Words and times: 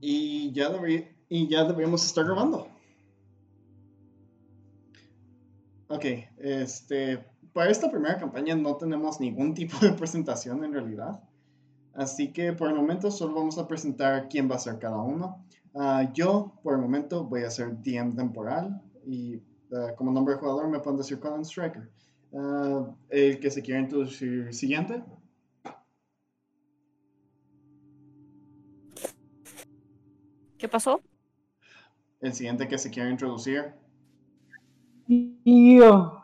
Y 0.00 0.52
ya, 0.52 0.70
y 1.28 1.48
ya 1.48 1.64
deberíamos 1.64 2.04
estar 2.04 2.24
grabando. 2.24 2.66
Ok, 5.88 6.04
este, 6.38 7.24
para 7.52 7.70
esta 7.70 7.90
primera 7.90 8.16
campaña 8.16 8.54
no 8.54 8.76
tenemos 8.76 9.20
ningún 9.20 9.54
tipo 9.54 9.76
de 9.80 9.92
presentación 9.92 10.64
en 10.64 10.72
realidad. 10.72 11.20
Así 11.94 12.32
que 12.32 12.52
por 12.52 12.68
el 12.68 12.76
momento 12.76 13.10
solo 13.10 13.34
vamos 13.34 13.58
a 13.58 13.66
presentar 13.66 14.28
quién 14.28 14.50
va 14.50 14.54
a 14.54 14.60
ser 14.60 14.78
cada 14.78 15.02
uno. 15.02 15.44
Ah, 15.74 16.10
yo, 16.14 16.52
por 16.62 16.74
el 16.74 16.80
momento, 16.80 17.24
voy 17.24 17.42
a 17.42 17.50
ser 17.50 17.80
DM 17.82 18.14
temporal 18.14 18.80
y 19.06 19.42
ah, 19.72 19.94
como 19.96 20.12
nombre 20.12 20.34
de 20.34 20.40
jugador 20.40 20.68
me 20.68 20.80
pueden 20.80 20.98
decir 20.98 21.18
Colin 21.18 21.44
Striker. 21.44 21.90
Ah, 22.34 22.88
el 23.08 23.40
que 23.40 23.50
se 23.50 23.62
quiera 23.62 23.80
introducir 23.80 24.54
siguiente. 24.54 25.02
¿Qué 30.60 30.68
pasó? 30.68 31.00
El 32.20 32.34
siguiente 32.34 32.68
que 32.68 32.76
se 32.76 32.90
quiera 32.90 33.08
introducir. 33.08 33.72
Yo. 35.08 36.22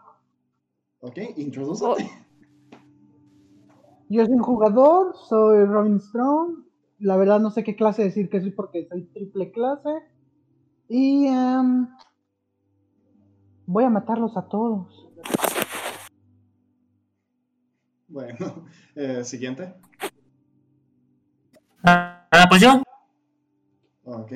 Ok, 1.00 1.18
introdúcete. 1.36 1.86
Oh. 1.88 2.76
Yo 4.10 4.26
soy 4.26 4.34
un 4.34 4.42
jugador, 4.42 5.16
soy 5.28 5.64
Robin 5.64 5.98
Strong. 5.98 6.66
La 6.98 7.16
verdad 7.16 7.40
no 7.40 7.50
sé 7.50 7.64
qué 7.64 7.76
clase 7.76 8.04
decir 8.04 8.28
que 8.28 8.42
soy 8.42 8.50
porque 8.50 8.86
soy 8.86 9.04
triple 9.06 9.50
clase. 9.52 10.02
Y 10.88 11.26
em, 11.28 11.88
voy 13.64 13.84
a 13.84 13.90
matarlos 13.90 14.36
a 14.36 14.42
todos. 14.42 15.08
Bueno, 18.08 18.66
eh, 18.94 19.24
siguiente. 19.24 19.72
Ah, 21.82 22.46
pues 22.50 22.60
yo. 22.60 22.82
Ok. 24.06 24.32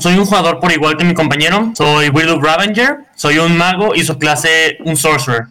soy 0.00 0.16
un 0.16 0.24
jugador 0.24 0.58
por 0.60 0.72
igual 0.72 0.96
que 0.96 1.04
mi 1.04 1.12
compañero. 1.12 1.72
Soy 1.74 2.08
Willow 2.08 2.40
Ravager. 2.40 3.06
Soy 3.14 3.38
un 3.38 3.56
mago 3.56 3.94
y 3.94 4.02
su 4.02 4.18
clase 4.18 4.78
un 4.84 4.96
sorcerer. 4.96 5.42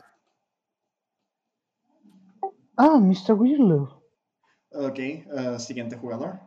Ah, 2.75 2.97
Mr. 2.99 3.33
Willow. 3.33 4.03
Ok, 4.71 4.99
uh, 5.31 5.59
siguiente 5.59 5.97
jugador. 5.97 6.39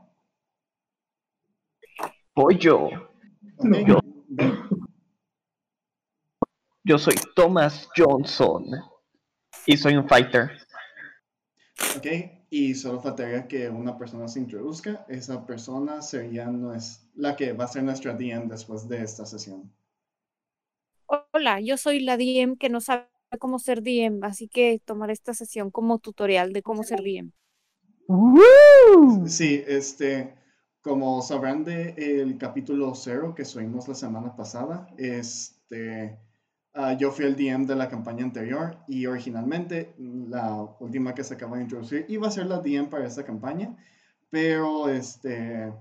Voy 2.34 2.58
yo. 2.58 2.88
yo. 3.86 4.00
Yo 6.82 6.98
soy 6.98 7.14
Thomas 7.36 7.88
Johnson 7.96 8.64
y 9.66 9.76
soy 9.76 9.96
un 9.96 10.08
fighter. 10.08 10.50
Ok, 11.96 12.06
y 12.50 12.74
solo 12.74 13.00
faltaría 13.00 13.46
que 13.46 13.70
una 13.70 13.96
persona 13.96 14.26
se 14.26 14.40
introduzca. 14.40 15.06
Esa 15.08 15.46
persona 15.46 16.02
sería 16.02 16.46
no 16.46 16.74
es 16.74 17.08
la 17.14 17.36
que 17.36 17.52
va 17.52 17.64
a 17.64 17.68
ser 17.68 17.84
nuestra 17.84 18.14
DM 18.14 18.48
después 18.48 18.88
de 18.88 19.02
esta 19.02 19.24
sesión. 19.24 19.72
Hola, 21.06 21.60
yo 21.60 21.76
soy 21.76 22.00
la 22.00 22.16
DM 22.16 22.56
que 22.56 22.68
no 22.68 22.80
sabe 22.80 23.06
cómo 23.38 23.60
ser 23.60 23.82
DM, 23.82 24.24
así 24.24 24.48
que 24.48 24.80
tomar 24.84 25.10
esta 25.10 25.32
sesión 25.32 25.70
como 25.70 26.00
tutorial 26.00 26.52
de 26.52 26.62
cómo 26.62 26.82
ser 26.82 27.02
DM. 27.02 27.32
Sí, 29.26 29.62
este, 29.66 30.34
como 30.80 31.22
sabrán 31.22 31.64
de 31.64 31.94
el 31.96 32.36
capítulo 32.36 32.92
cero 32.96 33.34
que 33.36 33.44
subimos 33.44 33.86
la 33.86 33.94
semana 33.94 34.34
pasada, 34.34 34.88
este 34.98 36.18
Ah, 36.72 36.92
yo 36.92 37.10
fui 37.10 37.24
el 37.24 37.34
DM 37.34 37.66
de 37.66 37.74
la 37.74 37.88
campaña 37.88 38.24
anterior 38.24 38.78
y 38.86 39.06
originalmente 39.06 39.92
la 39.98 40.62
última 40.78 41.14
que 41.14 41.24
se 41.24 41.34
acaba 41.34 41.56
de 41.56 41.64
introducir 41.64 42.06
iba 42.08 42.28
a 42.28 42.30
ser 42.30 42.46
la 42.46 42.60
DM 42.60 42.88
para 42.88 43.06
esta 43.06 43.24
campaña, 43.24 43.76
pero 44.30 44.88
este, 44.88 45.72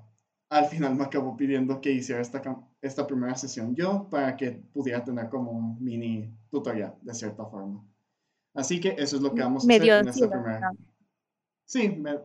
al 0.50 0.66
final 0.66 0.96
me 0.96 1.04
acabó 1.04 1.38
pidiendo 1.38 1.80
que 1.80 1.92
hiciera 1.92 2.22
esta, 2.22 2.42
esta 2.82 3.06
primera 3.06 3.36
sesión 3.36 3.76
yo 3.76 4.08
para 4.10 4.36
que 4.36 4.52
pudiera 4.74 5.04
tener 5.04 5.30
como 5.30 5.52
un 5.52 5.84
mini 5.84 6.34
tutorial 6.50 6.96
de 7.02 7.14
cierta 7.14 7.46
forma. 7.46 7.86
Así 8.56 8.80
que 8.80 8.96
eso 8.98 9.18
es 9.18 9.22
lo 9.22 9.36
que 9.36 9.44
vamos 9.44 9.64
a 9.64 9.68
hacer 9.68 9.90
en 9.90 10.08
esta 10.08 10.30
primera. 10.30 10.72
Sí, 11.66 11.90
me, 11.90 12.18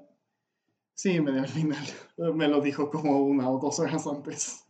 sí, 0.94 1.21
me 1.21 1.33
dio 1.33 1.43
al 1.43 1.49
final. 1.49 1.84
Me 2.34 2.49
lo 2.49 2.62
dijo 2.62 2.91
como 2.91 3.19
una 3.25 3.50
o 3.50 3.59
dos 3.59 3.78
horas 3.78 4.06
antes. 4.06 4.63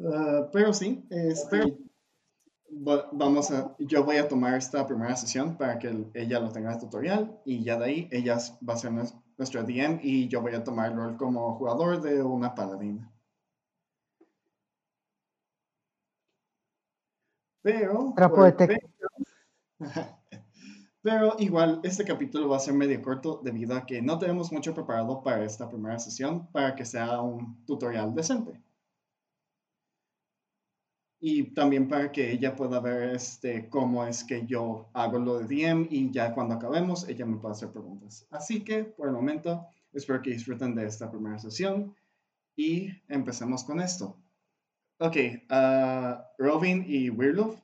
Ah, 0.00 0.48
pero 0.52 0.72
sí, 0.72 1.06
este, 1.10 1.76
vamos 3.12 3.50
a, 3.50 3.74
yo 3.78 4.04
voy 4.04 4.16
a 4.16 4.28
tomar 4.28 4.54
esta 4.54 4.86
primera 4.86 5.16
sesión 5.16 5.56
para 5.56 5.78
que 5.78 5.88
ella 6.14 6.40
lo 6.40 6.50
tenga 6.52 6.70
en 6.70 6.74
el 6.74 6.80
tutorial 6.80 7.40
y 7.44 7.62
ya 7.64 7.78
de 7.78 7.84
ahí 7.84 8.08
ella 8.10 8.38
va 8.68 8.74
a 8.74 8.76
ser 8.76 8.92
nuestro 8.92 9.62
DM 9.64 10.00
y 10.02 10.28
yo 10.28 10.40
voy 10.42 10.54
a 10.54 10.64
tomar 10.64 10.90
el 10.90 10.96
rol 10.96 11.16
como 11.16 11.56
jugador 11.56 12.00
de 12.02 12.22
una 12.22 12.54
paladina. 12.54 13.10
Pero, 17.62 18.12
pero 21.02 21.36
igual 21.38 21.80
este 21.82 22.04
capítulo 22.04 22.48
va 22.48 22.56
a 22.56 22.60
ser 22.60 22.74
medio 22.74 23.00
corto 23.02 23.40
debido 23.42 23.74
a 23.74 23.86
que 23.86 24.02
no 24.02 24.18
tenemos 24.18 24.52
mucho 24.52 24.74
preparado 24.74 25.22
para 25.22 25.44
esta 25.44 25.68
primera 25.68 25.98
sesión 25.98 26.46
para 26.52 26.74
que 26.74 26.84
sea 26.84 27.20
un 27.20 27.64
tutorial 27.64 28.14
decente 28.14 28.62
y 31.26 31.54
también 31.54 31.88
para 31.88 32.12
que 32.12 32.32
ella 32.32 32.54
pueda 32.54 32.80
ver 32.80 33.14
este, 33.14 33.70
cómo 33.70 34.04
es 34.04 34.24
que 34.24 34.44
yo 34.44 34.90
hago 34.92 35.18
lo 35.18 35.38
de 35.38 35.46
DM 35.46 35.88
y 35.88 36.10
ya 36.10 36.34
cuando 36.34 36.52
acabemos 36.52 37.08
ella 37.08 37.24
me 37.24 37.38
pueda 37.38 37.54
hacer 37.54 37.72
preguntas. 37.72 38.26
Así 38.30 38.62
que 38.62 38.84
por 38.84 39.08
el 39.08 39.14
momento 39.14 39.66
espero 39.94 40.20
que 40.20 40.32
disfruten 40.32 40.74
de 40.74 40.84
esta 40.84 41.10
primera 41.10 41.38
sesión 41.38 41.94
y 42.54 42.90
empecemos 43.08 43.64
con 43.64 43.80
esto. 43.80 44.18
Ok, 44.98 45.16
uh, 45.50 46.22
Robin 46.36 46.84
y 46.86 47.08
Weirloof, 47.08 47.56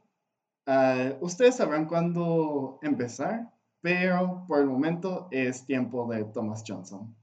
uh, 0.66 1.22
ustedes 1.22 1.56
sabrán 1.56 1.84
cuándo 1.84 2.78
empezar, 2.81 3.53
pero 3.82 4.43
por 4.49 4.60
el 4.60 4.69
momento 4.69 5.28
es 5.31 5.66
tiempo 5.66 6.10
de 6.10 6.25
Thomas 6.25 6.65
Johnson. 6.66 7.15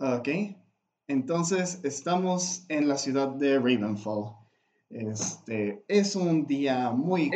Ok, 0.00 0.28
entonces, 1.08 1.80
estamos 1.84 2.66
en 2.68 2.86
la 2.86 2.98
ciudad 2.98 3.28
de 3.28 3.58
Ravenfall. 3.58 4.36
Este 4.90 5.82
es 5.88 6.14
un 6.14 6.46
día 6.46 6.90
muy. 6.90 7.30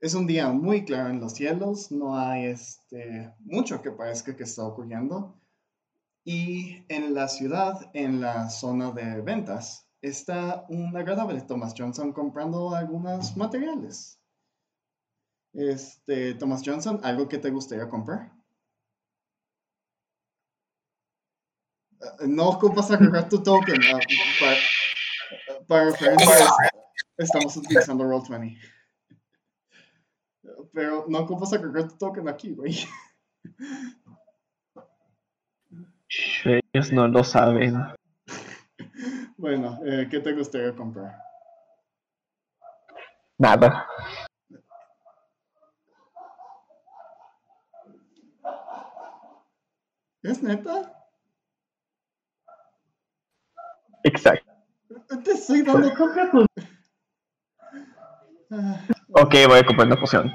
Es 0.00 0.14
un 0.14 0.26
día 0.26 0.48
muy 0.48 0.84
claro 0.84 1.08
en 1.08 1.20
los 1.20 1.32
cielos, 1.32 1.90
no 1.92 2.16
hay 2.16 2.46
este, 2.46 3.34
mucho 3.40 3.80
que 3.80 3.90
parezca 3.90 4.36
que 4.36 4.44
está 4.44 4.64
ocurriendo. 4.64 5.38
Y 6.24 6.84
en 6.88 7.14
la 7.14 7.28
ciudad, 7.28 7.90
en 7.94 8.20
la 8.20 8.50
zona 8.50 8.92
de 8.92 9.22
ventas, 9.22 9.86
está 10.02 10.66
un 10.68 10.94
agradable 10.94 11.40
Thomas 11.40 11.74
Johnson 11.76 12.12
comprando 12.12 12.74
algunos 12.74 13.34
materiales. 13.36 14.18
Este, 15.54 16.34
Thomas 16.34 16.62
Johnson, 16.64 17.00
¿algo 17.02 17.28
que 17.28 17.38
te 17.38 17.50
gustaría 17.50 17.88
comprar? 17.88 18.39
No 22.26 22.48
ocupas 22.48 22.90
agregar 22.90 23.28
tu 23.28 23.42
token. 23.42 23.76
Uh, 23.76 24.00
para, 25.66 25.92
para 25.92 26.16
estamos 27.18 27.56
utilizando 27.56 28.04
Roll20. 28.04 28.58
Pero 30.72 31.06
no 31.08 31.18
ocupas 31.20 31.52
agregar 31.52 31.88
tu 31.88 31.96
token 31.96 32.28
aquí, 32.28 32.54
güey. 32.54 32.76
Ellos 36.44 36.92
no 36.92 37.08
lo 37.08 37.22
saben. 37.24 37.76
Bueno, 39.36 39.78
eh, 39.84 40.08
¿qué 40.10 40.20
te 40.20 40.32
gustaría 40.32 40.74
comprar? 40.74 41.16
Nada. 43.38 43.86
¿Es 50.22 50.42
neta? 50.42 50.99
Exacto. 54.04 54.50
Te 55.24 55.32
estoy 55.32 55.62
dando 55.62 55.94
completo. 55.94 56.46
Ok, 59.12 59.34
voy 59.48 59.58
a 59.58 59.66
comprar 59.66 59.86
una 59.86 59.96
poción. 59.96 60.32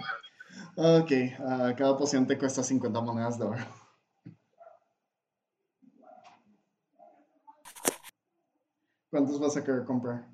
Ok, 0.78 1.12
uh, 1.40 1.76
cada 1.76 1.98
poción 1.98 2.28
te 2.28 2.38
cuesta 2.38 2.64
50 2.64 3.02
monedas 3.02 3.40
de 3.40 3.46
oro. 3.46 3.66
¿Cuántos 9.10 9.40
vas 9.40 9.56
a 9.56 9.64
querer 9.64 9.86
comprar? 9.86 10.26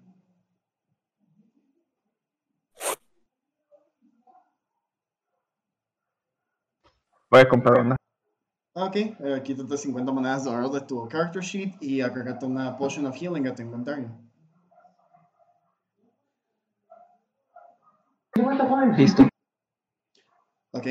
Voy 7.30 7.40
a 7.42 7.48
comprar 7.48 7.82
una. 7.82 8.01
Ok, 8.74 8.96
uh, 9.20 9.44
quítate 9.44 9.78
50 9.78 10.14
monedas 10.14 10.46
de 10.46 10.50
oro 10.50 10.70
de 10.70 10.80
tu 10.80 11.06
character 11.10 11.44
sheet 11.44 11.76
y 11.82 12.00
agregate 12.00 12.46
una 12.46 12.78
potion 12.78 13.06
of 13.06 13.18
healing 13.18 13.46
a 13.48 13.54
tu 13.54 13.64
inventario. 13.64 14.10
Listo. 18.98 19.28
Ok. 20.72 20.88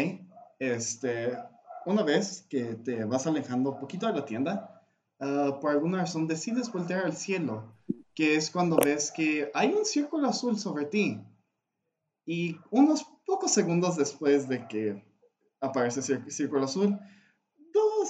Este, 0.59 1.39
una 1.87 2.03
vez 2.03 2.47
que 2.51 2.75
te 2.75 3.03
vas 3.07 3.27
alejando 3.27 3.71
un 3.71 3.81
poquito 3.81 4.07
de 4.07 4.13
la 4.13 4.27
tienda, 4.27 4.85
ah, 5.19 5.59
por 5.59 5.71
alguna 5.71 6.01
razón 6.01 6.27
decides 6.27 6.71
voltear 6.71 7.07
al 7.07 7.15
cielo, 7.15 7.73
que 8.15 8.37
es 8.37 8.51
cuando 8.51 8.77
ves 8.77 9.11
que 9.11 9.51
hay 9.55 9.73
un 9.73 9.87
círculo 9.87 10.29
azul 10.29 10.59
sobre 10.59 10.85
ti. 10.85 11.19
Y 12.27 12.59
unos 12.71 13.07
pocos 13.25 13.53
segundos 13.53 13.97
después 13.97 14.49
de 14.49 14.69
que 14.69 15.03
aparece 15.63 16.01
ese 16.01 16.31
círculo 16.31 16.67
azul, 16.67 16.99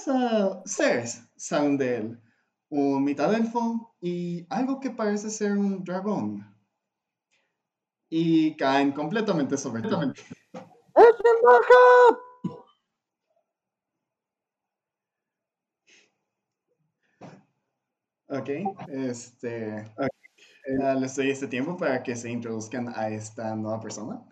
ah, 0.07 0.61
seres 0.65 1.21
salen 1.35 1.77
de 1.77 1.95
él. 1.97 2.21
Un 2.69 3.03
mitad 3.03 3.33
elfo 3.33 3.95
y 3.99 4.45
algo 4.49 4.79
que 4.79 4.91
parece 4.91 5.29
ser 5.29 5.53
un 5.53 5.83
dragón. 5.83 6.45
Y 8.09 8.55
caen 8.57 8.91
completamente 8.91 9.57
sobre. 9.57 9.81
¡Echen 9.81 10.15
baja! 11.43 12.19
Ok, 18.27 18.49
este. 18.87 19.85
ah, 20.81 20.93
les 20.95 21.15
doy 21.15 21.31
este 21.31 21.47
tiempo 21.47 21.75
para 21.75 22.01
que 22.01 22.15
se 22.15 22.29
introduzcan 22.29 22.87
a 22.95 23.09
esta 23.09 23.55
nueva 23.55 23.81
persona. 23.81 24.25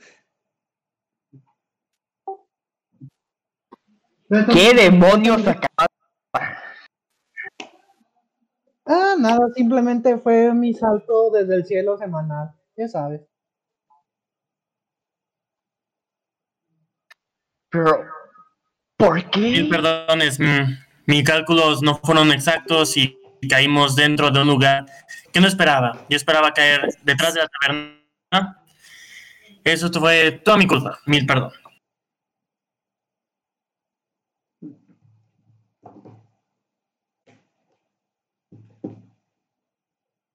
¿Qué 4.29 4.73
demonios 4.75 5.45
acaba? 5.47 5.87
Ah, 8.85 9.15
nada, 9.17 9.39
simplemente 9.55 10.17
fue 10.17 10.53
mi 10.53 10.73
salto 10.73 11.31
desde 11.31 11.55
el 11.55 11.65
cielo 11.65 11.97
semanal, 11.97 12.51
ya 12.77 12.87
sabes. 12.87 13.21
Pero, 17.71 18.05
¿por 18.97 19.15
Mil 19.15 19.29
qué? 19.31 19.67
perdones, 19.69 20.39
mm, 20.39 20.63
mis 21.05 21.23
cálculos 21.23 21.81
no 21.81 21.95
fueron 21.97 22.31
exactos 22.31 22.97
y 22.97 23.17
caímos 23.47 23.95
dentro 23.95 24.31
de 24.31 24.41
un 24.41 24.47
lugar 24.47 24.85
que 25.31 25.39
no 25.39 25.47
esperaba. 25.47 26.05
Yo 26.09 26.17
esperaba 26.17 26.51
caer 26.53 26.87
detrás 27.03 27.33
de 27.33 27.41
la 27.41 27.47
taberna. 27.47 28.63
Eso 29.63 29.91
fue 29.91 30.31
toda 30.31 30.57
mi 30.57 30.67
culpa. 30.67 30.99
Mil 31.05 31.25
perdón. 31.25 31.51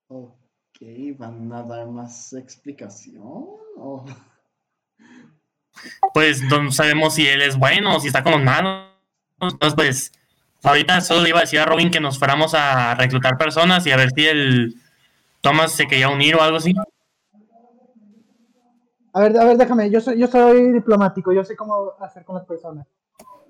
Ok, 0.07 0.35
¿van 1.17 1.51
a 1.53 1.63
dar 1.63 1.87
más 1.87 2.33
explicación? 2.33 3.23
¿O- 3.77 4.05
Pues 6.13 6.41
no 6.43 6.71
sabemos 6.71 7.15
si 7.15 7.27
él 7.27 7.41
es 7.41 7.57
bueno 7.57 7.95
o 7.95 7.99
si 7.99 8.07
está 8.07 8.23
con 8.23 8.31
los 8.33 8.43
malos. 8.43 8.85
Entonces, 9.39 9.75
pues, 9.75 10.11
ahorita 10.63 11.01
solo 11.01 11.21
le 11.21 11.29
iba 11.29 11.39
a 11.39 11.41
decir 11.41 11.59
a 11.59 11.65
Robin 11.65 11.91
que 11.91 11.99
nos 11.99 12.17
fuéramos 12.17 12.53
a 12.53 12.95
reclutar 12.95 13.37
personas 13.37 13.85
y 13.85 13.91
a 13.91 13.97
ver 13.97 14.09
si 14.15 14.25
el 14.25 14.75
Thomas 15.41 15.71
se 15.73 15.85
quería 15.87 16.09
unir 16.09 16.35
o 16.35 16.41
algo 16.41 16.57
así. 16.57 16.73
A 19.13 19.19
ver, 19.21 19.37
a 19.37 19.45
ver, 19.45 19.57
déjame, 19.57 19.89
yo 19.89 20.01
soy, 20.01 20.17
yo 20.19 20.27
soy 20.27 20.73
diplomático, 20.73 21.31
yo 21.33 21.43
sé 21.43 21.55
cómo 21.55 21.93
hacer 21.99 22.23
con 22.25 22.35
las 22.35 22.45
personas. 22.45 22.85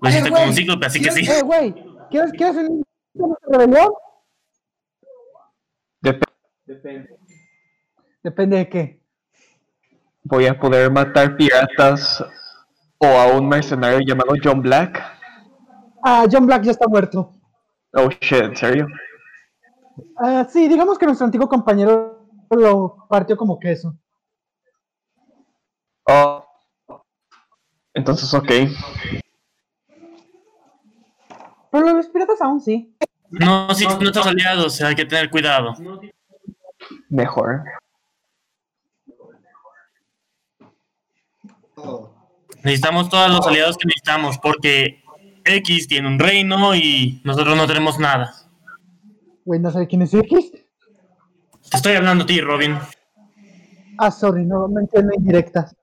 Lo 0.00 0.08
hiciste 0.08 0.30
como 0.30 0.44
un 0.44 0.52
cíclope, 0.54 0.86
así 0.86 1.00
que 1.00 1.10
sí. 1.10 1.26
Eh, 1.28 1.42
güey, 1.42 1.74
¿quieres, 2.10 2.32
¿quieres 2.32 2.56
unirte 2.56 2.84
a 3.22 3.26
nuestra 3.26 3.58
rebelión? 3.58 3.92
Dep- 6.02 6.22
Depende 6.66 8.56
de 8.56 8.68
qué. 8.68 9.00
Voy 10.24 10.46
a 10.46 10.58
poder 10.58 10.90
matar 10.90 11.36
piratas 11.36 12.24
o 12.98 13.06
a 13.06 13.28
un 13.28 13.48
mercenario 13.48 14.00
llamado 14.00 14.34
John 14.42 14.60
Black. 14.60 15.00
Ah, 16.02 16.26
John 16.30 16.46
Black 16.46 16.62
ya 16.64 16.72
está 16.72 16.88
muerto. 16.88 17.32
Oh 17.92 18.08
shit, 18.08 18.42
¿en 18.42 18.56
serio? 18.56 18.88
Ah, 20.18 20.46
sí, 20.50 20.68
digamos 20.68 20.98
que 20.98 21.06
nuestro 21.06 21.24
antiguo 21.24 21.48
compañero 21.48 22.28
lo 22.50 23.06
partió 23.08 23.36
como 23.36 23.58
queso. 23.58 23.96
Oh. 26.04 26.44
Entonces, 27.94 28.32
ok. 28.34 28.50
Pero 31.70 31.92
los 31.92 32.08
piratas 32.08 32.40
aún 32.40 32.60
sí. 32.60 32.96
No, 33.30 33.74
sí, 33.74 33.84
son 33.84 34.00
nuestros 34.00 34.26
aliados, 34.26 34.80
hay 34.82 34.94
que 34.94 35.04
tener 35.04 35.30
cuidado. 35.30 35.74
Mejor. 37.08 37.64
Necesitamos 42.62 43.08
todos 43.08 43.30
los 43.30 43.46
aliados 43.46 43.76
que 43.76 43.86
necesitamos 43.86 44.38
porque 44.38 45.02
X 45.44 45.86
tiene 45.86 46.08
un 46.08 46.18
reino 46.18 46.74
y 46.74 47.20
nosotros 47.24 47.56
no 47.56 47.66
tenemos 47.66 47.98
nada. 47.98 48.34
Güey, 49.44 49.60
no 49.60 49.70
sé 49.70 49.86
quién 49.86 50.02
es 50.02 50.12
X. 50.14 50.50
Te 51.70 51.76
estoy 51.76 51.94
hablando 51.94 52.24
a 52.24 52.26
ti, 52.26 52.40
Robin. 52.40 52.78
Ah, 53.98 54.10
sorry, 54.10 54.44
no 54.44 54.68
me 54.68 54.80
entiendo 54.80 55.12
indirectas. 55.14 55.74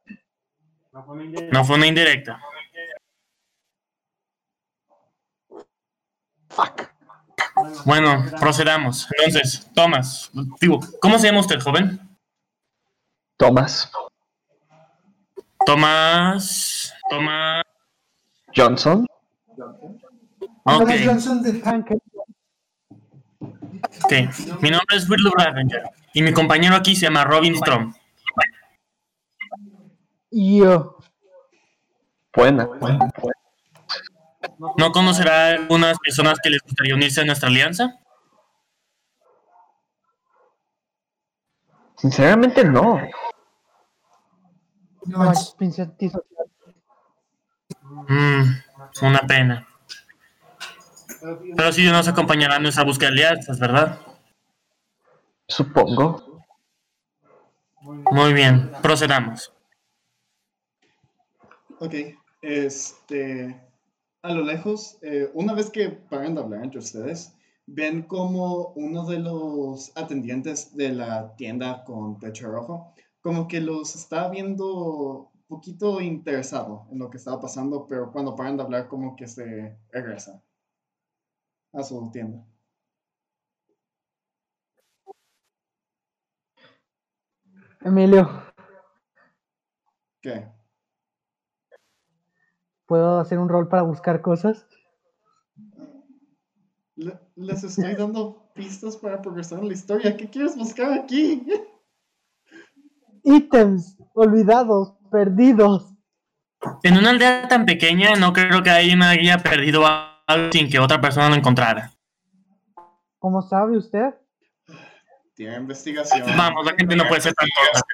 No 0.92 1.66
fue 1.66 1.76
una 1.76 1.88
indirecta. 1.88 2.40
Fuck. 6.50 6.93
Bueno, 7.86 8.26
procedamos. 8.40 9.08
Entonces, 9.18 9.70
Thomas, 9.74 10.32
digo, 10.60 10.80
¿cómo 11.02 11.20
se 11.20 11.28
llama 11.28 11.40
usted, 11.42 11.60
joven? 11.60 12.00
Thomas 13.38 13.92
Tomás. 15.66 16.94
Tomás. 17.10 17.64
Johnson. 18.56 19.08
Ok, 20.66 20.80
Thomas 20.80 21.06
Johnson 21.06 21.42
de 21.42 21.62
ok. 24.04 24.12
Mi 24.62 24.70
nombre 24.70 24.98
es 24.98 25.10
Whitlow 25.10 25.34
Ravenger 25.34 25.84
y 26.14 26.22
mi 26.22 26.34
compañero 26.34 26.76
aquí 26.76 26.96
se 26.96 27.06
llama 27.06 27.24
Robin 27.24 27.56
Strom. 27.56 27.94
Yo. 30.32 30.98
Buena. 32.36 32.68
¿No 34.78 34.92
conocerá 34.92 35.48
a 35.48 35.52
algunas 35.52 35.98
personas 36.00 36.40
que 36.42 36.50
les 36.50 36.62
gustaría 36.62 36.96
unirse 36.96 37.22
a 37.22 37.26
nuestra 37.26 37.50
alianza? 37.50 38.00
Sinceramente 41.98 42.66
no. 42.66 43.00
No, 45.06 45.32
es. 45.32 45.56
Mmm, 48.08 48.44
una 49.02 49.20
pena. 49.28 49.68
Pero 51.56 51.72
sí 51.72 51.86
nos 51.90 52.08
acompañará 52.08 52.58
en 52.58 52.64
nuestra 52.64 52.84
búsqueda 52.84 53.12
de 53.12 53.26
alianzas, 53.26 53.60
¿verdad? 53.60 54.00
Supongo. 55.48 56.44
Muy 57.82 58.34
bien, 58.34 58.72
procedamos. 58.82 59.54
ok, 61.80 61.94
este. 62.42 63.73
A 64.24 64.32
lo 64.34 64.42
lejos, 64.44 64.98
eh, 65.02 65.30
una 65.34 65.54
vez 65.54 65.70
que 65.70 65.90
paran 65.90 66.34
de 66.34 66.42
hablar 66.42 66.64
entre 66.64 66.80
ustedes, 66.80 67.36
ven 67.68 68.04
como 68.04 68.70
uno 68.76 69.06
de 69.06 69.20
los 69.20 69.92
atendientes 69.98 70.76
de 70.76 70.94
la 70.94 71.36
tienda 71.36 71.84
con 71.84 72.20
techo 72.20 72.50
rojo, 72.50 72.94
como 73.22 73.48
que 73.48 73.60
los 73.60 73.96
está 73.96 74.30
viendo 74.30 75.30
poquito 75.48 76.02
interesado 76.02 76.88
en 76.92 77.00
lo 77.00 77.10
que 77.10 77.18
estaba 77.18 77.42
pasando, 77.42 77.86
pero 77.88 78.12
cuando 78.14 78.36
paran 78.36 78.56
de 78.58 78.64
hablar, 78.64 78.88
como 78.88 79.16
que 79.16 79.28
se 79.28 79.78
regresa 79.92 80.42
a 81.74 81.84
su 81.84 82.10
tienda. 82.12 82.46
Emilio, 87.82 88.24
¿Qué? 90.22 90.53
¿Puedo 92.86 93.20
hacer 93.20 93.40
un 93.40 93.50
rol 93.50 93.68
para 93.68 93.82
buscar 93.84 94.22
cosas? 94.22 94.66
Le- 96.96 97.20
les 97.36 97.64
estoy 97.64 97.96
dando 97.96 98.52
pistas 98.54 98.98
para 98.98 99.22
progresar 99.22 99.60
en 99.60 99.68
la 99.68 99.74
historia. 99.74 100.16
¿Qué 100.16 100.30
quieres 100.30 100.56
buscar 100.56 100.92
aquí? 100.94 101.46
Ítems 103.24 103.98
olvidados, 104.14 104.94
perdidos. 105.12 105.90
En 106.84 106.98
una 106.98 107.10
aldea 107.12 107.48
tan 107.48 107.66
pequeña 107.66 108.16
no 108.16 108.32
creo 108.34 108.62
que 108.64 108.70
alguien 108.70 109.02
haya 109.02 109.38
perdido 109.38 109.84
algo 109.86 110.52
sin 110.52 110.70
que 110.70 110.80
otra 110.80 111.02
persona 111.02 111.30
lo 111.30 111.36
encontrara. 111.36 111.92
¿Cómo 113.20 113.42
sabe 113.42 113.78
usted? 113.78 114.14
Tiene 115.34 115.56
investigación. 115.56 116.28
Vamos, 116.38 116.66
la 116.66 116.74
gente 116.76 116.96
no 116.96 117.08
puede 117.08 117.22
ser 117.22 117.34
tan 117.34 117.48
tonta. 117.48 117.86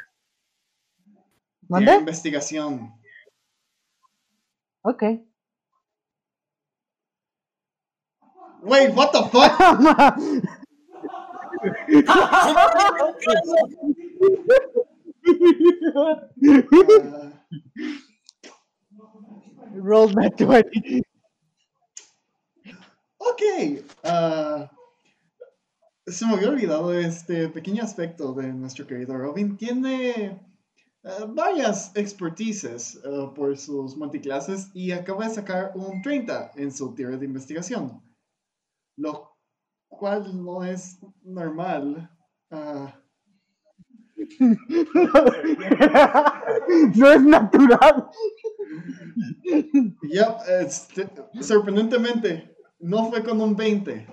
Tiene 1.13 1.25
¿Mande? 1.69 1.95
investigación. 1.95 2.98
Ok. 4.83 5.03
Wait, 8.61 8.93
what 8.93 9.11
the 9.13 9.23
fuck? 9.23 9.57
Roll 19.73 20.07
that 20.09 20.37
20. 20.37 21.01
ok. 23.19 23.41
ah, 24.03 24.69
se 26.07 26.25
me 26.25 26.33
había 26.33 26.49
olvidado 26.49 26.93
este 26.93 27.49
pequeño 27.49 27.83
aspecto 27.83 28.33
de 28.33 28.53
nuestro 28.53 28.87
querido 28.87 29.17
Robin. 29.17 29.57
Tiene 29.57 30.39
ah, 31.03 31.25
varias 31.27 31.95
expertices 31.95 32.99
ah, 33.05 33.31
por 33.33 33.57
sus 33.57 33.95
multiclases 33.95 34.69
y 34.73 34.91
acaba 34.91 35.27
de 35.27 35.35
sacar 35.35 35.71
un 35.75 36.01
30 36.01 36.51
en 36.55 36.71
su 36.71 36.93
tierra 36.93 37.17
de 37.17 37.25
investigación. 37.25 38.01
Lo 38.97 39.35
cual 39.87 40.43
no 40.43 40.63
es 40.63 40.99
normal. 41.23 42.09
Ah, 42.51 42.95
no 46.95 47.11
es 47.11 47.21
natural. 47.21 48.09
Ya, 50.03 50.37
este, 50.61 51.09
sorprendentemente, 51.41 52.55
no 52.79 53.09
fue 53.09 53.23
con 53.23 53.41
un 53.41 53.55
20. 53.55 54.07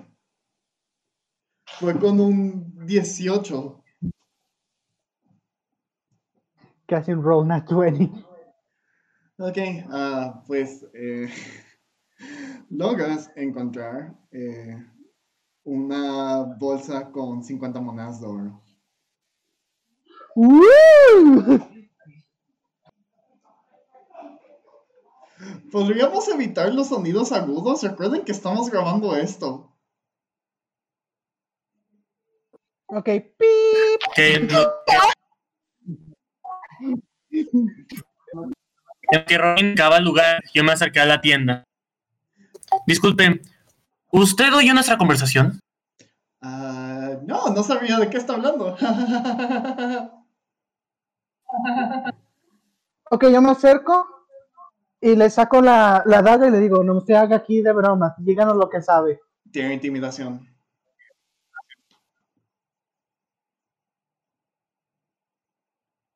Fue 1.79 1.99
con 1.99 2.19
un 2.19 2.85
18. 2.85 3.76
Casi 6.87 7.11
un 7.11 7.21
roll 7.21 7.45
nat 7.47 7.67
20. 7.69 8.25
Ok, 9.39 9.57
ah, 9.91 10.43
pues 10.47 10.85
eh, 10.93 11.29
logras 12.69 13.29
encontrar 13.35 14.15
eh, 14.31 14.75
una 15.63 16.43
bolsa 16.57 17.11
con 17.11 17.43
50 17.43 17.79
monedas 17.81 18.19
de 18.21 18.27
oro. 18.27 18.61
¡Woo! 20.35 21.59
¿Podríamos 25.71 26.27
evitar 26.29 26.73
los 26.73 26.87
sonidos 26.87 27.31
agudos? 27.31 27.83
Recuerden 27.83 28.23
que 28.23 28.31
estamos 28.31 28.69
grabando 28.71 29.15
esto. 29.15 29.71
Ok, 32.87 33.05
pip. 33.05 34.01
Que 34.15 34.39
no- 34.39 34.71
que 39.27 39.37
Robin 39.37 39.71
acaba 39.71 39.97
el 39.97 40.03
lugar, 40.03 40.43
yo 40.53 40.63
me 40.63 40.73
acerqué 40.73 40.99
a 40.99 41.05
la 41.05 41.21
tienda. 41.21 41.63
Disculpe, 42.85 43.41
¿usted 44.11 44.53
oyó 44.53 44.73
nuestra 44.73 44.97
conversación? 44.97 45.59
Ah, 46.41 47.17
no, 47.25 47.49
no 47.49 47.63
sabía 47.63 47.97
de 47.97 48.09
qué 48.09 48.17
está 48.17 48.33
hablando. 48.33 48.75
Ok, 53.09 53.29
yo 53.31 53.41
me 53.41 53.51
acerco 53.51 54.05
y 54.99 55.15
le 55.15 55.29
saco 55.29 55.61
la, 55.61 56.03
la 56.05 56.21
daga 56.21 56.47
y 56.47 56.51
le 56.51 56.59
digo, 56.59 56.83
no 56.83 56.99
se 56.99 57.15
haga 57.15 57.37
aquí 57.37 57.61
de 57.61 57.71
broma, 57.71 58.15
díganos 58.17 58.57
lo 58.57 58.69
que 58.69 58.81
sabe. 58.81 59.21
Tiene 59.49 59.75
intimidación. 59.75 60.45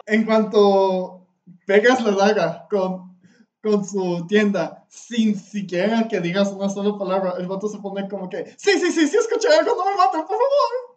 en 0.05 0.25
cuanto 0.25 1.27
pegas 1.65 2.03
la 2.03 2.11
daga 2.11 2.67
con, 2.69 3.17
con 3.61 3.83
su 3.85 4.25
tienda, 4.27 4.85
sin 4.89 5.35
siquiera 5.37 6.07
que 6.07 6.19
digas 6.21 6.51
una 6.51 6.69
sola 6.69 6.97
palabra, 6.97 7.33
el 7.39 7.47
vato 7.47 7.67
se 7.67 7.79
pone 7.79 8.07
como 8.07 8.29
que, 8.29 8.45
sí, 8.57 8.79
sí, 8.79 8.91
sí, 8.91 9.07
sí, 9.07 9.17
escuché 9.17 9.47
algo, 9.49 9.75
no 9.75 9.85
me 9.85 9.95
maten, 9.97 10.21
por 10.25 10.37
favor. 10.37 10.95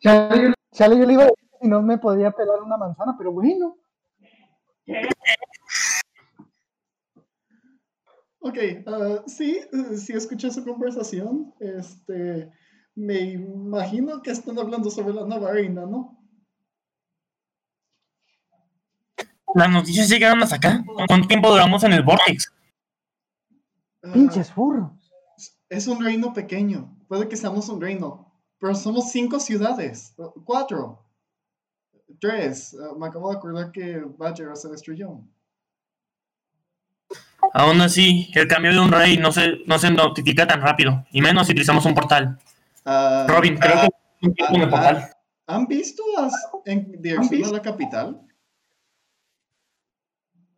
Chale, 0.00 0.96
yo- 0.98 1.06
le 1.06 1.12
iba 1.12 1.22
a 1.22 1.26
decir 1.26 1.48
si 1.60 1.68
no 1.68 1.82
me 1.82 1.98
podía 1.98 2.30
pelar 2.32 2.62
una 2.62 2.76
manzana, 2.76 3.14
pero 3.18 3.32
bueno. 3.32 3.76
Ok, 8.44 8.58
ah, 8.86 9.22
sí, 9.26 9.60
eh, 9.72 9.96
sí 9.96 10.12
escuché 10.14 10.50
su 10.50 10.64
conversación. 10.64 11.54
Este, 11.60 12.50
me 12.94 13.20
imagino 13.20 14.20
que 14.20 14.32
están 14.32 14.58
hablando 14.58 14.90
sobre 14.90 15.14
la 15.14 15.24
nueva 15.24 15.52
reina, 15.52 15.86
¿no? 15.86 16.18
Las 19.54 19.70
noticias 19.70 20.08
llegaron 20.08 20.42
hasta 20.42 20.56
acá. 20.56 20.82
¿Cuánto 21.06 21.28
tiempo 21.28 21.50
duramos 21.50 21.84
en 21.84 21.92
el 21.92 22.02
Vortex? 22.02 22.52
Ah, 24.02 24.12
Pinches 24.12 24.50
furros. 24.50 24.90
Es 25.68 25.86
un 25.86 26.02
reino 26.02 26.32
pequeño. 26.32 26.96
Puede 27.06 27.28
que 27.28 27.36
seamos 27.36 27.68
un 27.68 27.80
reino. 27.80 28.32
Pero 28.58 28.74
somos 28.74 29.10
cinco 29.10 29.38
ciudades. 29.38 30.14
uh, 30.16 30.32
Cuatro. 30.44 31.04
Tres. 32.20 32.74
Uh, 32.74 32.98
me 32.98 33.06
acabo 33.06 33.30
de 33.30 33.36
acordar 33.36 33.72
que 33.72 34.00
Badger 34.16 34.56
se 34.56 34.68
destruyó. 34.68 35.20
Aún 37.52 37.80
así, 37.80 38.30
el 38.34 38.46
cambio 38.46 38.72
de 38.72 38.78
un 38.78 38.92
rey 38.92 39.18
no 39.18 39.32
se, 39.32 39.58
no 39.66 39.78
se 39.78 39.90
notifica 39.90 40.46
tan 40.46 40.60
rápido, 40.62 41.04
y 41.10 41.20
menos 41.20 41.46
si 41.46 41.52
utilizamos 41.52 41.84
un 41.84 41.94
portal. 41.94 42.38
Ah, 42.84 43.26
Robin, 43.28 43.56
creo 43.56 43.76
ah, 43.76 43.88
que 44.20 44.28
un 44.52 44.62
el 44.62 44.70
portal. 44.70 45.10
¿Han 45.46 45.66
visto 45.66 46.02
as- 46.18 46.48
en 46.64 47.02
dirección 47.02 47.44
a 47.44 47.52
la 47.52 47.62
capital? 47.62 48.26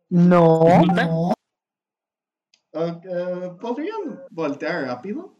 No. 0.09 1.33
Ah, 2.73 3.01
eh, 3.03 3.51
¿Podrían 3.59 4.21
voltear 4.29 4.85
rápido? 4.85 5.35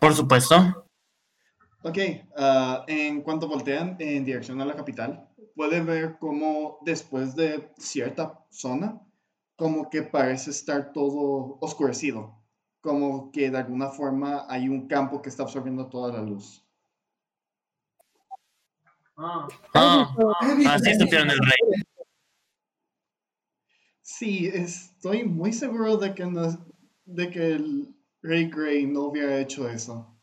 Por 0.00 0.14
supuesto. 0.14 0.86
Ok, 1.82 1.98
ah, 2.36 2.84
en 2.88 3.22
cuanto 3.22 3.48
voltean 3.48 3.96
en 4.00 4.24
dirección 4.24 4.60
a 4.60 4.66
la 4.66 4.74
capital, 4.76 5.28
puede 5.54 5.80
ver 5.80 6.18
como 6.18 6.78
después 6.82 7.34
de 7.36 7.72
cierta 7.78 8.44
zona, 8.50 9.00
como 9.56 9.88
que 9.88 10.02
parece 10.02 10.50
estar 10.50 10.92
todo 10.92 11.58
oscurecido, 11.60 12.36
como 12.80 13.30
que 13.32 13.50
de 13.50 13.58
alguna 13.58 13.88
forma 13.88 14.44
hay 14.48 14.68
un 14.68 14.88
campo 14.88 15.22
que 15.22 15.30
está 15.30 15.42
absorbiendo 15.44 15.88
toda 15.88 16.12
la 16.12 16.22
luz. 16.22 16.62
Ah, 19.16 19.48
así 20.66 20.90
estuvieron 20.90 21.30
el 21.30 21.38
rey. 21.38 21.82
Sí, 24.02 24.46
estoy 24.52 25.24
muy 25.24 25.52
seguro 25.52 25.96
de 25.96 26.14
que, 26.14 26.26
no- 26.26 26.66
de 27.04 27.30
que 27.30 27.52
el 27.52 27.94
Rey 28.22 28.50
Grey 28.50 28.86
no 28.86 29.04
hubiera 29.04 29.38
hecho 29.38 29.68
eso. 29.68 30.19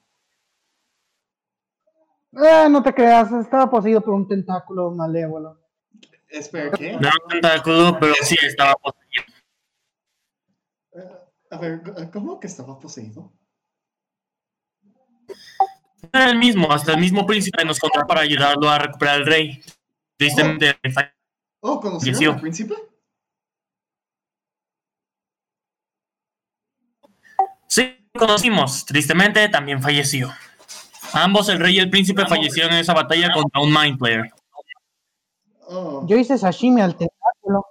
Eh, 2.38 2.70
no 2.70 2.84
te 2.84 2.94
creas, 2.94 3.32
estaba 3.32 3.70
poseído 3.70 4.02
por 4.02 4.14
un 4.14 4.28
tentáculo 4.28 4.92
malévolo. 4.92 5.60
Espera, 6.30 6.72
¿qué? 6.78 6.92
No 6.94 7.10
un 7.24 7.30
tentáculo, 7.30 7.98
pero 8.00 8.14
sí 8.22 8.36
estaba 8.44 8.76
poseído. 8.76 9.24
Eh, 10.94 11.12
a 11.52 11.58
ver, 11.58 11.82
¿cómo 12.12 12.40
que 12.40 12.48
estaba 12.48 12.78
poseído? 12.80 13.34
Era 16.14 16.30
el 16.30 16.38
mismo, 16.38 16.72
hasta 16.72 16.94
el 16.94 17.00
mismo 17.00 17.26
príncipe 17.26 17.66
nos 17.66 17.80
contó 17.80 18.06
para 18.06 18.22
ayudarlo 18.22 18.70
a 18.70 18.78
recuperar 18.80 19.16
al 19.16 19.26
rey. 19.26 19.62
Tristemente, 20.18 20.78
Oh, 21.60 21.80
¿conocieron 21.82 22.00
Falleció. 22.02 22.32
al 22.34 22.42
príncipe? 22.42 22.76
sí, 27.68 27.98
lo 28.14 28.20
conocimos. 28.20 28.86
Tristemente, 28.86 29.50
también 29.50 29.82
falleció. 29.82 30.30
Ambos, 31.14 31.50
el 31.50 31.60
rey 31.60 31.76
y 31.76 31.80
el 31.80 31.90
príncipe, 31.90 32.26
fallecieron 32.26 32.74
en 32.74 32.80
esa 32.80 32.94
batalla 32.94 33.32
contra 33.32 33.62
un 33.62 33.74
Mind 33.74 33.98
Player. 33.98 34.30
Oh, 35.70 36.06
Yo 36.08 36.18
hice 36.18 36.38
sashimi 36.38 36.82
al 36.82 36.96
tentáculo. 36.96 37.66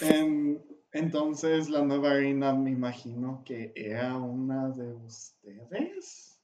em, 0.00 0.58
entonces 0.92 1.68
la 1.68 1.82
nueva 1.82 2.10
reina 2.14 2.52
me 2.52 2.70
imagino 2.70 3.42
que 3.44 3.72
era 3.76 4.16
una 4.16 4.68
de 4.68 4.94
ustedes. 4.94 6.40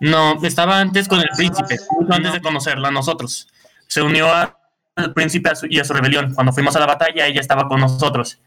No, 0.00 0.42
estaba 0.44 0.80
antes 0.80 1.06
con 1.08 1.20
el 1.20 1.28
príncipe, 1.36 1.76
justo 1.78 2.12
antes 2.12 2.32
de 2.32 2.40
conocerla 2.40 2.88
a 2.88 2.92
nosotros. 2.92 3.48
Se 3.86 4.02
unió 4.02 4.26
a- 4.32 4.58
al 4.96 5.12
príncipe 5.14 5.50
a 5.50 5.54
su- 5.54 5.66
y 5.66 5.78
a 5.78 5.84
su 5.84 5.92
rebelión. 5.92 6.34
Cuando 6.34 6.52
fuimos 6.52 6.74
a 6.76 6.80
la 6.80 6.86
batalla, 6.86 7.26
ella 7.26 7.40
estaba 7.40 7.68
con 7.68 7.80
nosotros. 7.80 8.40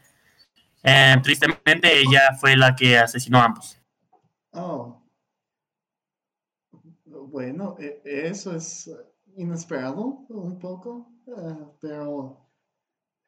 Eh, 0.82 1.16
tristemente, 1.22 2.00
ella 2.00 2.34
fue 2.38 2.56
la 2.56 2.74
que 2.76 2.98
asesinó 2.98 3.38
a 3.38 3.44
ambos. 3.46 3.75
Oh. 4.56 5.02
Bueno, 7.04 7.76
e- 7.78 8.00
eso 8.04 8.54
es 8.54 8.90
inesperado 9.36 10.24
un 10.28 10.58
poco, 10.58 11.10
eh, 11.26 11.66
pero 11.80 12.46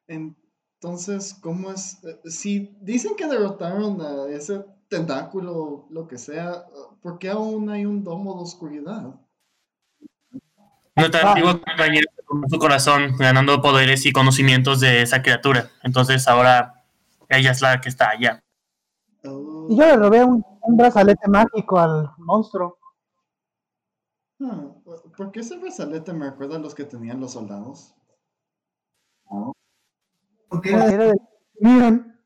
entonces, 0.06 1.34
¿cómo 1.42 1.70
es? 1.70 2.02
eh, 2.04 2.18
Si 2.30 2.76
dicen 2.80 3.14
que 3.16 3.26
derrotaron 3.26 4.00
a 4.00 4.28
ese 4.34 4.64
tentáculo, 4.88 5.86
lo 5.90 6.06
que 6.08 6.16
sea, 6.18 6.64
¿por 7.02 7.18
qué 7.18 7.28
aún 7.30 7.68
hay 7.70 7.84
un 7.84 8.02
domo 8.04 8.34
de 8.36 8.42
oscuridad? 8.42 9.14
Nuestra 10.96 11.20
Ah. 11.22 11.28
antigua 11.30 11.60
compañera 11.60 12.06
con 12.24 12.48
su 12.48 12.58
corazón 12.58 13.16
ganando 13.18 13.60
poderes 13.62 14.04
y 14.06 14.12
conocimientos 14.12 14.80
de 14.80 15.02
esa 15.02 15.22
criatura. 15.22 15.70
Entonces 15.82 16.26
ahora 16.26 16.84
ella 17.28 17.52
es 17.52 17.60
la 17.60 17.80
que 17.80 17.88
está 17.88 18.10
allá. 18.10 18.42
Oh, 19.24 19.66
Y 19.70 19.76
yo 19.76 19.84
le 19.84 19.96
robé 19.96 20.24
un, 20.24 20.44
un 20.68 20.76
brazalete 20.76 21.28
mágico 21.28 21.78
al 21.78 22.10
monstruo. 22.18 22.78
ah, 24.42 24.74
¿Por 25.16 25.32
qué 25.32 25.40
ese 25.40 25.58
brazalete 25.58 26.12
me 26.12 26.30
recuerda 26.30 26.56
a 26.56 26.60
los 26.60 26.74
que 26.74 26.84
tenían 26.84 27.20
los 27.20 27.32
soldados? 27.32 27.94
Porque 30.48 30.70
era 30.70 30.86
de, 30.86 31.14
miren, 31.60 32.20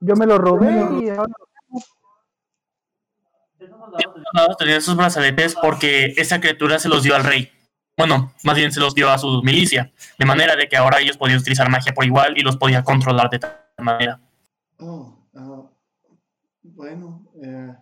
yo 0.00 0.14
me 0.14 0.26
lo 0.26 0.38
robé 0.38 0.72
y 1.02 1.08
ahora 1.08 1.32
soldados 3.58 4.56
tenían 4.58 4.78
esos 4.78 4.96
brazaletes 4.96 5.54
porque 5.54 6.14
esa 6.16 6.40
criatura 6.40 6.78
se 6.78 6.88
los 6.88 7.02
dio 7.02 7.14
al 7.14 7.24
rey. 7.24 7.50
Bueno, 7.96 8.34
más 8.42 8.56
bien 8.56 8.72
se 8.72 8.80
los 8.80 8.94
dio 8.94 9.08
a 9.08 9.18
su 9.18 9.42
milicia, 9.42 9.92
de 10.18 10.26
manera 10.26 10.56
de 10.56 10.68
que 10.68 10.76
ahora 10.76 11.00
ellos 11.00 11.16
podían 11.16 11.38
utilizar 11.38 11.70
magia 11.70 11.94
por 11.94 12.04
igual 12.04 12.36
y 12.36 12.42
los 12.42 12.56
podía 12.56 12.82
controlar 12.82 13.30
de 13.30 13.38
tal 13.38 13.56
manera. 13.78 14.20
Oh, 14.78 15.16
ah, 15.34 15.70
bueno, 16.62 17.30
eh, 17.34 17.76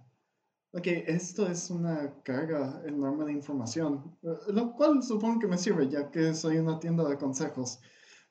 ok, 0.73 0.87
esto 1.07 1.47
es 1.47 1.71
una 1.71 2.15
carga 2.23 2.83
enorme 2.87 3.27
de 3.27 3.33
información, 3.33 4.17
eh, 4.23 4.53
lo 4.53 4.73
cual 4.73 5.03
supongo 5.03 5.41
que 5.41 5.47
me 5.47 5.59
sirve 5.59 5.89
ya 5.89 6.11
que 6.11 6.35
soy 6.35 6.59
una 6.59 6.79
tienda 6.81 7.09
de 7.09 7.19
consejos. 7.19 7.81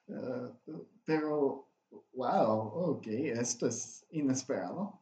Eh, 0.07 0.75
pero, 1.05 1.69
wow, 2.13 2.91
ok, 2.95 3.07
esto 3.07 3.67
es 3.67 4.05
inesperado. 4.11 4.99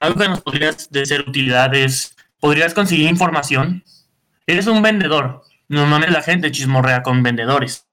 Algo 0.00 0.20
que 0.20 0.28
nos 0.28 0.40
podrías 0.42 0.90
de 0.90 1.06
ser 1.06 1.28
utilidad 1.28 1.74
es, 1.74 2.14
¿podrías 2.40 2.72
conseguir 2.72 3.08
información? 3.08 3.82
Eres 4.46 4.66
un 4.66 4.80
vendedor. 4.80 5.42
Normalmente 5.68 6.12
la 6.12 6.22
gente 6.22 6.50
chismorrea 6.52 7.02
con 7.02 7.22
vendedores. 7.22 7.86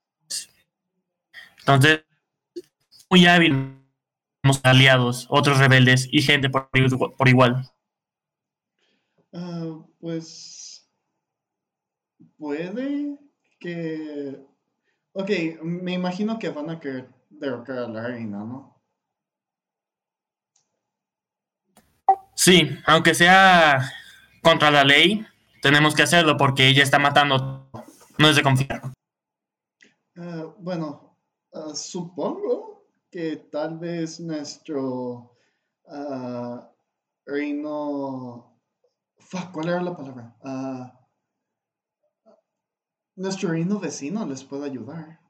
Entonces, 1.58 2.04
muy 3.10 3.26
hábil. 3.26 3.75
Aliados, 4.62 5.26
otros 5.30 5.58
rebeldes 5.58 6.08
y 6.10 6.22
gente 6.22 6.50
por, 6.50 6.68
por 7.16 7.28
igual. 7.28 7.70
Ah, 9.32 9.78
pues 10.00 10.88
puede 12.38 13.18
que... 13.58 14.40
Ok, 15.12 15.30
me 15.62 15.92
imagino 15.94 16.38
que 16.38 16.50
van 16.50 16.70
a 16.70 16.80
querer 16.80 17.08
derrocar 17.30 17.78
a 17.78 17.88
la 17.88 18.06
reina, 18.06 18.38
¿no? 18.38 18.76
Sí, 22.34 22.68
aunque 22.86 23.14
sea 23.14 23.90
contra 24.42 24.70
la 24.70 24.84
ley, 24.84 25.26
tenemos 25.62 25.94
que 25.94 26.02
hacerlo 26.02 26.36
porque 26.36 26.68
ella 26.68 26.82
está 26.82 26.98
matando. 26.98 27.70
No 28.18 28.28
es 28.28 28.36
de 28.36 28.42
confiar. 28.42 28.82
Ah, 30.16 30.54
bueno, 30.58 31.18
ah, 31.52 31.74
supongo 31.74 32.75
que 33.10 33.36
tal 33.50 33.78
vez 33.78 34.20
nuestro 34.20 35.36
ah, 35.88 36.70
reino... 37.24 38.52
Fuck, 39.18 39.52
¿cuál 39.52 39.68
era 39.68 39.82
la 39.82 39.96
palabra? 39.96 40.36
Ah, 40.44 41.00
nuestro 43.16 43.50
reino 43.50 43.80
vecino 43.80 44.26
les 44.26 44.44
puede 44.44 44.66
ayudar. 44.66 45.20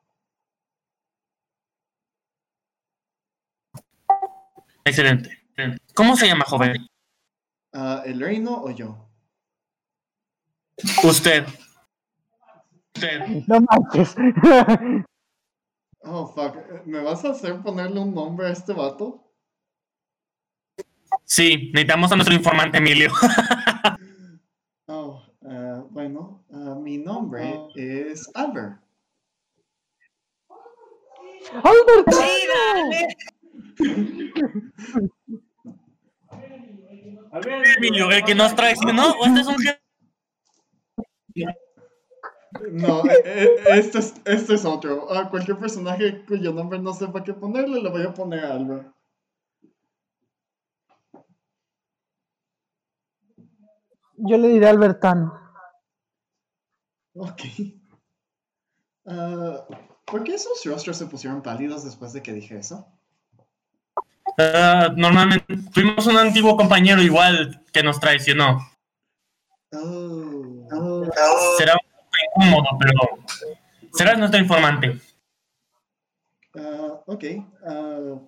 Excelente. 4.85 5.31
¿Cómo 5.95 6.17
se 6.17 6.27
llama, 6.27 6.45
joven? 6.45 6.87
Ah, 7.73 8.03
¿El 8.05 8.21
reino 8.21 8.63
o 8.63 8.71
yo? 8.71 9.09
Usted. 11.03 11.47
Usted. 12.95 13.21
no 13.47 13.61
manches. 13.61 14.15
Oh, 16.09 16.27
fuck. 16.27 16.57
¿Me 16.87 17.03
vas 17.03 17.25
a 17.25 17.31
hacer 17.31 17.61
ponerle 17.63 17.99
un 17.99 18.15
nombre 18.15 18.47
a 18.47 18.51
este 18.51 18.73
vato? 18.73 19.25
Sí, 21.25 21.71
necesitamos 21.73 22.13
a 22.13 22.17
nuestro 22.17 22.35
informante 22.35 22.79
Emilio. 22.79 23.11
Oh, 24.89 25.21
ah, 25.45 25.83
bueno, 25.91 26.45
ah, 26.53 26.77
mi 26.81 26.97
nombre 26.97 27.59
es 27.75 28.31
Albert. 28.35 28.81
¡Albert! 37.33 37.67
Emilio, 37.79 38.13
el 38.13 38.23
que 38.23 38.37
nos 38.37 38.55
traicionó, 38.55 39.11
o 39.11 39.27
este 39.27 39.41
es 39.41 39.47
un. 39.49 39.57
No, 42.73 43.05
eh, 43.07 43.57
este 43.67 43.99
es, 43.99 44.15
este 44.25 44.55
es 44.55 44.65
otro. 44.65 45.13
A 45.13 45.29
cualquier 45.31 45.59
personaje 45.59 46.25
cuyo 46.27 46.53
nombre 46.53 46.79
no 46.79 46.93
sepa 46.93 47.25
qué 47.25 47.33
ponerle, 47.33 47.83
le 47.83 47.91
voy 47.91 48.03
a 48.03 48.15
poner 48.15 48.45
a 48.45 48.53
Albert. 48.55 48.93
Yo 54.19 54.39
le 54.39 54.49
diré 54.49 54.69
Albertano. 54.69 55.39
Ok. 57.15 57.43
Ah, 59.07 59.65
¿Por 60.05 60.25
qué 60.25 60.39
sus 60.39 60.65
rostros 60.65 60.97
se 60.97 61.07
pusieron 61.07 61.43
pálidos 61.43 61.85
después 61.85 62.13
de 62.13 62.23
que 62.23 62.33
dije 62.33 62.59
eso? 62.59 62.87
Ah, 64.39 64.93
normalmente 64.97 65.57
fuimos 65.73 66.07
un 66.07 66.17
antiguo 66.17 66.57
compañero 66.57 67.03
igual 67.03 67.63
que 67.73 67.83
nos 67.83 68.01
traicionó. 68.01 68.59
Oh. 69.73 71.07
Será 71.57 71.75
un 71.75 71.79
poco 71.79 71.86
incómodo, 72.37 72.67
pero 72.79 73.01
serás 73.93 74.19
nuestro 74.19 74.41
informante. 74.41 75.01
Ah, 76.55 77.01
ok. 77.07 77.25
ah, 77.67 78.19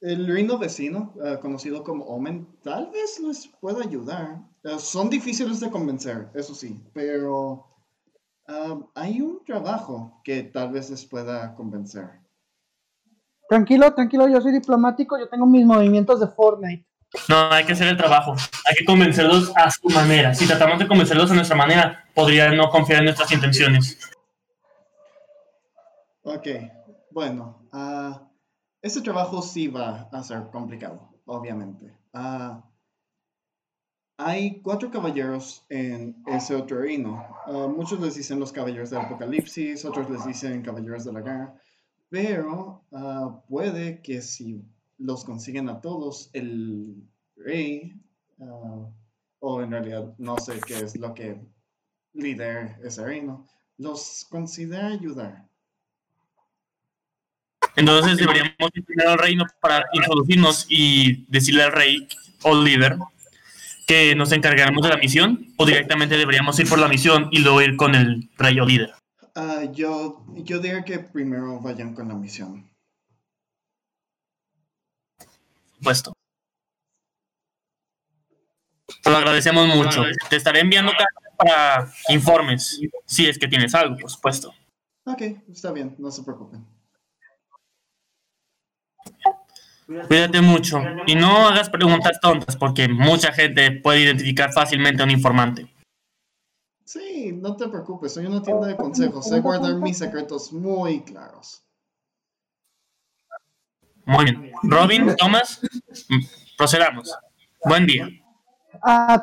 el 0.00 0.26
reino 0.26 0.58
vecino, 0.58 1.14
ah, 1.24 1.38
conocido 1.40 1.82
como 1.82 2.04
Omen, 2.04 2.46
tal 2.62 2.90
vez 2.90 3.18
les 3.20 3.48
pueda 3.60 3.82
ayudar. 3.82 4.40
Son 4.78 5.08
difíciles 5.08 5.60
de 5.60 5.70
convencer, 5.70 6.28
eso 6.34 6.54
sí, 6.54 6.82
pero 6.92 7.66
hay 8.94 9.20
un 9.20 9.44
trabajo 9.44 10.20
que 10.24 10.42
tal 10.42 10.72
vez 10.72 10.90
les 10.90 11.04
pueda 11.04 11.54
convencer. 11.54 12.10
Tranquilo, 13.48 13.94
tranquilo, 13.94 14.28
yo 14.28 14.40
soy 14.40 14.52
diplomático, 14.52 15.18
yo 15.18 15.28
tengo 15.28 15.46
mis 15.46 15.64
movimientos 15.64 16.18
de 16.20 16.26
Fortnite. 16.26 16.84
No, 17.28 17.50
hay 17.50 17.64
que 17.64 17.72
hacer 17.72 17.88
el 17.88 17.96
trabajo. 17.96 18.34
Hay 18.68 18.74
que 18.76 18.84
convencerlos 18.84 19.52
a 19.56 19.70
su 19.70 19.88
manera. 19.88 20.34
Si 20.34 20.46
tratamos 20.46 20.78
de 20.78 20.88
convencerlos 20.88 21.30
a 21.30 21.34
nuestra 21.34 21.56
manera, 21.56 22.04
podrían 22.16 22.56
no 22.56 22.70
confiar 22.70 23.00
en 23.00 23.04
nuestras 23.04 23.30
intenciones. 23.30 23.98
Ok, 26.22 26.48
bueno, 27.10 27.68
ah, 27.72 28.26
este 28.80 29.02
trabajo 29.02 29.42
sí 29.42 29.68
va 29.68 30.08
a 30.10 30.22
ser 30.22 30.48
complicado, 30.50 31.10
obviamente. 31.26 31.94
Ah, 32.14 32.64
hay 34.16 34.62
cuatro 34.62 34.90
caballeros 34.90 35.66
en 35.68 36.22
ese 36.26 36.54
otro 36.54 36.80
reino. 36.80 37.22
Ah, 37.44 37.68
muchos 37.68 38.00
les 38.00 38.14
dicen 38.14 38.40
los 38.40 38.50
caballeros 38.50 38.88
del 38.88 39.00
apocalipsis, 39.00 39.84
otros 39.84 40.08
les 40.08 40.24
dicen 40.24 40.62
caballeros 40.62 41.04
de 41.04 41.12
la 41.12 41.20
guerra, 41.20 41.54
pero 42.08 42.82
puede 43.46 44.00
que 44.00 44.22
si 44.22 44.64
los 44.96 45.22
consiguen 45.22 45.68
a 45.68 45.82
todos, 45.82 46.30
el 46.32 47.06
rey, 47.36 48.00
o 49.40 49.62
en 49.62 49.70
realidad 49.70 50.14
no 50.16 50.38
sé 50.38 50.58
qué 50.66 50.78
es 50.78 50.96
lo 50.96 51.12
que 51.12 51.55
lidera 52.16 52.78
ese 52.82 53.04
reino, 53.04 53.46
los 53.78 54.26
considera 54.28 54.88
ayudar. 54.88 55.44
Entonces 57.76 58.16
deberíamos 58.16 58.54
ir 58.74 58.84
primero 58.84 59.10
al 59.10 59.18
reino 59.18 59.44
para 59.60 59.84
introducirnos 59.92 60.66
y 60.68 61.26
decirle 61.28 61.64
al 61.64 61.72
rey 61.72 62.08
o 62.42 62.62
líder 62.62 62.96
que 63.86 64.14
nos 64.14 64.32
encargaremos 64.32 64.82
de 64.82 64.88
la 64.88 64.96
misión 64.96 65.52
o 65.56 65.66
directamente 65.66 66.16
deberíamos 66.16 66.58
ir 66.58 66.68
por 66.68 66.78
la 66.78 66.88
misión 66.88 67.28
y 67.30 67.40
luego 67.40 67.60
ir 67.62 67.76
con 67.76 67.94
el 67.94 68.30
rey 68.38 68.58
o 68.58 68.64
líder. 68.64 68.92
Ah, 69.34 69.64
yo, 69.70 70.24
yo 70.34 70.58
diría 70.58 70.82
que 70.82 70.98
primero 70.98 71.60
vayan 71.60 71.94
con 71.94 72.08
la 72.08 72.14
misión. 72.14 72.68
Supuesto. 75.76 76.14
Te 79.02 79.10
lo 79.10 79.18
agradecemos 79.18 79.68
mucho. 79.68 80.04
Te 80.30 80.36
estaré 80.36 80.60
enviando 80.60 80.92
cartas 80.92 81.25
para 81.36 81.90
informes, 82.08 82.80
si 83.04 83.26
es 83.26 83.38
que 83.38 83.48
tienes 83.48 83.74
algo, 83.74 83.96
por 83.96 84.10
supuesto. 84.10 84.54
Ok, 85.04 85.22
está 85.50 85.72
bien, 85.72 85.94
no 85.98 86.10
se 86.10 86.22
preocupen. 86.22 86.66
Cuídate 90.08 90.40
mucho 90.40 90.82
y 91.06 91.14
no 91.14 91.46
hagas 91.46 91.70
preguntas 91.70 92.18
tontas 92.20 92.56
porque 92.56 92.88
mucha 92.88 93.32
gente 93.32 93.70
puede 93.70 94.00
identificar 94.00 94.52
fácilmente 94.52 95.02
a 95.02 95.04
un 95.04 95.12
informante. 95.12 95.72
Sí, 96.84 97.32
no 97.32 97.56
te 97.56 97.68
preocupes, 97.68 98.14
soy 98.14 98.26
una 98.26 98.42
tienda 98.42 98.66
de 98.66 98.76
consejos, 98.76 99.28
sé 99.28 99.40
guardar 99.40 99.74
mis 99.76 99.98
secretos 99.98 100.52
muy 100.52 101.02
claros. 101.02 101.62
Muy 104.04 104.24
bien. 104.24 104.52
Robin, 104.62 105.14
Thomas, 105.16 105.60
procedamos. 106.56 107.12
Buen 107.64 107.86
día. 107.86 108.08
Ah, 108.82 109.22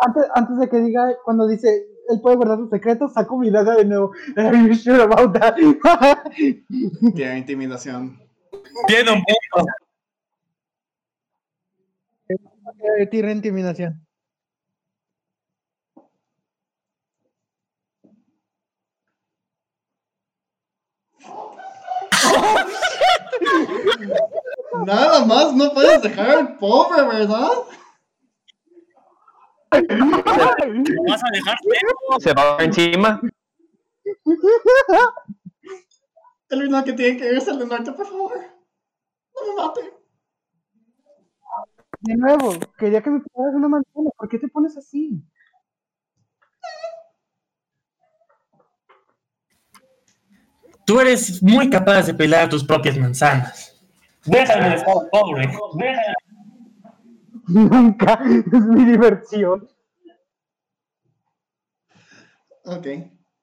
antes, 0.00 0.24
antes 0.34 0.58
de 0.58 0.68
que 0.68 0.78
diga, 0.78 1.14
cuando 1.24 1.46
dice 1.46 1.86
él 2.08 2.20
puede 2.20 2.36
guardar 2.36 2.58
sus 2.58 2.70
secretos, 2.70 3.12
saco 3.12 3.38
mi 3.38 3.50
daga 3.50 3.76
de 3.76 3.84
nuevo. 3.84 4.12
Are 4.36 4.56
you 4.56 4.74
sure 4.74 5.02
about 5.02 5.32
that? 5.38 5.56
Tiene 7.14 7.38
intimidación. 7.38 8.18
Tiene 8.86 9.12
un 9.12 9.22
punto. 9.22 9.66
Eh, 12.28 13.06
Tira 13.06 13.30
intimidación. 13.30 14.00
Nada 24.86 25.24
más, 25.24 25.54
no 25.54 25.72
puedes 25.72 26.02
dejar 26.02 26.30
al 26.30 26.58
pobre, 26.58 27.02
¿verdad? 27.02 27.48
¿Lo 29.82 31.02
vas 31.08 31.22
a 31.24 31.30
dejar? 31.32 31.56
Se 32.20 32.32
va 32.32 32.56
encima. 32.60 33.20
El 36.50 36.62
único 36.62 36.84
que 36.84 36.92
tiene 36.92 37.18
que 37.18 37.28
ir 37.28 37.34
es 37.34 37.48
el 37.48 37.58
de 37.58 37.66
norte, 37.66 37.92
por 37.92 38.06
favor. 38.06 38.32
No 39.34 39.46
me 39.46 39.62
mate. 39.62 39.94
De 42.00 42.16
nuevo, 42.16 42.54
quería 42.78 43.02
que 43.02 43.10
me 43.10 43.20
pegaras 43.20 43.54
una 43.54 43.68
manzana. 43.68 44.10
¿Por 44.16 44.28
qué 44.28 44.38
te 44.38 44.48
pones 44.48 44.76
así? 44.76 45.22
Tú 50.86 51.00
eres 51.00 51.42
muy 51.42 51.70
capaz 51.70 52.02
de 52.02 52.14
pelar 52.14 52.48
tus 52.48 52.62
propias 52.62 52.98
manzanas. 52.98 53.74
Déjame 54.26 54.74
estar 54.74 54.94
pobre. 55.10 55.48
Déjame. 55.74 56.13
Nunca. 57.54 58.20
Es 58.24 58.66
mi 58.66 58.84
diversión. 58.84 59.68
Ok. 62.64 62.86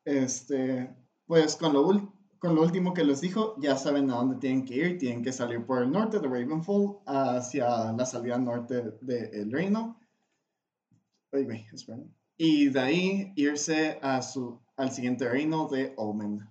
Este, 0.04 0.94
pues 1.26 1.56
con 1.56 1.72
lo, 1.74 2.14
con 2.40 2.56
lo 2.56 2.62
último 2.62 2.94
que 2.94 3.06
les 3.06 3.22
dijo, 3.22 3.56
ya 3.60 3.78
saben 3.78 4.12
a 4.12 4.16
dónde 4.16 4.36
tienen 4.38 4.66
que 4.66 4.76
ir. 4.76 4.98
Tienen 4.98 5.24
que 5.24 5.32
salir 5.32 5.66
por 5.66 5.82
el 5.82 5.92
norte 5.92 6.20
de 6.20 6.28
Ravenfall 6.28 7.00
hacia 7.06 7.94
la 7.94 8.06
salida 8.06 8.38
norte 8.38 8.98
del 9.00 9.52
reino. 9.52 9.98
Ay, 11.32 11.46
güey, 11.46 11.66
esperen. 11.72 12.14
Y 12.38 12.70
de 12.70 12.80
ahí 12.80 13.34
irse 13.38 13.98
a 14.02 14.22
su, 14.22 14.60
al 14.76 14.92
siguiente 14.92 15.30
reino 15.30 15.70
de 15.70 15.94
Omen. 15.96 16.50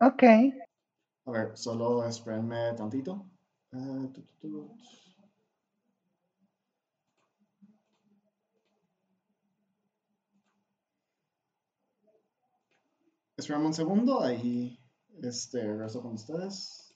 Ok. 0.00 0.22
A 1.26 1.30
ver, 1.30 1.56
solo 1.56 2.04
espérenme 2.04 2.72
tantito. 2.76 3.31
Ah, 3.72 4.08
tu, 4.14 4.22
tu, 4.22 4.34
tu. 4.40 4.76
Espérame 13.36 13.66
un 13.66 13.74
segundo, 13.74 14.20
ahí 14.22 14.78
este, 15.22 15.62
regreso 15.62 16.02
con 16.02 16.12
ustedes. 16.14 16.94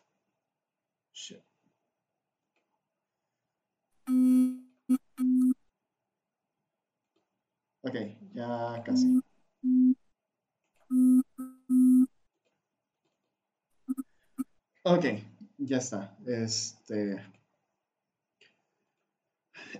Shit. 1.12 1.42
Ok, 7.82 7.94
ya 8.34 8.82
casi. 8.84 9.20
Ok, 14.84 15.04
ya 15.66 15.78
está. 15.78 16.16
Este. 16.26 17.22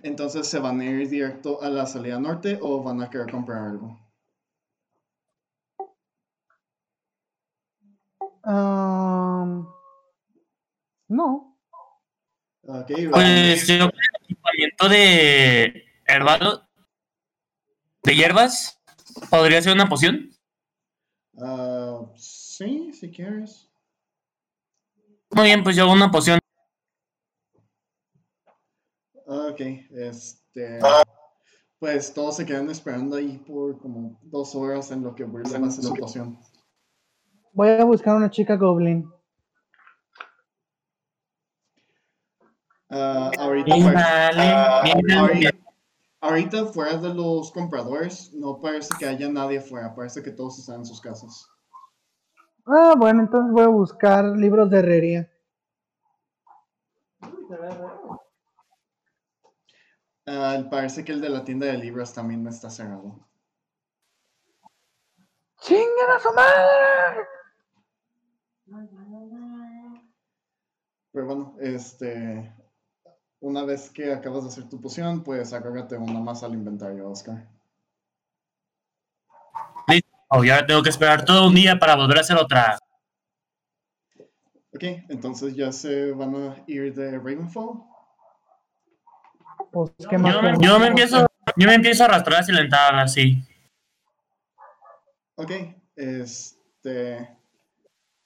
Entonces, 0.03 0.47
¿se 0.47 0.59
van 0.59 0.79
a 0.81 0.85
ir 0.85 1.09
directo 1.09 1.61
a 1.61 1.69
la 1.69 1.85
salida 1.85 2.19
norte 2.19 2.59
o 2.61 2.83
van 2.83 3.01
a 3.01 3.09
querer 3.09 3.31
comprar 3.31 3.59
algo? 3.69 3.99
Um, 8.43 9.67
no. 11.09 11.57
Ok, 12.63 12.91
Pues 13.11 13.67
yo 13.67 13.75
creo 13.75 13.89
que 13.89 13.97
el 13.97 14.23
equipamiento 14.23 14.89
de 14.89 15.85
herbalo, 16.05 16.67
de 18.03 18.15
hierbas, 18.15 18.81
podría 19.29 19.61
ser 19.61 19.73
una 19.73 19.89
poción. 19.89 20.31
ah, 21.41 22.01
sí, 22.15 22.91
si 22.93 23.11
quieres. 23.11 23.66
Muy 25.31 25.45
bien, 25.45 25.63
pues 25.63 25.75
yo 25.75 25.83
hago 25.83 25.93
una 25.93 26.09
poción. 26.11 26.39
Ok, 29.25 29.59
este. 29.91 30.79
Pues 31.79 32.13
todos 32.13 32.37
se 32.37 32.45
quedan 32.45 32.69
esperando 32.69 33.17
ahí 33.17 33.37
por 33.37 33.77
como 33.79 34.19
dos 34.23 34.55
horas 34.55 34.89
en 34.91 35.03
lo 35.03 35.13
que 35.13 35.25
Burley 35.25 35.53
hace 35.63 35.81
su 35.81 35.93
poción. 35.93 36.39
Voy 37.53 37.69
a 37.69 37.83
buscar 37.83 38.15
una 38.15 38.31
chica 38.31 38.55
goblin. 38.55 39.11
Ah, 42.89 43.31
ahorita, 43.37 43.75
Bien, 43.75 43.93
vale, 43.93 44.41
ah, 44.41 44.81
bien, 44.83 45.01
bien. 45.03 45.19
ahorita, 45.19 45.49
ahorita 46.21 46.65
fuera 46.67 46.97
de 46.97 47.13
los 47.13 47.51
compradores, 47.51 48.33
no 48.33 48.61
parece 48.61 48.95
que 48.97 49.05
haya 49.05 49.29
nadie 49.29 49.57
afuera, 49.57 49.93
parece 49.93 50.23
que 50.23 50.31
todos 50.31 50.57
están 50.57 50.77
en 50.77 50.85
sus 50.85 51.01
casas. 51.01 51.49
Ah, 52.67 52.95
bueno, 52.97 53.21
entonces 53.21 53.53
voy 53.53 53.63
a 53.63 53.67
buscar 53.67 54.25
libros 54.25 54.69
de 54.69 54.79
herrería. 54.79 55.31
Ah, 60.25 60.67
parece 60.69 61.05
que 61.05 61.13
el 61.13 61.21
de 61.21 61.29
la 61.29 61.45
tienda 61.45 61.67
de 61.67 61.77
libros 61.77 62.13
también 62.13 62.45
está 62.45 62.69
cerrado. 62.69 63.25
¡Chinguen 65.61 66.09
a 66.13 66.19
su 66.19 66.33
madre! 66.33 67.27
Pero 71.13 71.25
bueno, 71.25 71.55
este. 71.61 72.53
Una 73.39 73.63
vez 73.63 73.89
que 73.91 74.11
acabas 74.11 74.43
de 74.43 74.49
hacer 74.49 74.67
tu 74.67 74.81
poción, 74.81 75.23
pues 75.23 75.53
agárrate 75.53 75.95
una 75.95 76.19
más 76.19 76.43
al 76.43 76.53
inventario, 76.53 77.09
Oscar. 77.09 77.47
Oh, 80.29 80.43
y 80.43 80.49
ahora 80.49 80.65
tengo 80.65 80.83
que 80.83 80.89
esperar 80.89 81.23
todo 81.23 81.47
un 81.47 81.55
día 81.55 81.79
para 81.79 81.95
volver 81.95 82.17
a 82.17 82.21
hacer 82.21 82.37
otra. 82.37 82.77
Ok, 84.73 84.83
entonces 85.09 85.55
ya 85.55 85.71
se 85.71 86.11
van 86.11 86.35
a 86.35 86.63
ir 86.67 86.93
de 86.93 87.17
Ravenfall. 87.17 87.83
Pues, 89.71 89.91
¿qué 90.09 90.17
más? 90.17 90.35
Yo 90.35 90.41
me, 90.41 90.57
yo 90.59 90.85
empiezo, 90.85 91.25
yo 91.55 91.67
me 91.67 91.75
empiezo 91.75 92.03
a 92.03 92.07
arrastrar 92.07 92.41
hacia 92.41 92.53
la 92.53 92.61
entrada, 92.61 93.01
así. 93.01 93.41
Ok, 95.35 95.51
este. 95.95 97.35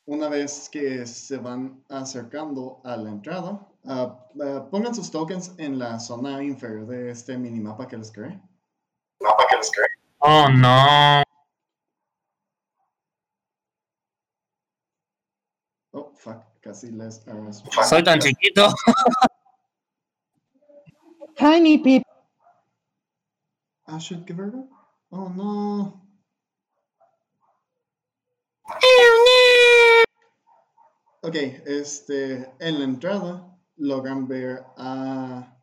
Una 0.06 0.28
vez 0.28 0.68
que 0.70 1.06
se 1.06 1.38
van 1.38 1.84
acercando 1.88 2.82
a 2.84 2.98
la 2.98 3.12
entrada, 3.12 3.68
ah, 3.86 4.18
ah, 4.44 4.68
pongan 4.70 4.96
sus 4.96 5.12
tokens 5.12 5.54
en 5.58 5.78
la 5.78 6.00
zona 6.00 6.44
inferior 6.44 6.88
de 6.88 7.12
este 7.12 7.38
minimapa 7.38 7.88
que 7.88 7.98
les 7.98 8.12
creé. 8.12 8.42
Oh, 10.18 10.50
no. 10.50 11.22
Oh, 11.22 11.22
fuck, 11.22 11.31
casi 16.62 16.92
les 16.92 17.24
Soy 17.90 18.04
tan 18.04 18.20
chiquito. 18.20 18.70
Tiny 21.36 21.78
people. 21.80 22.12
Ah, 23.88 23.98
shit, 24.00 24.24
¿qué 24.26 24.34
verga? 24.34 24.64
Oh, 25.10 25.30
no. 25.30 26.02
Ok, 31.24 31.36
este, 31.66 32.52
en 32.60 32.80
la 32.80 32.84
entrada 32.86 33.58
logran 33.78 34.28
ver 34.28 34.64
a 34.78 35.58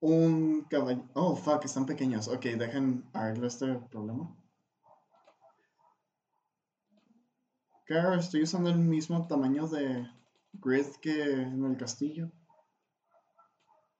un 0.00 0.64
caballo. 0.70 1.04
Oh, 1.14 1.36
fuck, 1.36 1.64
están 1.64 1.86
pequeños. 1.86 2.28
Ok, 2.28 2.44
dejen 2.44 3.04
arreglar 3.12 3.46
este 3.46 3.74
problema. 3.90 4.34
Claro, 7.84 8.14
estoy 8.14 8.42
usando 8.42 8.70
el 8.70 8.78
mismo 8.78 9.26
tamaño 9.26 9.68
de 9.68 10.08
grid 10.54 10.86
que 11.02 11.32
en 11.32 11.64
el 11.64 11.76
castillo. 11.76 12.30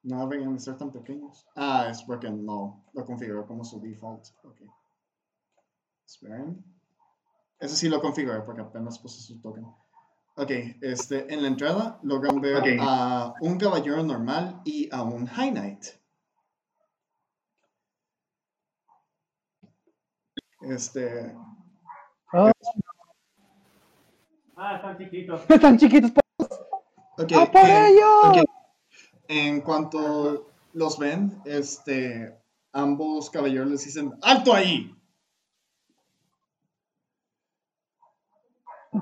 No 0.03 0.20
deberían 0.20 0.55
de 0.55 0.61
ser 0.61 0.77
tan 0.79 0.90
pequeños. 0.90 1.47
Ah, 1.55 1.88
es 1.90 2.03
porque 2.03 2.31
no 2.31 2.85
lo 2.92 3.05
configuré 3.05 3.47
como 3.47 3.64
su 3.64 3.81
default. 3.81 4.25
Ok. 4.42 4.62
Esperen. 6.07 6.64
Ese 7.59 7.77
sí 7.77 7.88
lo 7.88 8.01
configuré 8.01 8.40
porque 8.40 8.62
apenas 8.62 8.99
puse 8.99 9.20
su 9.20 9.40
token. 9.40 9.64
Ok, 10.37 10.51
este, 10.81 11.33
en 11.33 11.42
la 11.42 11.49
entrada 11.49 12.01
logran 12.03 12.40
ver 12.40 12.79
a 12.81 13.35
un 13.40 13.57
caballero 13.57 14.03
normal 14.03 14.62
y 14.64 14.88
a 14.92 15.03
un 15.03 15.27
High 15.27 15.53
Knight. 15.53 15.85
Este, 20.62 21.35
Oh, 22.37 22.51
Ah, 24.57 24.77
están 24.77 24.99
chiquitos. 24.99 25.40
están 25.49 25.79
chiquitos. 25.79 26.12
ok, 27.19 27.33
¡A 27.33 27.51
por 27.51 27.61
en- 27.62 27.85
ellos! 27.87 28.45
En 29.29 29.61
cuanto 29.62 30.49
los 30.75 30.99
ven, 30.99 31.40
este, 31.45 32.37
ambos 32.73 33.31
caballeros 33.31 33.69
les 33.71 33.85
dicen, 33.85 34.12
¡alto 34.23 34.53
ahí! 34.53 34.95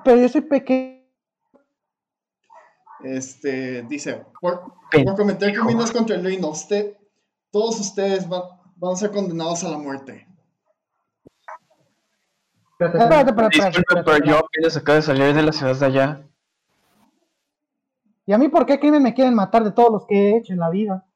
Pero 0.04 0.20
yo 0.22 0.28
soy 0.28 0.40
pequeño. 0.42 1.02
Este, 3.04 3.82
dice, 3.82 4.24
por, 4.40 4.74
cometer 5.16 5.52
crímenes 5.52 5.90
contra 5.90 6.14
el 6.16 6.22
reino, 6.22 6.48
usted, 6.50 6.96
todos 7.50 7.80
ustedes 7.80 8.28
van, 8.28 8.42
van 8.76 8.92
a 8.92 8.96
ser 8.96 9.10
condenados 9.10 9.64
a 9.64 9.68
la 9.70 9.76
muerte. 9.78 10.26
Espérate, 12.86 13.30
espérate, 13.30 13.78
espérate, 13.78 14.02
pero 14.04 14.24
yo 14.24 14.38
apenas 14.38 14.76
acabo 14.76 14.96
de 14.96 15.02
salir 15.02 15.34
de 15.34 15.42
la 15.42 15.52
ciudad 15.52 15.76
de 15.76 15.86
allá. 15.86 16.22
¿Y 18.26 18.32
a 18.32 18.38
mí 18.38 18.48
por 18.48 18.66
qué 18.66 18.78
crimen 18.78 19.02
me 19.02 19.14
quieren 19.14 19.34
matar 19.34 19.64
de 19.64 19.72
todos 19.72 19.90
los 19.92 20.06
que 20.06 20.14
he 20.14 20.36
hecho 20.36 20.52
en 20.52 20.58
la 20.58 20.70
vida? 20.70 21.06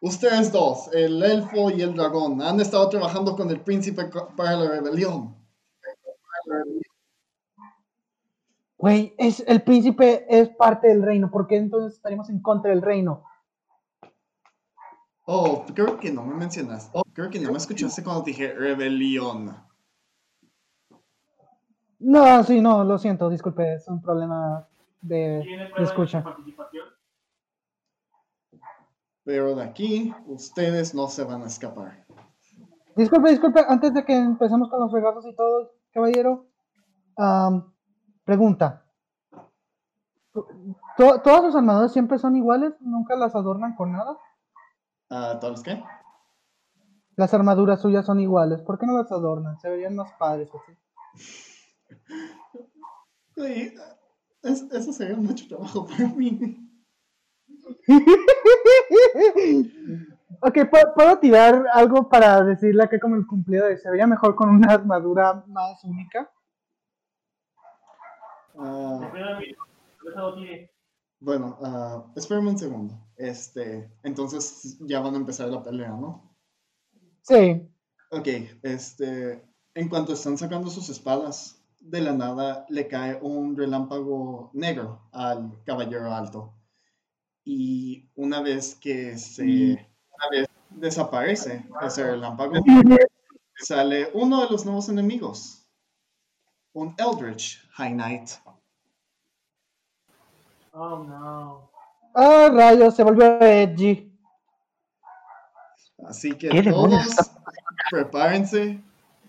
Ustedes 0.00 0.52
dos, 0.52 0.90
el 0.92 1.22
elfo 1.22 1.70
y 1.70 1.82
el 1.82 1.94
dragón, 1.94 2.40
han 2.40 2.60
estado 2.60 2.88
trabajando 2.88 3.34
con 3.36 3.50
el 3.50 3.60
príncipe 3.60 4.04
para 4.36 4.56
la 4.56 4.70
rebelión. 4.70 5.36
Güey, 8.76 9.12
es, 9.18 9.42
el 9.46 9.62
príncipe 9.62 10.24
es 10.28 10.50
parte 10.50 10.86
del 10.86 11.02
reino. 11.02 11.30
¿Por 11.32 11.48
qué 11.48 11.56
entonces 11.56 11.96
estaríamos 11.96 12.30
en 12.30 12.40
contra 12.40 12.70
del 12.70 12.80
reino? 12.80 13.24
Oh, 15.24 15.66
creo 15.74 15.98
que 15.98 16.12
no 16.12 16.24
me 16.24 16.34
mencionaste. 16.34 16.90
Oh, 16.94 17.02
creo 17.12 17.28
que 17.28 17.40
no 17.40 17.50
me 17.50 17.58
escuchaste 17.58 18.04
cuando 18.04 18.22
dije 18.22 18.54
rebelión. 18.54 19.67
No, 22.00 22.44
sí, 22.44 22.60
no, 22.60 22.84
lo 22.84 22.98
siento, 22.98 23.28
disculpe, 23.28 23.74
es 23.74 23.88
un 23.88 24.00
problema 24.00 24.66
de, 25.00 25.44
de 25.76 25.82
escucha. 25.84 26.24
Pero 29.24 29.54
de 29.56 29.62
aquí, 29.64 30.14
ustedes 30.26 30.94
no 30.94 31.08
se 31.08 31.24
van 31.24 31.42
a 31.42 31.46
escapar. 31.46 32.04
Disculpe, 32.96 33.30
disculpe, 33.30 33.64
antes 33.68 33.92
de 33.94 34.04
que 34.04 34.16
empecemos 34.16 34.68
con 34.70 34.80
los 34.80 34.92
regalos 34.92 35.24
y 35.26 35.34
todo, 35.34 35.72
caballero, 35.92 36.46
pregunta. 38.24 38.84
¿To- 40.32 41.20
¿Todas 41.22 41.42
sus 41.42 41.56
armaduras 41.56 41.92
siempre 41.92 42.18
son 42.18 42.36
iguales? 42.36 42.74
¿Nunca 42.80 43.16
las 43.16 43.34
adornan 43.34 43.74
con 43.76 43.92
nada? 43.92 44.16
Ah, 45.10 45.38
¿Todos 45.40 45.62
qué? 45.62 45.82
Las 47.16 47.34
armaduras 47.34 47.80
suyas 47.80 48.06
son 48.06 48.20
iguales, 48.20 48.62
¿por 48.62 48.78
qué 48.78 48.86
no 48.86 48.96
las 48.96 49.10
adornan? 49.10 49.58
Se 49.58 49.68
verían 49.68 49.96
más 49.96 50.12
padres 50.12 50.48
así. 50.54 50.72
Sí, 53.34 53.74
es- 54.42 54.66
eso 54.72 54.92
sería 54.92 55.16
mucho 55.16 55.46
trabajo 55.48 55.86
para 55.86 56.08
mí. 56.08 56.64
ok, 60.40 60.58
¿puedo, 60.70 60.94
puedo 60.94 61.18
tirar 61.18 61.66
algo 61.72 62.08
para 62.08 62.42
decirle 62.44 62.88
que 62.88 63.00
como 63.00 63.16
el 63.16 63.26
cumplido 63.26 63.66
de 63.66 63.76
se 63.78 63.90
vería 63.90 64.06
mejor 64.06 64.34
con 64.34 64.48
una 64.50 64.72
armadura 64.74 65.44
más 65.46 65.82
única? 65.84 66.30
Ah, 68.60 69.10
bueno, 71.20 71.58
ah, 71.62 72.04
espérame 72.16 72.48
un 72.48 72.58
segundo. 72.58 72.94
Este, 73.16 73.90
entonces 74.02 74.76
ya 74.80 75.00
van 75.00 75.14
a 75.14 75.18
empezar 75.18 75.48
la 75.48 75.62
pelea, 75.62 75.90
¿no? 75.90 76.34
Sí. 77.22 77.68
Ok, 78.10 78.26
este, 78.62 79.44
en 79.74 79.88
cuanto 79.88 80.14
están 80.14 80.38
sacando 80.38 80.70
sus 80.70 80.88
espadas, 80.88 81.57
de 81.80 82.00
la 82.00 82.12
nada 82.12 82.66
le 82.68 82.88
cae 82.88 83.18
un 83.20 83.56
relámpago 83.56 84.50
negro 84.52 85.08
al 85.12 85.62
caballero 85.64 86.12
alto. 86.14 86.54
Y 87.44 88.10
una 88.14 88.42
vez 88.42 88.74
que 88.74 89.16
se 89.16 89.44
una 89.44 90.28
vez 90.30 90.48
desaparece 90.70 91.64
ese 91.80 92.04
relámpago, 92.04 92.54
sale 93.56 94.10
uno 94.12 94.42
de 94.42 94.50
los 94.50 94.64
nuevos 94.64 94.88
enemigos, 94.88 95.66
un 96.72 96.94
Eldritch 96.98 97.66
High 97.72 97.92
Knight. 97.94 98.30
Oh 100.72 100.98
no. 100.98 101.70
Ah, 102.14 102.50
rayos, 102.52 102.94
se 102.94 103.02
volvió 103.02 103.40
edgy. 103.40 104.12
Así 106.06 106.32
que 106.32 106.48
¿Qué 106.48 106.62
demonios 106.62 107.16
todos 107.16 107.30
prepárense 107.90 108.82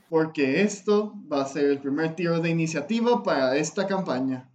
porque 0.10 0.62
esto 0.62 1.13
va 1.32 1.41
a 1.41 1.45
ser 1.45 1.65
el 1.65 1.80
primer 1.80 2.15
tiro 2.15 2.39
de 2.39 2.50
iniciativa 2.50 3.22
para 3.24 3.56
esta 3.56 3.88
campaña. 3.88 4.50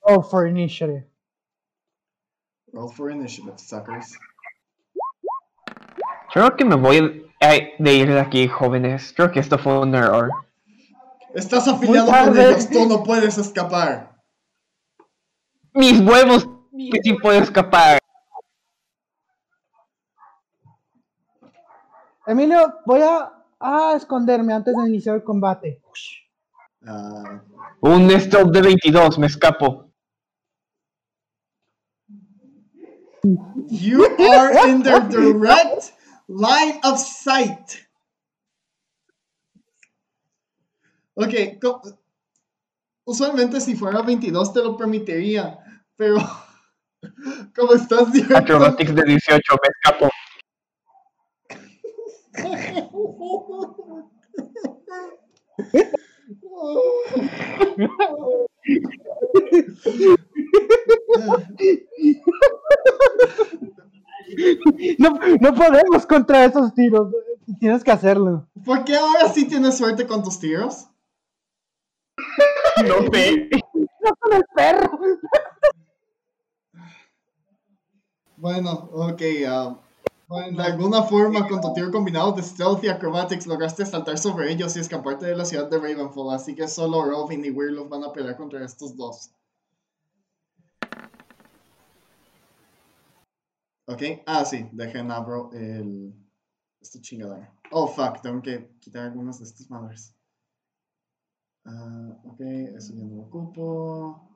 Oh, 0.00 0.22
for 0.22 0.46
initiative. 0.46 1.06
Roll 2.72 2.90
for 2.92 3.10
initiative, 3.10 3.58
suckers. 3.58 4.16
Creo 6.32 6.56
que 6.56 6.64
me 6.64 6.76
voy 6.76 7.26
a- 7.40 7.54
de 7.78 7.94
ir 7.94 8.08
de 8.08 8.20
aquí, 8.20 8.46
jóvenes. 8.48 9.12
Creo 9.16 9.30
que 9.32 9.40
esto 9.40 9.58
fue 9.58 9.78
un 9.80 9.94
error. 9.94 10.30
Estás 11.34 11.66
afiliado 11.68 12.06
con 12.10 12.38
ellos, 12.38 12.68
tú 12.70 12.86
no 12.88 13.02
puedes 13.02 13.38
escapar. 13.38 14.10
¡Mis 15.72 16.00
huevos! 16.00 16.48
Que 16.72 17.00
sí 17.02 17.14
puedo 17.14 17.40
escapar. 17.40 17.98
Emilio, 22.26 22.78
voy 22.86 23.00
a, 23.02 23.32
a 23.60 23.94
esconderme 23.96 24.52
antes 24.52 24.74
de 24.74 24.88
iniciar 24.88 25.16
el 25.16 25.24
combate. 25.24 25.80
Ah, 26.86 27.42
Un 27.80 28.10
stealth 28.10 28.50
de 28.52 28.62
22, 28.62 29.18
me 29.18 29.26
escapo. 29.26 29.90
you 33.68 34.04
are 34.18 34.68
in 34.68 34.82
their 34.82 35.00
direct 35.00 35.92
line 36.26 36.80
of 36.82 36.98
sight. 36.98 37.86
Ok, 41.14 41.34
usualmente 43.04 43.60
si 43.60 43.76
fuera 43.76 44.00
22 44.00 44.52
te 44.54 44.62
lo 44.62 44.76
permitiría, 44.76 45.58
pero 45.96 46.16
como 47.54 47.74
estás 47.74 48.10
directo... 48.12 48.36
Acrobatics 48.38 48.94
de 48.94 49.02
18, 49.02 49.42
me 49.52 49.68
escapo. 49.68 50.08
No, 64.98 65.18
no 65.40 65.54
podemos 65.54 66.06
contra 66.06 66.44
esos 66.44 66.74
tiros. 66.74 67.12
Tienes 67.58 67.82
que 67.82 67.90
hacerlo. 67.90 68.48
¿Por 68.64 68.84
qué 68.84 68.96
ahora 68.96 69.28
sí 69.28 69.46
tienes 69.46 69.76
suerte 69.76 70.06
con 70.06 70.22
tus 70.22 70.38
tiros? 70.38 70.86
No 72.86 73.10
sé. 73.12 73.48
¡No 73.74 74.14
con 74.18 74.32
el 74.34 74.44
perro! 74.54 74.98
Bueno, 78.36 78.88
ok. 78.92 79.22
ah, 79.46 79.76
de 80.30 80.62
alguna 80.62 81.02
forma, 81.02 81.48
con 81.48 81.60
tu 81.60 81.72
tiro 81.72 81.90
combinado 81.90 82.30
de 82.30 82.42
Stealth 82.42 82.84
y 82.84 82.88
Acrobatics, 82.88 83.48
lograste 83.48 83.84
saltar 83.84 84.16
sobre 84.16 84.52
ellos 84.52 84.76
y 84.76 84.80
escaparte 84.80 85.26
de 85.26 85.34
la 85.34 85.44
ciudad 85.44 85.68
de 85.68 85.76
Ravenfall. 85.76 86.32
Así 86.32 86.54
que 86.54 86.68
solo 86.68 87.04
Robin 87.04 87.44
y 87.44 87.50
Weirlof 87.50 87.88
van 87.88 88.04
a 88.04 88.12
pelear 88.12 88.36
contra 88.36 88.64
estos 88.64 88.96
dos. 88.96 89.32
Ok, 93.86 94.02
ah, 94.26 94.44
sí, 94.44 94.68
dejen 94.70 95.10
abro 95.10 95.50
el. 95.52 96.14
Esta 96.80 97.00
chingadera. 97.00 97.52
Oh, 97.72 97.88
fuck, 97.88 98.22
tengo 98.22 98.40
que 98.40 98.70
quitar 98.80 99.06
algunas 99.06 99.38
de 99.40 99.44
estas 99.46 99.68
madres. 99.68 100.14
Ah, 101.64 102.20
ok, 102.24 102.40
eso 102.76 102.94
ya 102.94 103.04
no 103.04 103.16
lo 103.16 103.22
ocupo. 103.22 104.30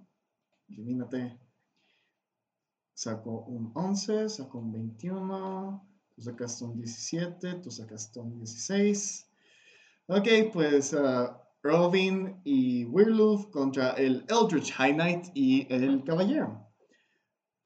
Elimínate. 0.69 1.39
Saco 2.95 3.45
un 3.49 3.73
11, 3.75 4.29
saco 4.29 4.59
un 4.59 4.73
21. 4.73 5.89
Tú 6.15 6.23
sacaste 6.23 6.65
un 6.65 6.77
17, 6.77 7.55
tú 7.57 7.71
sacaste 7.71 8.21
un 8.21 8.39
16. 8.39 9.29
Ok, 10.07 10.29
pues 10.53 10.95
ah, 10.95 11.43
Robin 11.63 12.41
y 12.45 12.85
Weirloof 12.85 13.47
contra 13.51 13.93
el 13.93 14.25
Eldritch 14.29 14.73
High 14.73 14.95
Knight 14.95 15.27
y 15.35 15.67
el 15.73 16.05
Caballero. 16.05 16.65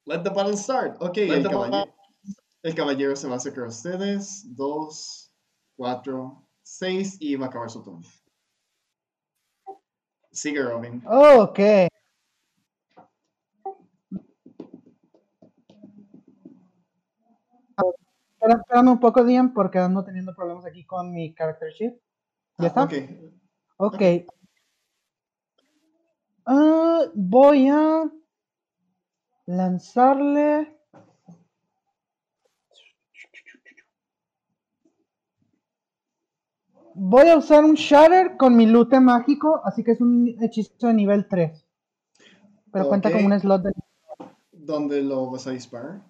Let 0.07 0.23
the 0.23 0.31
battle 0.31 0.57
start. 0.57 0.97
Ok, 1.03 1.19
el 1.19 1.43
caballero, 1.43 1.95
el 2.63 2.75
caballero 2.75 3.15
se 3.15 3.27
va 3.27 3.35
a 3.35 3.37
acercar 3.37 3.65
a 3.65 3.69
ustedes. 3.69 4.43
2, 4.57 5.33
4, 5.77 6.49
6 6.63 7.17
y 7.21 7.37
va 7.37 7.47
a 7.47 7.49
acabar 7.51 7.69
su 7.69 7.83
turno. 7.83 8.09
Sigue 10.33 10.63
Robin. 10.63 11.03
Oh, 11.07 11.43
ok. 11.43 11.88
Espera- 18.49 18.61
Espérame 18.63 18.89
un 18.93 19.01
poco, 19.01 19.25
Dian, 19.25 19.53
porque 19.53 19.79
ando 19.79 20.05
teniendo 20.05 20.35
problemas 20.35 20.65
aquí 20.65 20.85
con 20.87 21.11
mi 21.13 21.35
character 21.35 21.71
sheet. 21.73 21.95
¿Ya 22.59 22.65
Ah, 22.65 22.67
está? 22.69 22.83
ok. 22.85 22.93
Ok. 23.77 24.03
Ah, 26.47 27.03
voy 27.15 27.69
a. 27.69 28.11
lanzarle. 29.47 30.77
Voy 36.95 37.29
a 37.29 37.37
usar 37.39 37.65
un 37.65 37.75
Shatter 37.75 38.37
con 38.37 38.57
mi 38.57 38.67
lute 38.67 38.99
mágico, 39.01 39.61
así 39.65 39.85
que 39.85 39.93
es 39.93 40.01
un 40.01 40.37
hechizo 40.43 40.89
de 40.89 40.95
nivel 40.95 41.29
3. 41.29 41.65
Pero 42.73 42.89
cuenta 42.89 43.11
con 43.11 43.25
un 43.25 43.39
slot 43.41 43.63
de. 43.63 43.73
¿Dónde 44.53 45.03
lo 45.03 45.31
vas 45.31 45.47
a 45.47 45.53
disparar? 45.53 46.03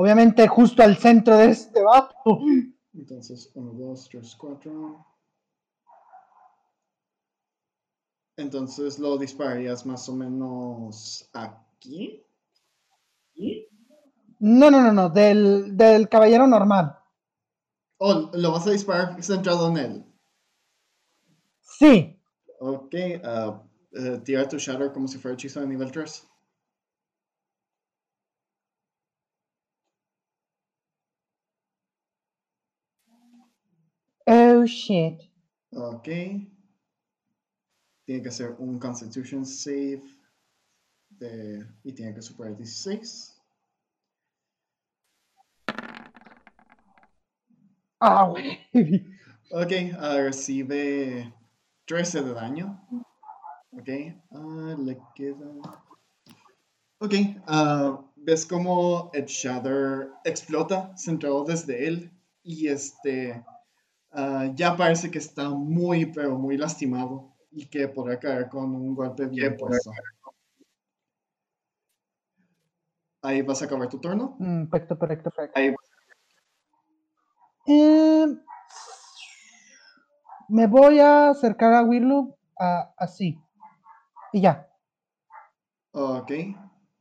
Obviamente, 0.00 0.46
justo 0.46 0.80
al 0.84 0.96
centro 0.96 1.36
de 1.36 1.50
este 1.50 1.82
vato. 1.82 2.38
Entonces, 2.94 3.50
1, 3.52 3.72
2, 3.72 4.08
3, 4.08 4.36
4. 4.36 5.06
Entonces 8.36 9.00
lo 9.00 9.18
dispararías 9.18 9.84
más 9.84 10.08
o 10.08 10.14
menos 10.14 11.28
aquí. 11.32 12.24
No, 14.38 14.70
no, 14.70 14.80
no, 14.80 14.92
no, 14.92 15.08
del, 15.08 15.76
del 15.76 16.08
caballero 16.08 16.46
normal. 16.46 16.96
O 17.96 18.30
lo 18.34 18.52
vas 18.52 18.68
a 18.68 18.70
disparar 18.70 19.20
centrado 19.20 19.68
en 19.70 19.76
él. 19.78 20.04
Sí. 21.60 22.16
Ok, 22.60 22.94
ah, 23.24 23.64
eh, 23.90 24.20
tira 24.24 24.48
tu 24.48 24.58
Shatter 24.58 24.92
como 24.92 25.08
si 25.08 25.18
fuera 25.18 25.34
hechizo 25.34 25.58
de 25.60 25.66
nivel 25.66 25.90
3. 25.90 26.28
Oh 34.30 34.47
shit. 34.66 35.20
Ok. 35.72 36.08
Tiene 38.04 38.22
que 38.22 38.28
hacer 38.28 38.56
un 38.58 38.78
Constitution 38.78 39.44
save. 39.44 40.02
De, 41.10 41.66
y 41.82 41.92
tiene 41.92 42.14
que 42.14 42.22
superar 42.22 42.56
16. 42.56 43.34
Ah, 48.00 48.28
güey. 48.28 48.58
Ok, 49.50 49.72
ah, 49.98 50.18
recibe 50.18 51.32
13 51.86 52.22
de 52.22 52.34
daño. 52.34 52.80
Ok, 53.72 53.88
ah, 54.32 54.76
le 54.78 54.98
queda. 55.14 55.46
Ok, 57.00 57.14
ah, 57.46 57.98
ves 58.16 58.44
como 58.44 59.10
el 59.14 59.24
Shatter 59.24 60.10
explota 60.24 60.94
centrado 60.96 61.44
desde 61.44 61.88
él. 61.88 62.10
Y 62.42 62.68
este. 62.68 63.42
Ah, 64.12 64.46
ya 64.54 64.76
parece 64.76 65.10
que 65.10 65.18
está 65.18 65.48
muy, 65.50 66.06
pero 66.06 66.38
muy 66.38 66.56
lastimado. 66.56 67.34
Y 67.50 67.66
que 67.66 67.88
podrá 67.88 68.18
caer 68.18 68.48
con 68.48 68.74
un 68.74 68.94
golpe 68.94 69.26
bien 69.26 69.56
puesto. 69.56 69.90
Ahí 73.22 73.42
vas 73.42 73.62
a 73.62 73.64
acabar 73.64 73.88
tu 73.88 73.98
turno. 73.98 74.36
Mm, 74.38 74.66
Perfecto, 74.66 74.98
perfecto, 74.98 75.30
perfecto. 75.30 75.58
Ahí 75.58 75.74
Em, 77.66 78.40
me 80.48 80.66
voy 80.66 80.98
a 81.00 81.30
acercar 81.30 81.72
a 81.74 81.82
Wirloop 81.82 82.34
a- 82.58 82.94
así. 82.96 83.38
Y 84.32 84.40
ya. 84.40 84.66
Ok, 85.92 86.30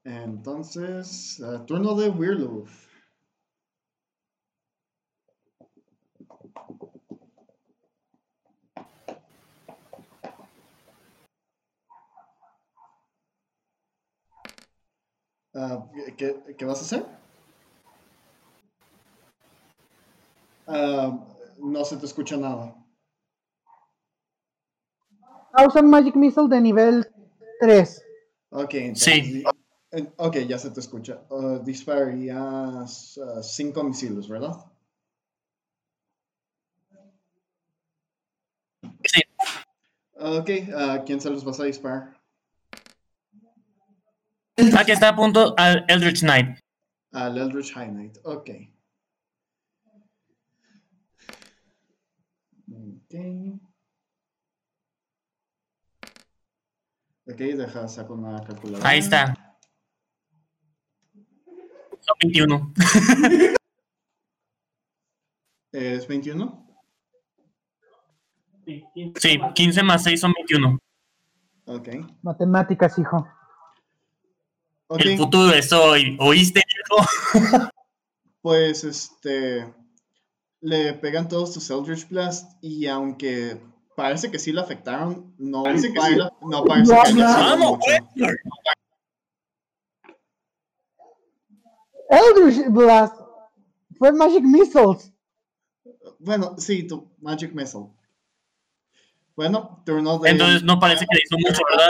entonces, 0.03 1.41
ah, 1.45 1.65
turno 1.65 1.93
de 1.95 2.09
Weirloof. 2.09 2.86
Ah, 15.59 15.83
¿qué, 16.17 16.39
qué 16.55 16.65
vas 16.65 16.77
a 16.79 16.81
hacer? 16.83 17.05
Ah, 20.67 21.17
no 21.57 21.83
se 21.83 21.97
te 21.97 22.05
escucha 22.05 22.37
nada. 22.37 22.75
Ah, 25.53 25.65
usa 25.65 25.81
Magic 25.81 26.15
Missile 26.15 26.47
de 26.47 26.61
nivel 26.61 27.11
3. 27.59 28.03
Ok, 28.51 28.73
entonces, 28.75 29.25
Sí. 29.25 29.43
ok, 30.17 30.35
ya 30.47 30.59
se 30.59 30.69
te 30.69 30.79
escucha. 30.79 31.23
Uh, 31.29 31.57
dispararías 31.63 33.17
uh, 33.17 33.41
cinco 33.41 33.83
misiles, 33.83 34.27
¿verdad? 34.27 34.63
Sí. 39.03 39.21
Ok, 40.19 40.49
¿a 40.75 41.03
quién 41.03 41.19
se 41.19 41.31
los 41.31 41.43
vas 41.43 41.59
a 41.59 41.63
disparar? 41.63 42.16
Aquí 44.57 44.91
está 44.91 45.09
a 45.09 45.15
punto 45.15 45.53
al 45.55 45.85
Eldritch 45.87 46.21
Knight. 46.21 46.59
Al 47.11 47.37
Eldritch 47.37 47.73
High 47.73 47.89
Knight, 47.89 48.17
ok. 48.23 48.49
Ok. 52.71 53.15
Ok, 57.29 57.37
deja, 57.37 57.87
saco 57.87 58.15
una 58.15 58.43
calculadora. 58.43 58.89
Ahí 58.89 58.99
está. 58.99 59.55
Son 61.99 62.15
21. 62.19 62.73
¿Es 65.71 66.07
21? 66.07 66.67
Sí, 69.15 69.39
15 69.53 69.83
más 69.83 70.03
6 70.03 70.19
son 70.19 70.33
21. 70.33 70.79
Ok. 71.65 71.89
Matemáticas, 72.23 72.97
hijo. 72.97 73.27
Ok, 74.87 75.01
El 75.01 75.17
futuro 75.17 75.53
es 75.53 75.71
hoy. 75.73 76.17
¿Oíste, 76.19 76.63
viejo? 76.65 77.05
pues 78.41 78.83
este. 78.83 79.73
Le 80.61 80.93
pegan 80.93 81.27
todos 81.27 81.53
tus 81.53 81.69
Eldritch 81.69 82.07
Blast 82.09 82.51
y 82.61 82.87
aunque 82.87 83.61
parece 83.95 84.31
que 84.31 84.39
sí 84.39 84.51
le 84.51 84.61
afectaron, 84.61 85.35
no 85.37 85.63
parece 85.63 85.93
que, 85.93 85.99
no 86.41 86.63
parece 86.65 86.91
que 86.91 86.99
haya 86.99 87.11
sido 87.11 87.25
¡Vamos, 87.25 87.77
mucho. 87.77 88.33
Eldritch 92.09 92.67
Blast. 92.69 93.15
Fue 93.97 94.11
Magic 94.11 94.43
Missiles. 94.43 95.13
Bueno, 96.19 96.55
sí, 96.57 96.87
tu 96.87 97.11
Magic 97.19 97.53
Missile. 97.53 97.87
Bueno, 99.35 99.83
turno 99.85 100.17
de. 100.19 100.31
Entonces 100.31 100.63
no 100.63 100.79
parece 100.79 101.05
que 101.05 101.15
le 101.15 101.21
hizo 101.23 101.37
mucho, 101.37 101.61
¿verdad? 101.69 101.87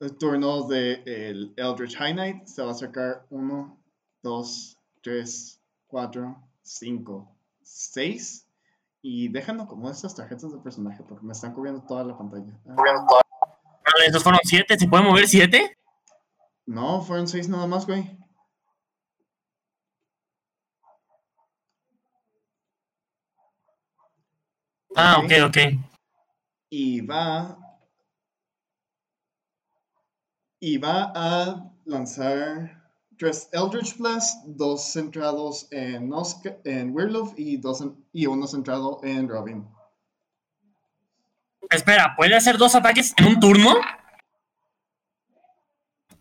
El 0.00 0.16
turno 0.16 0.62
de 0.68 1.02
el 1.06 1.52
Eldritch 1.56 1.96
High 1.96 2.12
Knight. 2.12 2.46
Se 2.46 2.62
va 2.62 2.70
a 2.72 2.74
sacar 2.74 3.26
1, 3.30 3.78
2, 4.22 4.78
3, 5.02 5.60
4, 5.88 6.48
5, 6.62 7.36
6. 7.62 8.44
Y 9.02 9.28
déjenme 9.28 9.66
como 9.66 9.90
estas 9.90 10.14
tarjetas 10.14 10.52
de 10.52 10.58
personaje 10.58 11.02
porque 11.08 11.24
me 11.24 11.32
están 11.32 11.54
cubriendo 11.54 11.82
toda 11.86 12.04
la 12.04 12.16
pantalla. 12.16 12.58
Ah, 12.68 12.74
Ah, 13.90 14.04
Esos 14.06 14.22
fueron 14.22 14.40
7. 14.44 14.78
¿Se 14.78 14.86
puede 14.88 15.02
mover 15.02 15.26
7? 15.26 15.76
no, 16.66 17.00
fueron 17.00 17.26
6 17.26 17.48
nada 17.48 17.66
más, 17.66 17.86
güey. 17.86 18.18
Ah, 24.96 25.20
ok, 25.22 25.32
ok. 25.46 25.56
Y 26.70 27.00
va. 27.00 27.56
Y 30.60 30.78
va 30.78 31.12
a 31.14 31.70
lanzar 31.84 32.82
tres 33.18 33.48
Eldritch 33.52 33.96
Blast, 33.96 34.44
dos 34.46 34.92
centrados 34.92 35.68
en, 35.70 36.12
Oscar, 36.12 36.58
en 36.64 36.94
Weirloof 36.94 37.34
y, 37.36 37.56
dos 37.56 37.80
en- 37.80 38.04
y 38.12 38.26
uno 38.26 38.46
centrado 38.46 39.00
en 39.02 39.28
Robin. 39.28 39.66
Espera, 41.70 42.14
¿puede 42.16 42.34
hacer 42.34 42.56
dos 42.58 42.74
ataques 42.74 43.14
en 43.18 43.26
un 43.26 43.40
turno? 43.40 43.74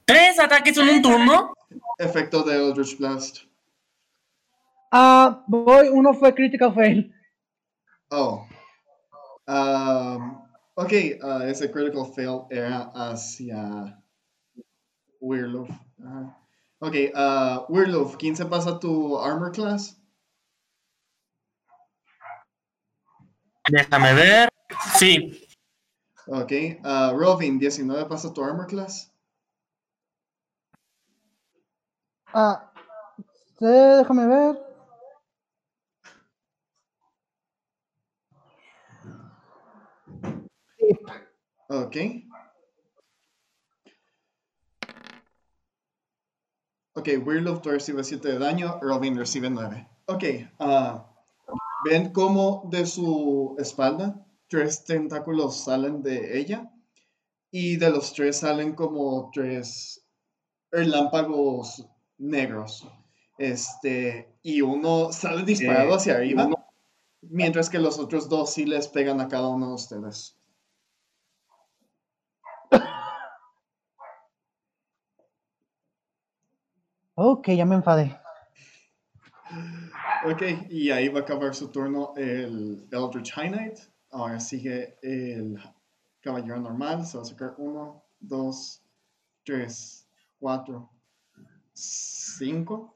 ¿Tres 0.05 0.39
ataques 0.39 0.77
en 0.77 0.89
un 0.89 1.01
turno? 1.01 1.53
Efecto 1.97 2.43
de 2.43 2.55
Eldritch 2.55 2.97
Blast. 2.97 3.39
Ah, 4.91 5.43
voy. 5.47 5.89
Uno 5.89 6.13
fue 6.13 6.33
Critical 6.33 6.73
Fail. 6.73 7.13
Oh. 8.09 8.47
Um, 9.47 10.41
ok, 10.75 10.91
uh, 11.21 11.41
ese 11.43 11.71
critical 11.71 12.05
fail 12.13 12.41
era 12.49 12.91
hacia 12.93 14.01
Weirloof. 15.22 15.70
Ajá. 16.03 16.38
Ok, 16.80 16.95
uh, 17.15 17.65
Weirloof, 17.74 18.18
¿quién 18.18 18.36
se 18.36 18.45
pasa 18.45 18.80
tu 18.80 19.18
armor 19.20 19.51
class? 19.51 19.99
Déjame 23.70 24.13
ver. 24.13 24.49
Sí, 24.97 25.47
Ok, 26.30 26.51
uh, 26.84 27.15
Robin, 27.18 27.57
19 27.57 28.05
pasa 28.09 28.34
tu 28.34 28.43
armor 28.43 28.68
class. 28.68 29.09
Ah, 32.34 32.72
sí, 33.59 33.65
déjame 33.65 34.28
ver. 34.28 34.57
Sí, 40.78 40.89
Ok. 41.70 41.95
Ok, 46.97 47.09
Weirloof 47.23 47.61
tú 47.61 47.69
recibes 47.69 48.07
7 48.07 48.27
de 48.27 48.39
daño, 48.39 48.79
Robin 48.81 49.15
recibe 49.15 49.51
9. 49.51 49.87
Ok, 50.07 50.23
ah, 50.57 51.05
ven 51.85 52.11
cómo 52.11 52.67
de 52.71 52.87
su 52.87 53.55
espalda 53.59 54.25
tres 54.47 54.83
tentáculos 54.83 55.63
salen 55.63 56.01
de 56.01 56.39
ella 56.39 56.71
y 57.51 57.75
de 57.75 57.91
los 57.91 58.13
tres 58.13 58.37
salen 58.37 58.73
como 58.73 59.29
tres 59.31 60.07
relámpagos 60.71 61.85
negros. 62.17 62.87
Este, 63.37 64.33
y 64.41 64.61
uno 64.61 65.11
sale 65.11 65.43
disparado 65.43 65.93
hacia 65.93 66.15
arriba, 66.15 66.49
mientras 67.21 67.69
que 67.69 67.77
los 67.77 67.99
otros 67.99 68.27
dos 68.27 68.53
sí 68.53 68.65
les 68.65 68.87
pegan 68.87 69.21
a 69.21 69.27
cada 69.27 69.49
uno 69.49 69.67
de 69.67 69.73
ustedes. 69.75 70.35
Ok, 77.20 77.49
ya 77.49 77.65
me 77.65 77.74
enfadé. 77.74 78.15
Ok, 80.24 80.43
y 80.70 80.91
ahí 80.91 81.09
va 81.09 81.22
a 81.22 81.24
acabar 81.24 81.55
su 81.55 81.70
turno 81.70 82.13
el 82.15 82.88
Eldritch 82.91 83.34
High 83.34 83.49
Knight. 83.49 83.80
Ahora 84.11 84.39
sigue 84.39 84.99
el 85.01 85.59
Caballero 86.22 86.59
Normal. 86.59 87.07
Se 87.07 87.18
va 87.18 87.24
a 87.24 87.26
sacar 87.26 87.55
1, 87.57 88.03
2, 88.20 88.84
3, 89.45 90.07
4, 90.38 90.91
5. 91.74 92.95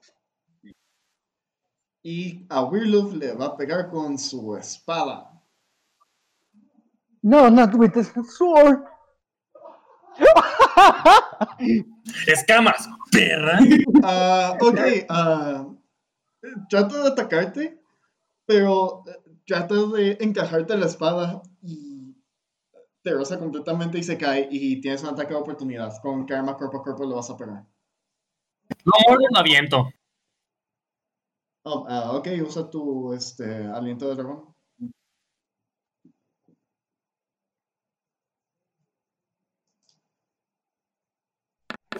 Y 2.03 2.45
a 2.47 2.63
Weirloof 2.63 3.15
le 3.15 3.33
va 3.33 3.47
a 3.47 3.57
pegar 3.57 3.89
con 3.89 4.19
su 4.19 4.55
espada. 4.55 5.31
No, 7.23 7.49
not 7.49 7.73
with 7.73 7.93
the 7.93 8.03
sword. 8.03 8.83
Escamas, 12.27 12.87
perra. 13.11 13.57
Ah, 14.03 14.57
ok, 14.59 14.79
ah, 15.09 15.67
trata 16.69 17.03
de 17.03 17.09
atacarte, 17.09 17.81
pero 18.45 19.03
eh, 19.07 19.21
trata 19.45 19.75
de 19.75 20.17
encajarte 20.21 20.77
la 20.77 20.85
espada 20.87 21.41
y 21.61 22.15
te 23.03 23.11
roza 23.11 23.39
completamente 23.39 23.97
y 23.97 24.03
se 24.03 24.17
cae 24.17 24.47
y 24.51 24.81
tienes 24.81 25.03
un 25.03 25.09
ataque 25.09 25.33
de 25.33 25.39
oportunidad. 25.39 25.91
Con 26.01 26.25
karma 26.25 26.57
cuerpo 26.57 26.79
a 26.79 26.83
cuerpo 26.83 27.05
lo 27.05 27.15
vas 27.15 27.29
a 27.29 27.37
pegar. 27.37 27.65
Y 28.69 29.33
lo 29.33 29.39
aviento. 29.39 29.89
Oh, 31.63 31.85
ah, 31.87 32.13
ok, 32.13 32.27
usa 32.45 32.69
tu 32.69 33.13
este, 33.13 33.45
aliento 33.67 34.07
de 34.09 34.15
dragón. 34.15 34.55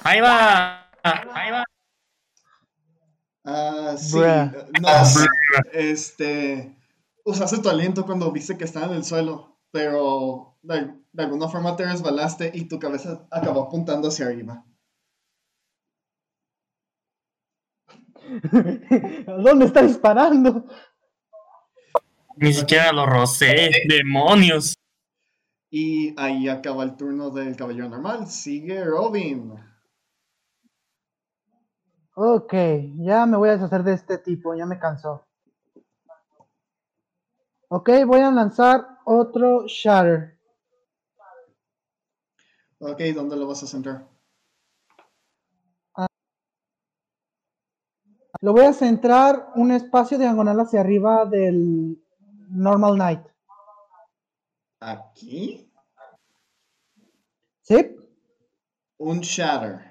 Ahí 0.04 0.20
va. 0.22 0.90
Ahí 1.04 1.52
va. 1.52 1.71
Ah, 3.44 3.96
sí, 3.98 4.18
Bruh. 4.18 4.52
eh, 4.54 4.68
no, 4.72 4.90
este, 5.74 6.76
usaste 7.26 7.60
tu 7.60 7.70
aliento 7.70 8.06
cuando 8.06 8.32
viste 8.32 8.58
que 8.58 8.66
estaba 8.66 8.88
en 8.88 8.94
el 8.94 9.04
suelo, 9.06 9.58
pero 9.72 10.58
de, 10.62 10.94
de 11.12 11.24
alguna 11.24 11.48
forma 11.50 11.76
te 11.76 11.86
resbalaste 11.86 12.52
y 12.54 12.66
tu 12.68 12.80
cabeza 12.80 13.28
acabó 13.32 13.64
apuntando 13.64 14.10
hacia 14.10 14.28
arriba. 14.28 14.66
¿Dónde 19.44 19.66
está 19.66 19.82
disparando? 19.82 20.66
Ni 22.38 22.54
siquiera 22.54 22.92
lo 22.92 23.06
rocé. 23.06 23.72
Demonios. 23.88 24.74
Y 25.72 26.14
ahí 26.20 26.50
acaba 26.50 26.84
el 26.84 26.96
turno 26.98 27.30
del 27.30 27.56
caballero 27.56 27.90
normal. 27.90 28.28
Sigue 28.28 28.84
Robin. 28.84 29.54
Ok, 32.16 32.54
ya 32.98 33.26
me 33.26 33.38
voy 33.38 33.50
a 33.50 33.54
deshacer 33.54 33.84
de 33.84 33.94
este 33.94 34.18
tipo, 34.18 34.54
ya 34.54 34.66
me 34.66 34.78
cansó. 34.78 35.26
Ok, 37.70 37.90
voy 38.06 38.20
a 38.20 38.32
lanzar 38.32 39.00
otro 39.06 39.66
Shatter. 39.66 40.38
Ok, 42.80 43.00
¿dónde 43.16 43.38
lo 43.38 43.48
vas 43.48 43.64
a 43.64 43.68
centrar? 43.68 44.08
Lo 48.42 48.54
voy 48.54 48.66
a 48.66 48.74
centrar 48.74 49.52
un 49.56 49.72
espacio 49.72 50.18
diagonal 50.18 50.60
hacia 50.60 50.80
arriba 50.80 51.26
del 51.26 52.04
Normal 52.50 52.96
Knight. 52.96 53.22
¿Aquí? 54.80 55.72
¿Sí? 57.62 57.96
Un 58.98 59.20
Shatter. 59.22 59.91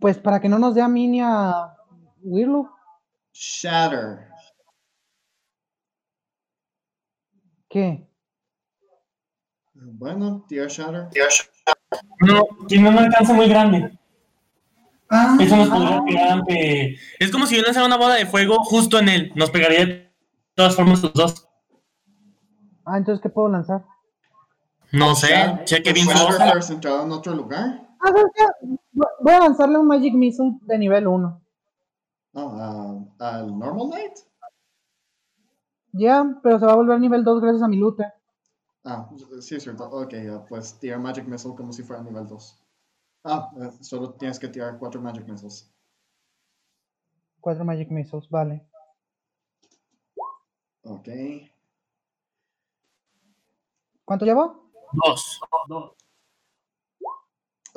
Pues 0.00 0.18
para 0.18 0.40
que 0.40 0.48
no 0.48 0.58
nos 0.58 0.74
dé 0.74 0.82
a 0.82 0.88
mí 0.88 1.06
ni 1.06 1.20
a 1.22 1.74
Willow. 2.22 2.68
Shatter. 3.32 4.26
¿Qué? 7.68 8.08
Bueno, 9.74 10.44
tira 10.48 10.66
Shatter. 10.68 11.08
No, 12.20 12.42
tiene 12.66 12.88
un 12.88 12.98
alcance 12.98 13.32
muy 13.32 13.48
grande. 13.48 13.98
Ah, 15.08 15.36
Eso 15.38 15.56
nos 15.56 15.68
podría 15.68 16.02
pegar 16.04 16.28
ante. 16.32 16.96
Es 17.20 17.30
como 17.30 17.46
si 17.46 17.56
yo 17.56 17.62
lanzara 17.62 17.86
una 17.86 17.96
bola 17.96 18.14
de 18.14 18.26
fuego 18.26 18.64
justo 18.64 18.98
en 18.98 19.08
él. 19.08 19.32
Nos 19.36 19.50
pegaría 19.50 19.86
de 19.86 20.12
todas 20.54 20.74
formas 20.74 21.02
los 21.02 21.12
dos. 21.12 21.48
Ah, 22.84 22.98
entonces, 22.98 23.22
¿qué 23.22 23.28
puedo 23.28 23.48
lanzar? 23.48 23.84
No 24.92 25.14
sé. 25.14 25.28
Shatter- 25.28 25.64
Cheque 25.64 25.92
bien 25.92 26.06
Shatter 26.08 26.26
floja. 26.34 26.52
fue 26.52 26.62
centrado 26.62 27.04
en 27.04 27.12
otro 27.12 27.34
lugar. 27.34 27.85
Voy 29.20 29.32
a 29.32 29.40
lanzarle 29.40 29.78
un 29.78 29.86
Magic 29.86 30.14
Missile 30.14 30.58
de 30.62 30.78
nivel 30.78 31.06
1. 31.06 31.42
No, 32.32 32.52
ah, 32.58 33.04
al 33.18 33.58
Normal 33.58 33.90
Knight. 33.90 34.18
Ya, 35.92 36.38
pero 36.42 36.58
se 36.58 36.66
va 36.66 36.72
a 36.72 36.76
volver 36.76 37.00
nivel 37.00 37.24
2 37.24 37.40
gracias 37.40 37.62
a 37.62 37.68
mi 37.68 37.76
lute. 37.76 38.04
Ah, 38.84 39.08
sí, 39.40 39.56
es 39.56 39.62
cierto. 39.62 39.84
Ok, 39.84 40.14
pues 40.48 40.78
tira 40.78 40.98
Magic 40.98 41.26
Missile 41.26 41.54
como 41.54 41.72
si 41.72 41.82
fuera 41.82 42.02
nivel 42.02 42.26
2. 42.26 42.62
Ah, 43.24 43.50
eh, 43.60 43.70
solo 43.80 44.12
tienes 44.14 44.38
que 44.38 44.48
tirar 44.48 44.78
4 44.78 45.00
Magic 45.00 45.26
Missiles. 45.26 45.72
4 47.40 47.64
Magic 47.64 47.90
Missiles, 47.90 48.28
vale. 48.30 48.64
Ok. 50.82 51.08
¿Cuánto 54.04 54.24
llevo? 54.24 54.70
Dos. 54.92 55.40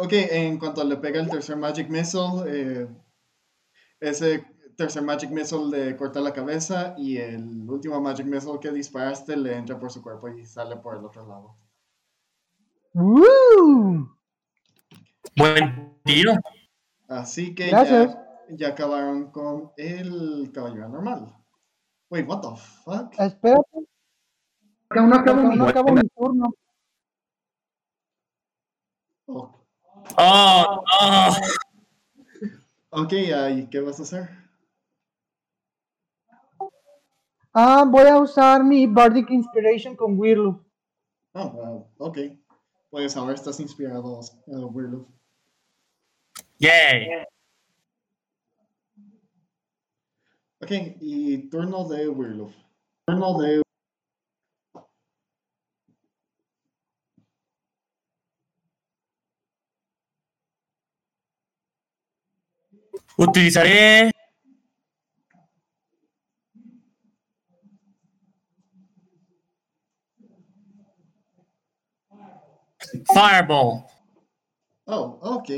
Ok, 0.02 0.14
en 0.14 0.58
cuanto 0.58 0.82
le 0.86 0.96
pega 0.96 1.20
el 1.20 1.30
tercer 1.30 1.58
Magic 1.58 1.90
Missile, 1.90 2.44
eh, 2.48 2.88
ese 4.00 4.46
tercer 4.78 5.04
Magic 5.04 5.30
Missile 5.30 5.68
le 5.70 5.98
corta 5.98 6.22
la 6.22 6.32
cabeza 6.32 6.96
y 6.98 7.18
el 7.18 7.70
último 7.70 8.00
Magic 8.00 8.26
Missile 8.26 8.62
que 8.62 8.72
disparaste 8.72 9.36
le 9.36 9.58
entra 9.58 9.78
por 9.78 9.92
su 9.92 10.02
cuerpo 10.02 10.30
y 10.30 10.46
sale 10.46 10.78
por 10.78 10.96
el 10.96 11.04
otro 11.04 11.28
lado. 11.28 11.58
¡Woo! 12.94 14.18
Buen 15.36 16.00
tiro. 16.06 16.32
Así 17.10 17.54
que 17.54 17.70
ya, 17.70 18.46
ya 18.48 18.70
acabaron 18.70 19.32
con 19.32 19.74
el 19.76 20.50
caballero 20.54 20.88
normal. 20.88 21.36
Wait, 22.10 22.26
what 22.26 22.40
the 22.40 22.56
fuck? 22.86 23.20
Espérate, 23.20 23.86
Que 24.90 25.00
aún 25.00 25.10
no 25.10 25.18
acabo 25.18 25.42
no 25.42 25.68
acabo 25.68 25.92
mi 25.92 26.08
turno. 26.16 26.54
Oh, 29.26 29.59
Oh, 30.18 30.84
oh. 31.02 31.36
ok, 32.90 33.14
ah, 33.36 33.50
¿y 33.50 33.68
qué 33.70 33.80
vas 33.80 34.00
a 34.00 34.04
hacer? 34.04 34.30
Ah, 37.54 37.84
voy 37.88 38.08
a 38.08 38.18
usar 38.18 38.64
mi 38.64 38.88
Bardic 38.88 39.30
Inspiration 39.30 39.96
con 39.96 40.20
Wirlu. 40.20 40.64
Oh, 41.34 41.50
wow, 41.50 41.88
ok. 41.98 42.18
Pues 42.90 43.16
ahora 43.16 43.34
estás 43.34 43.60
inspirado, 43.60 44.20
uh, 44.48 44.66
Weirdo. 44.66 45.08
Yay. 46.58 47.08
Ok, 50.62 50.72
y 51.00 51.50
turno 51.50 51.88
de 51.88 52.10
Weirloof. 52.10 52.54
Turno 53.06 53.40
de... 53.40 53.62
Utilizaré. 63.20 64.12
Fireball. 73.14 73.86
Oh, 74.86 75.20
ok. 75.22 75.50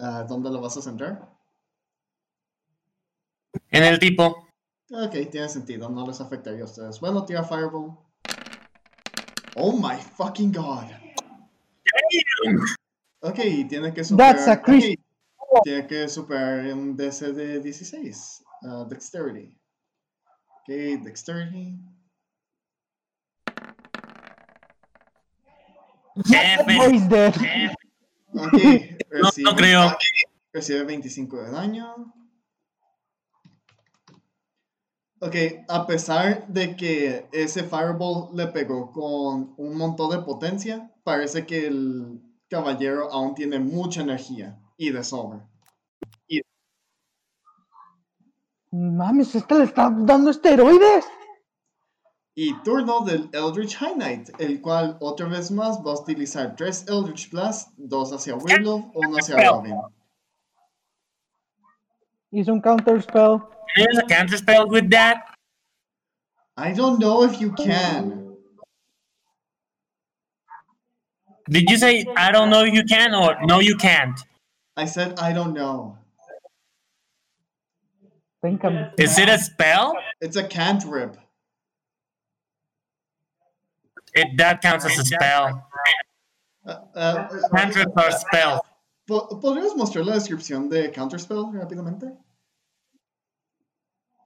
Ah, 0.00 0.24
¿Dónde 0.26 0.50
lo 0.50 0.60
vas 0.62 0.78
a 0.78 0.82
centrar? 0.82 1.28
En 3.70 3.84
el 3.84 3.98
tipo. 3.98 4.48
Ok, 4.90 5.30
tiene 5.30 5.48
sentido, 5.50 5.90
no 5.90 6.06
les 6.06 6.20
afectaría 6.22 6.62
a 6.62 6.64
ustedes. 6.64 6.98
Bueno, 7.00 7.26
tira 7.26 7.44
Fireball. 7.44 7.98
Oh 9.54 9.72
my 9.72 9.96
fucking 10.16 10.52
god. 10.52 10.86
Ok, 13.20 13.38
tiene 13.68 13.92
que 13.92 14.02
superar. 14.02 14.36
That's 14.36 14.48
a 14.48 14.62
crit. 14.62 15.05
Tiene 15.62 15.86
que 15.86 16.08
superar 16.08 16.72
un 16.72 16.96
DC 16.96 17.32
de 17.32 17.60
16. 17.60 18.44
ah, 18.64 18.84
dexterity. 18.88 19.56
Ok, 20.60 20.68
Dexterity. 21.04 21.78
Dead. 27.08 27.74
Ok, 28.34 28.52
No, 29.12 29.50
no 29.50 29.56
creo. 29.56 29.96
recibe 30.52 30.84
25 30.84 31.42
de 31.42 31.50
daño. 31.50 32.12
Ok, 35.20 35.34
a 35.68 35.86
pesar 35.86 36.46
de 36.48 36.76
que 36.76 37.26
ese 37.32 37.62
Fireball 37.64 38.28
le 38.34 38.48
pegó 38.48 38.92
con 38.92 39.54
un 39.56 39.76
montón 39.76 40.10
de 40.10 40.18
potencia, 40.18 40.92
parece 41.04 41.46
que 41.46 41.66
el 41.66 42.20
caballero 42.50 43.10
aún 43.10 43.34
tiene 43.34 43.58
mucha 43.58 44.02
energía 44.02 44.58
y 44.76 44.90
de 44.90 45.02
sobra. 45.02 45.46
Mames, 48.72 49.34
este 49.34 49.54
le 49.54 49.64
está 49.64 49.90
dando 49.90 50.30
esteroides. 50.30 51.06
Y 52.34 52.52
turno 52.62 53.00
del 53.00 53.30
Eldritch 53.32 53.76
High 53.76 53.94
Knight, 53.94 54.28
el 54.38 54.60
cual 54.60 54.98
otra 55.00 55.26
vez 55.26 55.50
más 55.50 55.78
va 55.78 55.92
a 55.92 56.00
utilizar 56.00 56.54
tres 56.56 56.84
Eldritch 56.86 57.30
Blast, 57.30 57.70
dos 57.78 58.12
hacia 58.12 58.36
Willow, 58.36 58.90
uno 58.94 59.16
hacia 59.16 59.36
Robin. 59.36 59.80
Hizo 62.30 62.52
un 62.52 62.60
counter 62.60 63.00
spell. 63.00 63.40
There's 63.76 63.98
a 63.98 64.02
counter 64.02 64.36
spell 64.36 64.68
with 64.68 64.90
that. 64.90 65.24
I 66.58 66.74
don't 66.74 66.98
know 66.98 67.24
if 67.24 67.40
you 67.40 67.52
can. 67.52 68.36
Did 71.48 71.70
you 71.70 71.78
say 71.78 72.04
I 72.16 72.32
don't 72.32 72.50
know 72.50 72.64
if 72.64 72.74
you 72.74 72.84
can 72.84 73.14
or 73.14 73.38
no 73.46 73.60
you 73.60 73.76
can't? 73.76 74.20
I 74.76 74.84
said 74.84 75.18
I 75.18 75.32
don't 75.32 75.54
know. 75.54 75.98
Venga, 78.42 78.92
Is 78.98 79.18
it 79.18 79.28
a 79.28 79.38
spell? 79.38 79.94
It's 80.20 80.36
a 80.36 80.44
cantrip. 80.46 81.16
It 84.14 84.36
that 84.36 84.62
counts 84.62 84.84
as 84.84 84.98
a 84.98 85.04
spell. 85.04 85.66
Uh, 86.66 86.70
uh, 86.94 87.28
Cantrips 87.54 87.92
are 87.96 88.10
spells. 88.12 88.60
po- 89.06 89.40
¿Podrías 89.40 89.74
mostrar 89.76 90.04
la 90.04 90.14
descripción 90.14 90.68
de 90.68 90.90
Counterspell 90.90 91.52
rápidamente? 91.52 92.16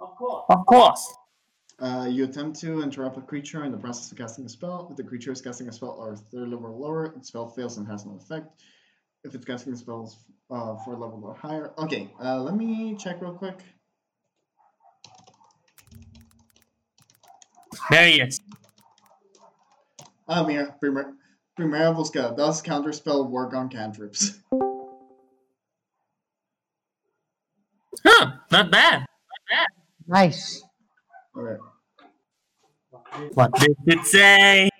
Of 0.00 0.66
course. 0.66 1.14
Uh, 1.78 2.06
you 2.10 2.24
attempt 2.24 2.60
to 2.60 2.82
interrupt 2.82 3.16
a 3.16 3.22
creature 3.22 3.64
in 3.64 3.72
the 3.72 3.78
process 3.78 4.10
of 4.12 4.18
casting 4.18 4.44
a 4.44 4.48
spell. 4.48 4.88
If 4.90 4.96
the 4.96 5.04
creature 5.04 5.32
is 5.32 5.40
casting 5.40 5.68
a 5.68 5.72
spell 5.72 5.96
or 5.98 6.14
third 6.16 6.48
level 6.48 6.66
or 6.66 6.70
lower, 6.72 7.06
its 7.16 7.28
spell 7.28 7.48
fails 7.48 7.78
and 7.78 7.86
has 7.88 8.04
no 8.04 8.16
effect. 8.16 8.48
If 9.22 9.34
it's 9.34 9.44
casting 9.44 9.76
spells 9.76 10.16
uh, 10.50 10.76
for 10.76 10.96
level 10.96 11.22
or 11.24 11.34
higher. 11.34 11.72
Okay, 11.78 12.10
uh, 12.22 12.40
let 12.40 12.56
me 12.56 12.96
check 12.96 13.20
real 13.20 13.34
quick. 13.34 13.58
There 17.90 18.06
he 18.06 18.20
is. 18.20 18.40
Ah, 20.28 20.44
mira, 20.44 20.74
primer, 20.80 21.14
primera 21.58 21.94
búsqueda. 21.94 22.36
Does 22.36 22.62
Counterspell 22.62 23.28
work 23.28 23.52
on 23.52 23.68
cantrips? 23.68 24.38
Huh, 28.04 28.32
not 28.50 28.70
bad. 28.70 29.00
Not 29.00 29.42
bad. 29.50 29.66
Nice. 30.06 30.62
Okay. 31.36 31.60
What 33.34 33.52
did 33.54 33.76
it 33.86 34.06
say? 34.06 34.70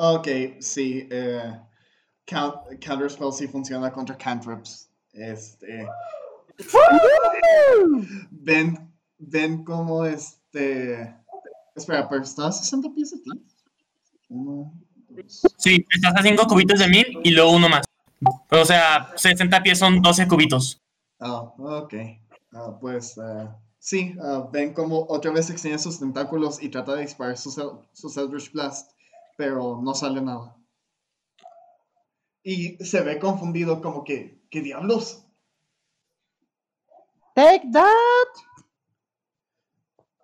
Ok, 0.00 0.28
sí. 0.60 1.08
Eh, 1.10 1.60
count, 2.24 2.54
Counterspell 2.80 3.32
sí 3.32 3.48
funciona 3.48 3.90
contra 3.90 4.16
cantrips. 4.16 4.88
Este. 5.12 5.88
Ven, 8.30 8.92
ven 9.18 9.64
como 9.64 10.04
este. 10.04 11.16
Espera, 11.74 12.08
pero 12.08 12.22
está 12.22 12.46
a 12.46 12.52
60 12.52 12.94
pies 12.94 13.10
de 13.10 13.18
ti. 13.18 13.30
Uno, 14.28 14.72
dos. 15.08 15.42
Sí, 15.56 15.84
estás 15.90 16.14
a 16.14 16.22
5 16.22 16.46
cubitos 16.46 16.78
de 16.78 16.88
mí 16.88 17.04
y 17.24 17.30
luego 17.30 17.56
uno 17.56 17.68
más. 17.68 17.84
O 18.50 18.64
sea, 18.64 19.12
60 19.16 19.62
pies 19.64 19.80
son 19.80 20.00
12 20.00 20.28
cubitos. 20.28 20.80
Ah, 21.18 21.42
ok. 21.58 21.94
Ah, 22.52 22.78
pues 22.80 23.18
eh, 23.18 23.48
sí, 23.80 24.14
ah, 24.22 24.48
ven 24.52 24.74
como 24.74 25.06
otra 25.08 25.32
vez 25.32 25.50
extiende 25.50 25.80
sus 25.80 25.98
tentáculos 25.98 26.62
y 26.62 26.68
trata 26.68 26.94
de 26.94 27.02
disparar 27.02 27.36
sus, 27.36 27.60
sus 27.92 28.16
Eldritch 28.16 28.52
Blast, 28.52 28.92
pero 29.38 29.80
no 29.80 29.94
sale 29.94 30.20
nada. 30.20 30.56
Y 32.42 32.76
se 32.84 33.02
ve 33.02 33.20
confundido 33.20 33.80
como 33.80 34.02
que, 34.02 34.42
¿qué 34.50 34.60
diablos? 34.62 35.24
Take 37.36 37.68
that. 37.72 38.32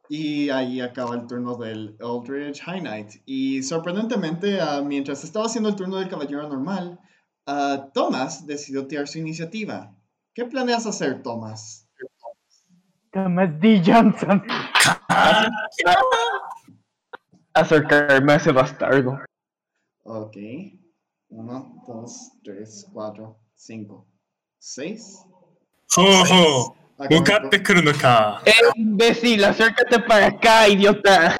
Y 0.08 0.50
ahí 0.50 0.80
acaba 0.80 1.14
el 1.14 1.28
turno 1.28 1.54
del 1.56 1.96
Eldritch 2.00 2.60
High 2.62 2.80
Knight. 2.80 3.22
Y 3.24 3.62
sorprendentemente, 3.62 4.60
ah, 4.60 4.82
mientras 4.84 5.22
estaba 5.22 5.46
haciendo 5.46 5.68
el 5.68 5.76
turno 5.76 5.98
del 5.98 6.08
caballero 6.08 6.48
normal, 6.48 6.98
ah, 7.46 7.90
Thomas 7.94 8.48
decidió 8.48 8.88
tirar 8.88 9.06
su 9.06 9.18
iniciativa. 9.18 9.94
¿Qué 10.34 10.44
planeas 10.44 10.86
hacer, 10.86 11.22
Thomas? 11.22 11.88
Thomas 13.12 13.60
D. 13.60 13.80
Johnson. 13.86 14.42
Acercarme 17.54 18.32
a 18.32 18.36
ese 18.36 18.52
bastardo. 18.52 19.18
Ok. 20.02 20.36
Uno, 21.28 21.82
dos, 21.86 22.32
tres, 22.42 22.86
cuatro, 22.92 23.38
cinco, 23.54 24.06
seis. 24.58 25.24
¡Jojo! 25.88 26.76
¡Buscate 27.10 27.62
Kronoka! 27.62 28.40
¡Eh, 28.44 28.52
imbécil! 28.76 29.44
¡Acércate 29.44 30.00
para 30.00 30.26
acá, 30.26 30.68
idiota! 30.68 31.36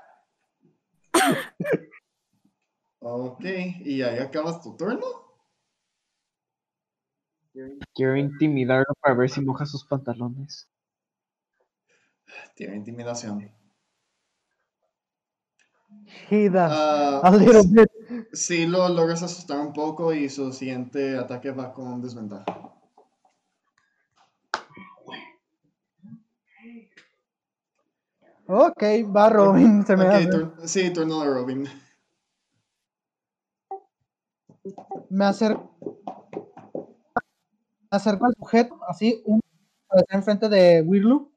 Ok, 3.00 3.44
y 3.84 4.02
ahí 4.02 4.18
acabas 4.18 4.62
tu 4.62 4.76
turno. 4.76 5.06
Quiero 7.94 8.16
intimidarlo 8.16 8.94
para 9.00 9.14
ver 9.14 9.30
si 9.30 9.40
moja 9.40 9.66
sus 9.66 9.84
pantalones. 9.84 10.68
Tiene 12.56 12.76
intimidación. 12.76 13.52
He 16.30 16.48
does. 16.48 16.72
Ah, 16.72 17.20
a 17.24 17.30
little 17.36 17.64
bit. 17.70 17.88
sí, 18.32 18.66
lo 18.66 18.88
logras 18.88 19.22
asustar 19.22 19.58
un 19.58 19.72
poco 19.72 20.12
y 20.12 20.28
su 20.28 20.52
siguiente 20.52 21.16
ataque 21.16 21.50
va 21.52 21.72
con 21.72 22.00
desventaja. 22.02 22.44
Ok, 28.46 28.82
va 29.14 29.28
Robin. 29.30 29.84
Se 29.86 29.96
me 29.96 30.04
Ok, 30.04 30.12
hace. 30.14 30.28
tur- 30.30 30.54
sí, 30.66 30.92
turno 30.92 31.20
de 31.20 31.26
Robin. 31.26 31.64
Me 35.10 35.24
acerco. 35.26 35.70
Me 37.90 37.96
acerco 37.96 38.26
al 38.26 38.34
sujeto, 38.36 38.78
así, 38.88 39.22
un 39.26 39.40
está 39.94 40.16
enfrente 40.16 40.48
de 40.48 40.82
Wirlu. 40.82 41.30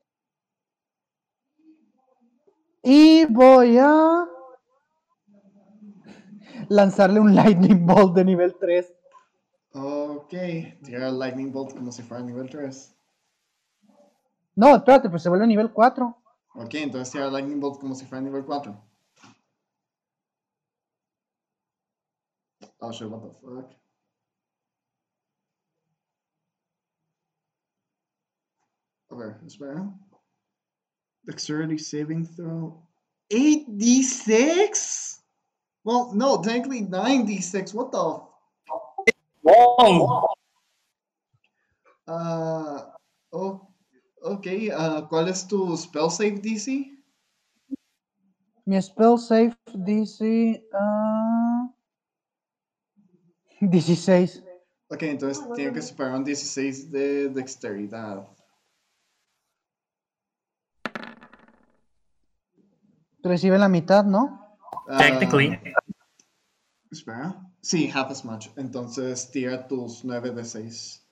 Y 2.83 3.25
voy 3.25 3.77
a 3.77 4.25
lanzarle 6.69 7.19
un 7.19 7.35
Lightning 7.35 7.85
Bolt 7.85 8.15
de 8.15 8.25
nivel 8.25 8.55
3. 8.59 8.93
Ok, 9.73 10.33
tira 10.83 11.09
el 11.09 11.19
Lightning 11.19 11.51
Bolt 11.51 11.73
como 11.73 11.91
si 11.91 12.01
fuera 12.03 12.23
nivel 12.23 12.49
3. 12.49 12.95
No, 14.55 14.75
espérate, 14.75 15.09
pues 15.09 15.21
se 15.23 15.29
vuelve 15.29 15.47
nivel 15.47 15.71
4. 15.71 16.23
Ok, 16.55 16.73
entonces 16.75 17.11
tira 17.11 17.25
el 17.25 17.33
Lightning 17.33 17.59
Bolt 17.59 17.79
como 17.79 17.93
si 17.95 18.05
fuera 18.05 18.21
nivel 18.21 18.45
4. 18.45 18.83
Oh 22.79 22.91
shit, 22.91 23.09
what 23.09 23.21
the 23.21 23.29
fuck. 23.41 23.71
A 29.09 29.15
ver, 29.15 29.39
espera. 29.45 29.91
Dexterity 31.23 31.77
saving 31.77 32.25
throw. 32.25 32.83
8d6? 33.29 35.23
Well, 35.87 36.11
no, 36.13 36.41
technically 36.41 36.81
96. 36.81 37.73
What 37.73 37.93
the? 37.93 38.19
Whoa. 39.41 40.27
Uh, 42.05 42.81
oh, 43.31 43.67
ok. 44.21 44.47
Uh, 44.67 45.07
¿Cuál 45.07 45.29
es 45.29 45.47
tu 45.47 45.77
spell 45.77 46.09
safe 46.09 46.41
DC? 46.41 46.91
Mi 48.65 48.81
spell 48.81 49.17
safe 49.17 49.55
DC. 49.73 50.61
Uh, 50.73 51.69
16. 53.61 54.43
Ok, 54.89 55.03
entonces 55.03 55.41
oh, 55.47 55.53
tiene 55.53 55.71
que 55.71 55.81
superar 55.81 56.15
un 56.15 56.25
16 56.25 56.91
de 56.91 57.29
dexteridad. 57.29 58.27
Recibe 63.23 63.57
la 63.57 63.69
mitad, 63.69 64.03
¿no? 64.03 64.46
Ah, 64.87 64.97
Technically. 64.97 65.59
espera. 66.91 67.41
Sí, 67.61 67.89
half 67.93 68.09
as 68.11 68.23
much. 68.23 68.47
Entonces 68.55 69.29
tira 69.31 69.67
tus 69.67 70.03
9 70.05 70.31
de 70.31 70.45
6. 70.45 71.05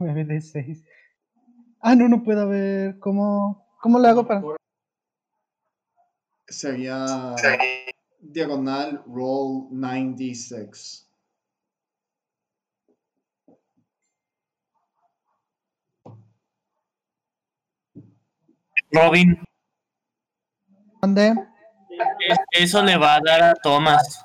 9 0.00 0.24
de 0.24 0.40
6. 0.40 0.84
Ah, 1.80 1.94
no, 1.94 2.08
no 2.08 2.22
puedo 2.22 2.48
ver. 2.48 2.98
¿Cómo, 2.98 3.66
cómo 3.80 3.98
le 4.00 4.08
hago 4.08 4.26
para.? 4.26 4.42
Sería 6.48 7.36
diagonal 8.20 9.02
roll 9.06 9.68
9d6. 9.70 11.04
Robin, 18.90 19.38
¿Dónde? 21.02 21.34
Es- 22.28 22.38
eso 22.52 22.82
le 22.82 22.96
va 22.96 23.16
a 23.16 23.20
dar 23.20 23.42
a 23.42 23.54
Thomas. 23.54 24.24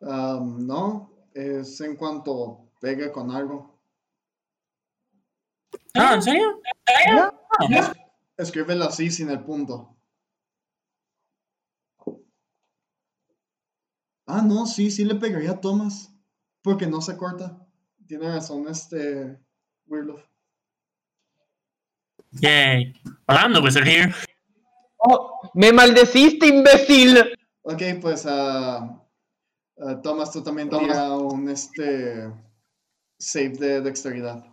Um, 0.00 0.66
no, 0.66 1.10
es 1.34 1.80
en 1.80 1.96
cuanto 1.96 2.70
pegue 2.80 3.10
con 3.10 3.30
algo. 3.30 3.80
Ah, 5.94 6.14
¿en 6.14 6.22
serio? 6.22 6.60
Escríbelo 8.36 8.84
así 8.84 9.10
sin 9.10 9.30
el 9.30 9.42
punto. 9.42 9.96
Ah, 14.26 14.42
no, 14.42 14.66
sí, 14.66 14.90
sí 14.90 15.04
le 15.04 15.14
pegaría 15.14 15.52
a 15.52 15.60
Thomas. 15.60 16.12
Porque 16.62 16.86
no 16.86 17.00
se 17.00 17.16
corta. 17.16 17.64
Tiene 18.06 18.28
razón 18.28 18.68
este 18.68 19.38
Weirlove. 19.86 20.24
Yay. 22.40 22.92
Orlando 23.28 23.62
Wizard 23.62 23.86
here. 23.86 24.14
¡Oh! 24.98 25.50
¡Me 25.54 25.72
maldeciste, 25.72 26.46
imbécil! 26.46 27.18
Ok, 27.62 27.82
pues 28.00 28.26
ah, 28.26 29.02
ah, 29.80 30.00
Thomas, 30.02 30.32
tú 30.32 30.42
también 30.42 30.68
tira 30.68 31.10
un 31.16 31.48
este 31.48 32.30
save 33.18 33.50
de 33.50 33.80
dexteridad. 33.80 34.44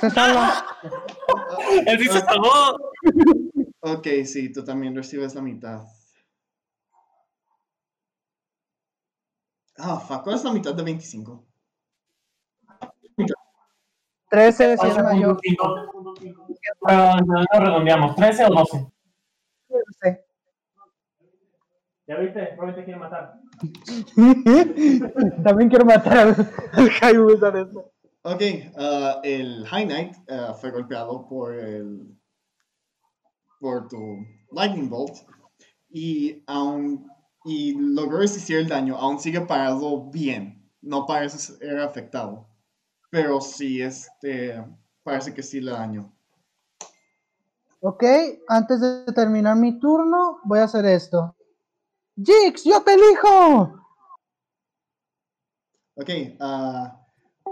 Se 0.00 0.10
salva. 0.10 0.64
Él 1.86 1.98
sí 1.98 2.06
se 2.06 2.20
salvó. 2.20 2.76
Ok, 3.80 4.06
sí, 4.24 4.52
tú 4.52 4.64
también 4.64 4.94
recibes 4.94 5.34
la 5.34 5.42
mitad. 5.42 5.84
Ah, 9.76 9.98
fuck, 9.98 10.22
¿cuál 10.22 10.36
es 10.36 10.44
la 10.44 10.52
mitad 10.52 10.74
de 10.74 10.82
25? 10.82 11.44
13 14.34 14.76
si 14.78 14.86
es 14.86 15.02
mayor. 15.02 15.38
No, 16.88 17.16
no 17.16 17.44
redondeamos. 17.52 18.16
¿13 18.16 18.50
o 18.50 18.54
12? 18.54 20.24
Ya 22.06 22.16
viste, 22.18 22.54
Robin 22.56 22.74
te 22.74 22.84
quiere 22.84 22.98
matar. 22.98 23.34
También 25.44 25.70
quiero 25.70 25.84
matar 25.86 26.18
al, 26.18 26.30
este. 26.30 27.78
Ok, 28.22 28.42
ah, 28.76 29.20
el 29.22 29.64
High 29.66 29.86
Knight 29.86 30.14
ah, 30.28 30.54
fue 30.54 30.70
golpeado 30.70 31.26
por 31.28 31.54
el 31.54 32.18
por 33.60 33.88
tu 33.88 34.18
Lightning 34.52 34.90
Bolt 34.90 35.14
y 35.88 36.42
aún 36.46 37.08
y 37.44 37.74
logró 37.78 38.18
resistir 38.18 38.58
el 38.58 38.68
daño, 38.68 38.96
aún 38.96 39.20
sigue 39.20 39.42
parado 39.42 40.10
bien, 40.10 40.70
no 40.82 41.06
parece 41.06 41.38
ser 41.38 41.78
afectado, 41.78 42.48
pero 43.14 43.40
sí 43.40 43.80
este 43.80 44.60
parece 45.04 45.32
que 45.32 45.40
sí 45.40 45.60
le 45.60 45.70
dañó. 45.70 46.12
Ok, 47.78 48.02
antes 48.48 48.80
de 48.80 49.12
terminar 49.12 49.54
mi 49.54 49.78
turno, 49.78 50.40
voy 50.42 50.58
a 50.58 50.64
hacer 50.64 50.84
esto. 50.84 51.36
Jix, 52.16 52.64
yo 52.64 52.82
te 52.82 52.94
elijo. 52.94 53.80
Ok, 55.94 56.10
ah, 56.40 57.06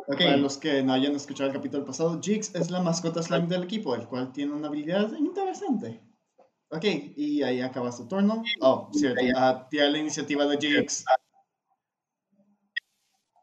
para 0.09 0.37
los 0.37 0.57
que 0.57 0.83
no 0.83 0.95
hayan 0.95 1.15
escuchado 1.15 1.51
el 1.51 1.55
capítulo 1.55 1.87
pasado, 1.87 2.21
Jix 2.21 2.53
es 2.57 2.73
la 2.73 2.83
mascota 2.83 3.23
slime 3.23 3.47
del 3.47 3.63
equipo, 3.63 3.95
el 3.95 4.09
cual 4.09 4.33
tiene 4.33 4.55
una 4.55 4.67
habilidad 4.67 5.13
interesante. 5.13 6.03
Ok, 6.71 6.85
y 7.15 7.45
ahí 7.45 7.61
acaba 7.61 7.93
su 7.93 8.09
turno. 8.09 8.43
Oh, 8.61 8.91
cierto, 8.93 9.23
ah, 9.37 9.69
tira 9.71 9.89
la 9.89 9.99
iniciativa 9.99 10.45
de 10.45 10.57
Jix. 10.57 11.05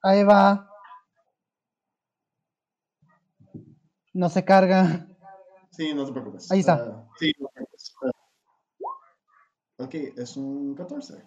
Ahí 0.03 0.26
va. 0.26 0.68
No 4.20 4.28
se 4.28 4.43
carga. 4.43 5.07
Sí, 5.72 5.93
no 5.93 6.05
te 6.05 6.11
preocupes. 6.11 6.51
Ahí 6.51 6.59
está. 6.59 6.74
Ah, 6.74 7.07
sí, 7.17 7.32
no 7.39 7.47
te 7.47 7.53
preocupes. 7.53 7.95
Ah. 8.03 9.84
ok, 9.86 9.93
es 9.93 10.36
un 10.36 10.76
14. 10.76 11.26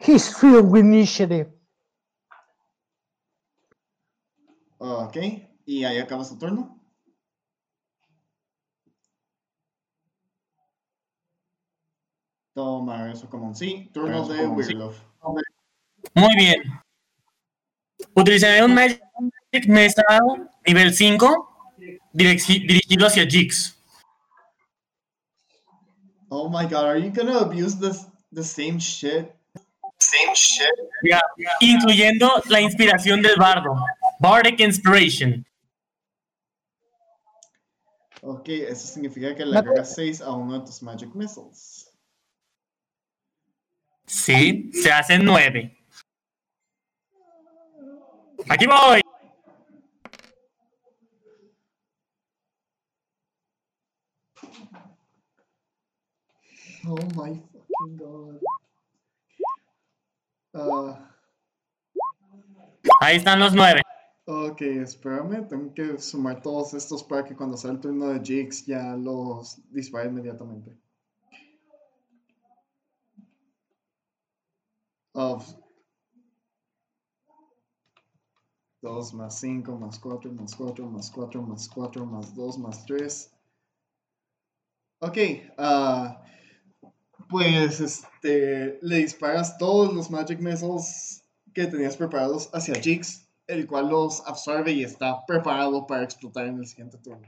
He's 0.00 0.34
filled 0.34 0.64
with 0.64 0.80
initiative. 0.80 1.52
Ok, 4.78 5.16
y 5.66 5.84
ahí 5.84 5.98
acaba 5.98 6.24
su 6.24 6.38
turno. 6.38 6.82
Toma 12.54 13.12
eso 13.12 13.28
como 13.28 13.48
un 13.48 13.54
sí. 13.54 13.90
Turno 13.92 14.26
de 14.26 14.46
Weirlove. 14.46 14.96
Muy 16.14 16.36
bien. 16.36 16.62
Utilizaré 18.14 18.64
un 18.64 18.74
Magic 18.74 19.02
Missile 19.66 20.48
nivel 20.68 20.92
5 20.92 21.48
direci- 22.12 22.66
dirigido 22.66 23.06
hacia 23.06 23.24
Jix. 23.28 23.74
Oh 26.30 26.48
my 26.48 26.64
god, 26.66 26.84
are 26.84 26.98
you 27.00 27.10
gonna 27.10 27.38
abuse 27.40 27.76
this, 27.78 28.06
the 28.32 28.42
same 28.44 28.78
shit? 28.78 29.30
Same 29.98 30.34
shit? 30.34 30.70
Ya, 31.02 31.20
Incluyendo 31.60 32.42
la 32.48 32.60
inspiración 32.60 33.22
del 33.22 33.36
bardo. 33.36 33.74
Bardic 34.20 34.60
Inspiration. 34.60 35.44
Ok, 38.20 38.48
eso 38.48 38.86
significa 38.86 39.34
que 39.34 39.46
le 39.46 39.56
agregas 39.58 39.94
6 39.94 40.20
a 40.20 40.32
uno 40.32 40.58
de 40.58 40.66
tus 40.66 40.82
Magic 40.82 41.14
Missiles. 41.14 41.90
Sí, 44.06 44.70
se 44.72 44.92
hacen 44.92 45.24
9. 45.24 45.76
Aquí 48.48 48.66
voy. 48.66 49.00
Oh 56.90 56.96
my 57.16 57.34
fucking 57.52 57.96
god. 57.98 58.40
Ah, 60.54 61.10
Ahí 63.02 63.16
están 63.18 63.38
los 63.40 63.52
9. 63.54 63.82
ok, 64.26 64.60
espérame, 64.62 65.46
tengo 65.48 65.74
que 65.74 65.98
sumar 65.98 66.40
todos 66.40 66.72
estos 66.74 67.04
para 67.04 67.24
que 67.24 67.36
cuando 67.36 67.56
sea 67.58 67.72
el 67.72 67.80
turno 67.80 68.06
de 68.08 68.20
Jix 68.20 68.64
ya 68.66 68.96
los 68.96 69.60
dispare 69.70 70.08
inmediatamente. 70.08 70.76
Of 75.12 75.46
2 78.80 79.14
más 79.14 79.38
5 79.40 79.76
más 79.78 79.98
4 79.98 80.32
más 80.32 80.54
4 80.54 80.86
más 80.86 81.10
4 81.10 81.42
más 81.42 81.68
4 81.68 82.06
más 82.06 82.34
2 82.34 82.58
más 82.58 82.86
3. 82.86 83.30
Ok, 85.00 85.16
ah, 85.58 86.22
pues 87.28 87.80
este, 87.80 88.78
le 88.82 88.96
disparas 88.96 89.58
todos 89.58 89.92
los 89.92 90.10
Magic 90.10 90.40
Missiles 90.40 91.22
que 91.54 91.66
tenías 91.66 91.96
preparados 91.96 92.50
hacia 92.52 92.74
Jix, 92.80 93.28
el 93.46 93.66
cual 93.66 93.88
los 93.88 94.22
absorbe 94.26 94.72
y 94.72 94.84
está 94.84 95.24
preparado 95.26 95.86
para 95.86 96.04
explotar 96.04 96.46
en 96.46 96.58
el 96.58 96.66
siguiente 96.66 96.98
turno. 96.98 97.26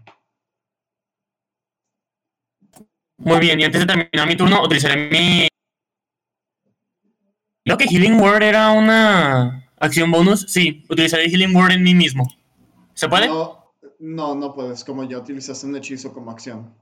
Muy 3.18 3.38
bien, 3.38 3.60
y 3.60 3.64
antes 3.64 3.80
de 3.80 3.86
terminar 3.86 4.26
mi 4.26 4.36
turno, 4.36 4.62
utilizaré 4.62 5.10
mi. 5.10 5.48
Creo 7.64 7.76
que 7.76 7.86
Healing 7.86 8.18
Word 8.18 8.42
era 8.42 8.70
una 8.70 9.68
acción 9.78 10.10
bonus. 10.10 10.46
Sí, 10.48 10.84
utilizaré 10.88 11.28
Healing 11.28 11.54
Word 11.54 11.72
en 11.72 11.82
mí 11.82 11.94
mismo. 11.94 12.26
¿Se 12.94 13.08
puede? 13.08 13.28
No, 13.28 13.74
no, 13.98 14.34
no 14.34 14.54
puedes, 14.54 14.84
como 14.84 15.04
ya 15.04 15.18
utilizaste 15.18 15.66
un 15.66 15.76
hechizo 15.76 16.14
como 16.14 16.30
acción. 16.30 16.74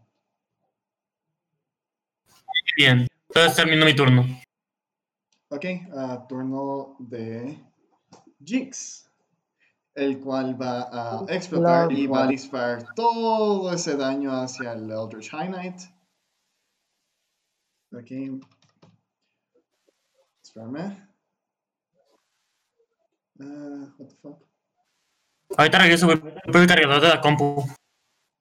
Bien, 2.79 3.09
entonces 3.29 3.57
termino 3.57 3.85
mi 3.85 3.97
turno. 3.97 4.25
Ok, 5.49 5.65
ah, 5.97 6.25
turno 6.29 6.95
de 7.01 7.59
Jinx, 8.45 9.11
el 9.97 10.21
cual 10.21 10.55
va 10.55 10.89
a 10.93 11.25
explotar 11.29 11.91
y 11.91 12.07
va 12.07 12.23
a 12.23 12.27
disparar 12.29 12.95
todo 12.95 13.73
ese 13.73 13.97
daño 13.97 14.31
hacia 14.31 14.75
el 14.75 14.89
Eldritch 14.93 15.31
High 15.31 15.49
Knight. 15.49 15.81
Ok. 17.93 18.41
Espérame. 20.45 21.05
Ah, 23.41 23.93
what 23.99 24.07
the 24.07 24.15
fuck? 24.23 24.41
Ahorita 25.57 25.79
regreso, 25.81 26.07
voy 26.07 26.19
por 26.19 26.57
el 26.57 26.67
cargador 26.69 27.03
de 27.03 27.09
la 27.09 27.21
compu. 27.21 27.65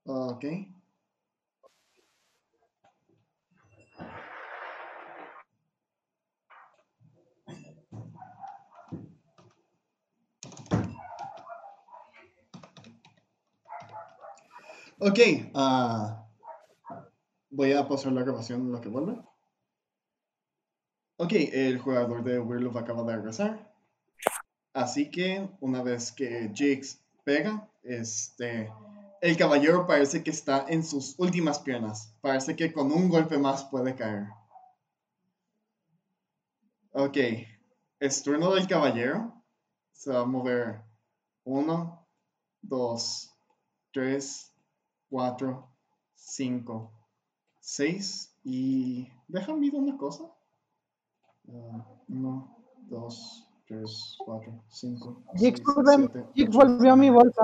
Ok. 0.05 0.45
Ok, 14.99 15.19
ah, 15.53 16.27
voy 17.51 17.71
a 17.73 17.87
pasar 17.87 18.13
la 18.13 18.23
grabación 18.23 18.61
en 18.61 18.71
lo 18.71 18.81
que 18.81 18.89
vuelve. 18.89 19.21
Ok, 21.17 21.33
el 21.33 21.77
jugador 21.77 22.23
de 22.23 22.39
Werewolf 22.39 22.77
acaba 22.77 23.03
de 23.03 23.15
regresar. 23.15 23.71
Así 24.73 25.11
que 25.11 25.47
una 25.59 25.83
vez 25.83 26.11
que 26.11 26.51
Jigs 26.51 26.99
pega, 27.23 27.69
este, 27.83 28.73
el 29.21 29.37
caballero 29.37 29.85
parece 29.85 30.23
que 30.23 30.31
está 30.31 30.65
en 30.67 30.83
sus 30.83 31.13
últimas 31.19 31.59
piernas. 31.59 32.15
Parece 32.21 32.55
que 32.55 32.73
con 32.73 32.91
un 32.91 33.07
golpe 33.07 33.37
más 33.37 33.65
puede 33.65 33.93
caer. 33.93 34.25
Ok, 36.93 37.17
es 37.99 38.23
turno 38.23 38.51
del 38.55 38.67
caballero. 38.67 39.43
Se 39.91 40.11
va 40.11 40.21
a 40.21 40.25
mover 40.25 40.81
uno, 41.43 42.07
dos, 42.61 43.31
tres, 43.91 44.53
cuatro, 45.09 45.69
cinco, 46.15 46.91
seis 47.59 48.33
y 48.43 49.07
déjame 49.27 49.69
ver 49.71 49.79
una 49.81 49.97
cosa. 49.97 50.23
Ah, 51.49 51.85
uno, 52.09 52.57
dos, 52.89 53.47
tres, 53.67 54.15
cuatro, 54.25 54.63
cinco. 54.69 55.23
Jix 55.35 55.61
seis, 56.35 56.49
volvió, 56.51 56.93
a 56.93 56.95
mi 56.95 57.09
bolsa. 57.09 57.41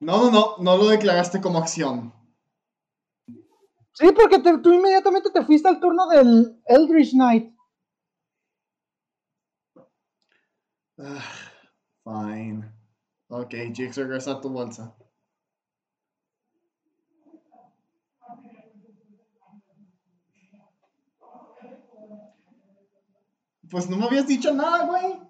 No, 0.00 0.18
no, 0.24 0.30
no, 0.30 0.56
no 0.60 0.76
lo 0.78 0.88
declaraste 0.88 1.40
como 1.40 1.58
acción. 1.58 2.12
Sí, 3.94 4.06
porque 4.12 4.38
te- 4.38 4.58
tú 4.58 4.72
inmediatamente 4.72 5.30
te 5.30 5.42
fuiste 5.44 5.68
al 5.68 5.80
turno 5.80 6.06
del 6.08 6.60
Eldritch 6.66 7.12
Knight. 7.12 7.52
Ah, 10.98 11.22
fine. 12.04 12.70
Ok, 13.28 13.54
Jix 13.74 13.96
regresa 13.96 14.32
a 14.32 14.40
tu 14.40 14.50
bolsa. 14.50 14.94
Pues 23.70 23.88
no 23.88 23.96
me 23.96 24.06
habías 24.06 24.26
dicho 24.26 24.52
nada, 24.52 24.86
güey. 24.86 25.20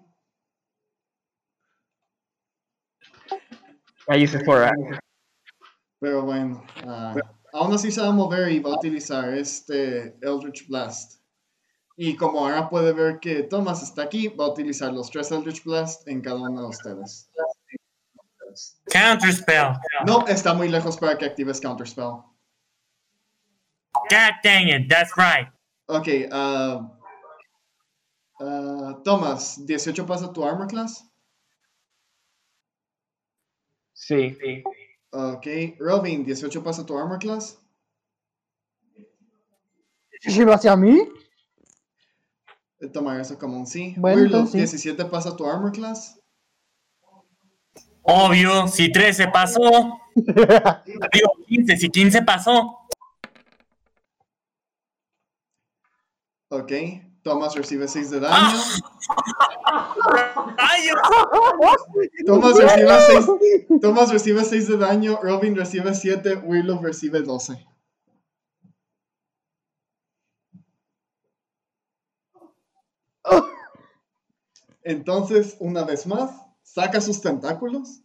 Ahí 4.07 4.27
se 4.27 4.43
fue. 4.43 4.69
Pero 5.99 6.23
bueno, 6.23 6.63
ah, 6.85 7.15
aún 7.53 7.73
así 7.73 7.91
se 7.91 8.01
va 8.01 8.07
a 8.07 8.11
mover 8.11 8.51
y 8.51 8.59
va 8.59 8.71
a 8.71 8.75
utilizar 8.75 9.33
este 9.33 10.17
Eldritch 10.21 10.67
Blast. 10.67 11.21
Y 11.97 12.15
como 12.15 12.45
ahora 12.45 12.69
puede 12.69 12.93
ver 12.93 13.19
que 13.19 13.43
Thomas 13.43 13.81
está 13.81 14.03
aquí, 14.03 14.27
va 14.27 14.45
a 14.45 14.49
utilizar 14.49 14.93
los 14.93 15.09
tres 15.09 15.31
Eldritch 15.31 15.63
Blast 15.63 16.07
en 16.07 16.21
cada 16.21 16.39
uno 16.39 16.61
de 16.61 16.67
ustedes. 16.67 17.31
Counter 18.91 19.33
spell. 19.33 19.73
No, 20.05 20.25
está 20.27 20.53
muy 20.53 20.69
lejos 20.69 20.97
para 20.97 21.17
que 21.17 21.25
actives 21.25 21.59
Counterspell. 21.59 22.23
God 24.09 24.33
dang 24.43 24.69
it, 24.69 24.87
that's 24.89 25.11
right. 25.17 25.47
Ok, 25.87 26.29
ah, 26.31 26.96
ah, 28.39 29.01
Thomas, 29.03 29.65
18 29.65 30.05
pasa 30.05 30.31
tu 30.31 30.43
Armor 30.43 30.67
Class. 30.67 31.09
Sí. 33.93 34.37
Ok, 35.09 35.47
Robin, 35.79 36.23
18 36.23 36.63
pasa 36.63 36.85
tu 36.85 36.97
Armor 36.97 37.19
Class. 37.19 37.59
¿Sí 40.21 40.43
va 40.43 40.55
hacia 40.55 40.75
mí? 40.75 41.07
Tomar 42.93 43.19
eso 43.19 43.37
como 43.39 43.57
un 43.57 43.65
sí. 43.65 43.95
Bueno, 43.97 44.21
Wirlo, 44.21 44.37
entonces 44.37 44.69
sí. 44.69 44.89
17 44.89 45.05
pasa 45.05 45.35
tu 45.35 45.45
Armor 45.45 45.71
Class. 45.71 46.19
Obvio, 48.03 48.67
si 48.67 48.91
13 48.91 49.27
pasó. 49.29 49.59
Digo 50.15 51.31
15, 51.47 51.77
si 51.77 51.89
15 51.89 52.21
pasó. 52.21 52.77
Ok, 56.49 56.71
Thomas 57.27 57.55
recibe 57.55 57.89
6 57.89 58.09
de 58.09 58.19
daño. 58.21 58.57
¡Ay, 60.57 60.87
Thomas 62.25 62.55
recibe 62.55 62.99
6 63.67 63.81
Thomas 63.81 64.11
recibe 64.13 64.45
6 64.45 64.67
de 64.69 64.77
daño, 64.77 65.19
Robin 65.21 65.53
recibe 65.53 65.93
7, 65.93 66.35
Wirlo 66.45 66.79
recibe 66.81 67.21
12. 67.21 67.67
Entonces, 74.83 75.57
una 75.59 75.83
vez 75.83 76.07
más, 76.07 76.31
saca 76.63 77.01
sus 77.01 77.19
tentáculos 77.19 78.03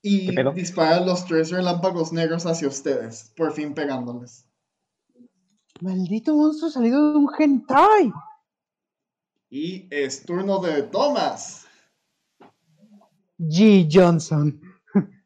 y 0.00 0.30
dispara 0.52 1.00
los 1.00 1.26
tres 1.26 1.50
relámpagos 1.50 2.12
negros 2.12 2.46
hacia 2.46 2.68
ustedes, 2.68 3.32
por 3.36 3.52
fin 3.52 3.74
pegándoles. 3.74 4.46
Maldito 5.80 6.34
monstruo 6.36 6.70
salido 6.70 7.12
de 7.12 7.18
un 7.18 7.28
hentai. 7.36 8.12
Y 9.50 9.88
es 9.90 10.24
turno 10.24 10.58
de 10.60 10.82
Thomas. 10.84 11.66
G. 13.38 13.88
Johnson. 13.90 14.60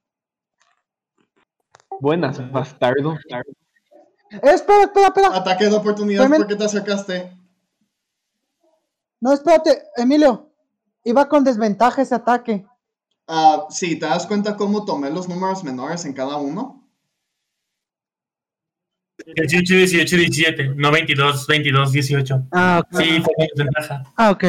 Buenas, 2.01 2.51
bastardo. 2.51 3.15
Eh, 4.31 4.41
espera, 4.43 4.85
espera, 4.85 5.07
espera. 5.09 5.37
Ataque 5.37 5.67
de 5.67 5.77
oportunidad 5.77 6.25
Clemen- 6.27 6.39
porque 6.39 6.57
te 6.57 6.65
acercaste. 6.65 7.33
No, 9.21 9.33
espérate, 9.33 9.83
Emilio. 9.97 10.51
Iba 11.05 11.29
con 11.29 11.45
desventaja 11.45 12.03
ese 12.03 12.15
ataque. 12.15 12.67
Ah, 13.29 13.67
sí, 13.71 13.99
¿te 13.99 14.07
das 14.07 14.27
cuenta 14.27 14.57
cómo 14.57 14.85
tomé 14.85 15.11
los 15.11 15.29
números 15.29 15.63
menores 15.63 16.05
en 16.05 16.13
cada 16.13 16.37
uno? 16.37 16.86
18, 19.35 19.75
18, 19.75 20.17
17. 20.17 20.69
No 20.77 20.91
22, 20.93 21.47
22, 21.47 21.93
18. 21.93 22.49
Ah, 22.53 22.83
ok. 22.85 23.01
Sí, 23.01 23.21
fue 23.23 23.35
con 23.35 23.47
desventaja. 23.55 24.03
Ah, 24.17 24.31
ok. 24.31 24.45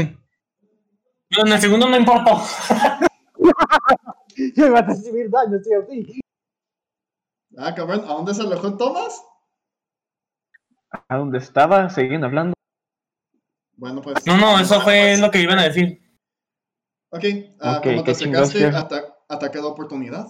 No, 1.31 1.45
en 1.45 1.53
el 1.53 1.59
segundo 1.59 1.89
no 1.89 1.97
importa. 1.97 2.31
Ya 4.55 4.67
iba 4.67 4.79
a 4.79 4.81
recibir 4.83 5.29
daño, 5.31 5.57
sí 5.63 5.69
o 5.73 5.85
sí. 5.89 6.19
Ah, 7.57 7.73
cabrón, 7.73 8.01
¿a 8.01 8.13
dónde 8.13 8.35
se 8.35 8.41
alojó 8.43 8.77
Thomas? 8.77 9.19
¿A 11.09 11.17
dónde 11.17 11.39
estaba? 11.39 11.89
Seguían 11.89 12.23
hablando. 12.23 12.53
Bueno, 13.77 14.01
pues. 14.03 14.25
No, 14.27 14.37
no, 14.37 14.59
eso 14.59 14.79
fue 14.81 15.17
lo 15.17 15.31
que 15.31 15.41
iban 15.41 15.57
a 15.57 15.63
decir. 15.63 16.01
Ok, 17.09 17.23
ah, 17.61 17.77
Ok, 17.77 17.83
como 17.85 18.03
te 18.03 18.11
qué 18.11 18.17
chingados 18.19 18.49
acercaste, 18.49 18.89
que- 18.89 18.95
ata- 19.07 19.15
ataque 19.27 19.57
de 19.57 19.63
oportunidad. 19.63 20.27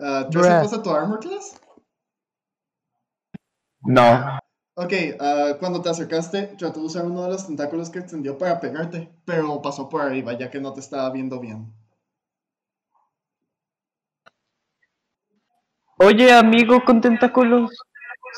¿Tres 0.00 0.30
Bruh. 0.30 0.62
pasa 0.62 0.82
tu 0.82 0.90
armor 0.90 1.20
class? 1.20 1.60
No. 3.82 4.38
Ok, 4.74 4.92
ah, 5.20 5.56
cuando 5.58 5.82
te 5.82 5.90
acercaste, 5.90 6.54
trató 6.58 6.80
de 6.80 6.86
usar 6.86 7.04
uno 7.04 7.24
de 7.24 7.28
los 7.28 7.46
tentáculos 7.46 7.90
que 7.90 7.98
extendió 7.98 8.38
para 8.38 8.60
pegarte, 8.60 9.10
pero 9.26 9.60
pasó 9.60 9.90
por 9.90 10.00
arriba 10.00 10.32
ya 10.38 10.50
que 10.50 10.60
no 10.60 10.72
te 10.72 10.80
estaba 10.80 11.10
viendo 11.10 11.38
bien. 11.38 11.70
Oye, 15.98 16.32
amigo 16.32 16.82
con 16.82 17.02
tentáculos. 17.02 17.70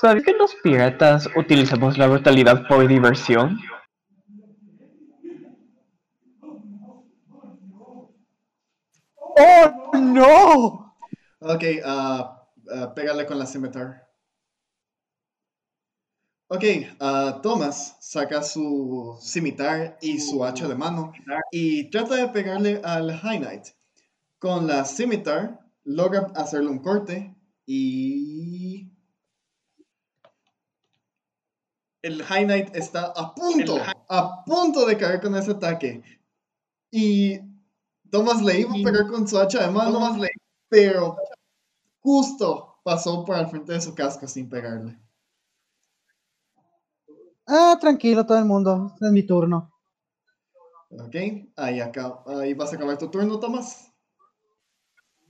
¿Sabes 0.00 0.24
que 0.24 0.32
los 0.32 0.54
piratas 0.56 1.28
utilizamos 1.36 1.96
la 1.96 2.08
brutalidad 2.08 2.66
por 2.66 2.88
diversión? 2.88 3.60
¡Oh, 9.16 9.90
no! 9.94 10.81
Ok, 11.44 11.64
ah, 11.84 12.48
pégale 12.94 13.26
con 13.26 13.36
la 13.36 13.46
scimitar. 13.46 14.08
Ok, 16.46 16.64
ah, 17.00 17.40
Thomas 17.42 17.96
saca 18.00 18.42
su 18.44 19.18
scimitar 19.20 19.98
y 20.00 20.20
su 20.20 20.44
hacha 20.44 20.68
de 20.68 20.76
mano 20.76 21.12
y 21.50 21.90
trata 21.90 22.14
de 22.14 22.28
pegarle 22.28 22.80
al 22.84 23.10
High 23.10 23.40
Knight. 23.40 23.66
Con 24.38 24.68
la 24.68 24.84
scimitar 24.84 25.58
logra 25.84 26.30
hacerle 26.36 26.68
un 26.70 26.78
corte 26.78 27.34
y... 27.66 28.88
El 32.02 32.22
High 32.22 32.44
Knight 32.44 32.76
está 32.76 33.12
a 33.16 33.34
punto, 33.34 33.78
a 34.08 34.44
punto 34.44 34.86
de 34.86 34.96
caer 34.96 35.20
con 35.20 35.34
ese 35.34 35.52
ataque. 35.52 36.02
Y 36.90 37.40
Thomas 38.10 38.42
le 38.42 38.60
iba 38.60 38.70
a 38.70 38.84
pegar 38.84 39.08
con 39.08 39.26
su 39.26 39.38
hacha 39.38 39.66
de 39.66 39.72
mano, 39.72 40.00
pero 40.72 41.18
justo 42.00 42.78
pasó 42.82 43.26
por 43.26 43.36
al 43.36 43.50
frente 43.50 43.74
de 43.74 43.80
su 43.82 43.94
casco 43.94 44.26
sin 44.26 44.48
pegarle. 44.48 44.98
Ah, 47.46 47.76
tranquilo 47.78 48.24
todo 48.24 48.38
el 48.38 48.46
mundo. 48.46 48.96
Es 48.98 49.12
mi 49.12 49.22
turno. 49.22 49.70
Ok, 50.88 51.14
ahí, 51.56 51.78
acá, 51.78 52.22
ahí 52.26 52.54
vas 52.54 52.72
a 52.72 52.76
acabar 52.76 52.96
tu 52.96 53.10
turno, 53.10 53.38
Tomás. 53.38 53.92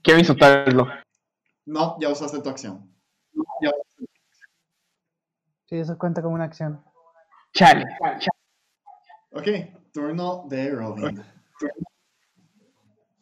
Quiero 0.05 0.20
insultarlo. 0.20 0.86
No, 1.66 1.97
ya 2.01 2.11
usaste 2.11 2.40
tu 2.40 2.49
acción. 2.49 2.95
Sí, 5.66 5.76
eso 5.76 5.99
cuenta 5.99 6.22
como 6.22 6.36
una 6.36 6.45
acción. 6.45 6.84
Chale. 7.53 7.84
Ok, 9.32 9.49
turno 9.93 10.45
de 10.49 10.70
Robin. 10.70 11.24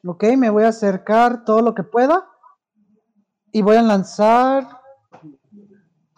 Ok, 0.04 0.24
me 0.36 0.50
voy 0.50 0.64
a 0.64 0.68
acercar 0.68 1.44
todo 1.44 1.60
lo 1.60 1.74
que 1.74 1.82
pueda. 1.82 2.26
Y 3.52 3.62
voy 3.62 3.76
a 3.76 3.82
lanzar. 3.82 4.66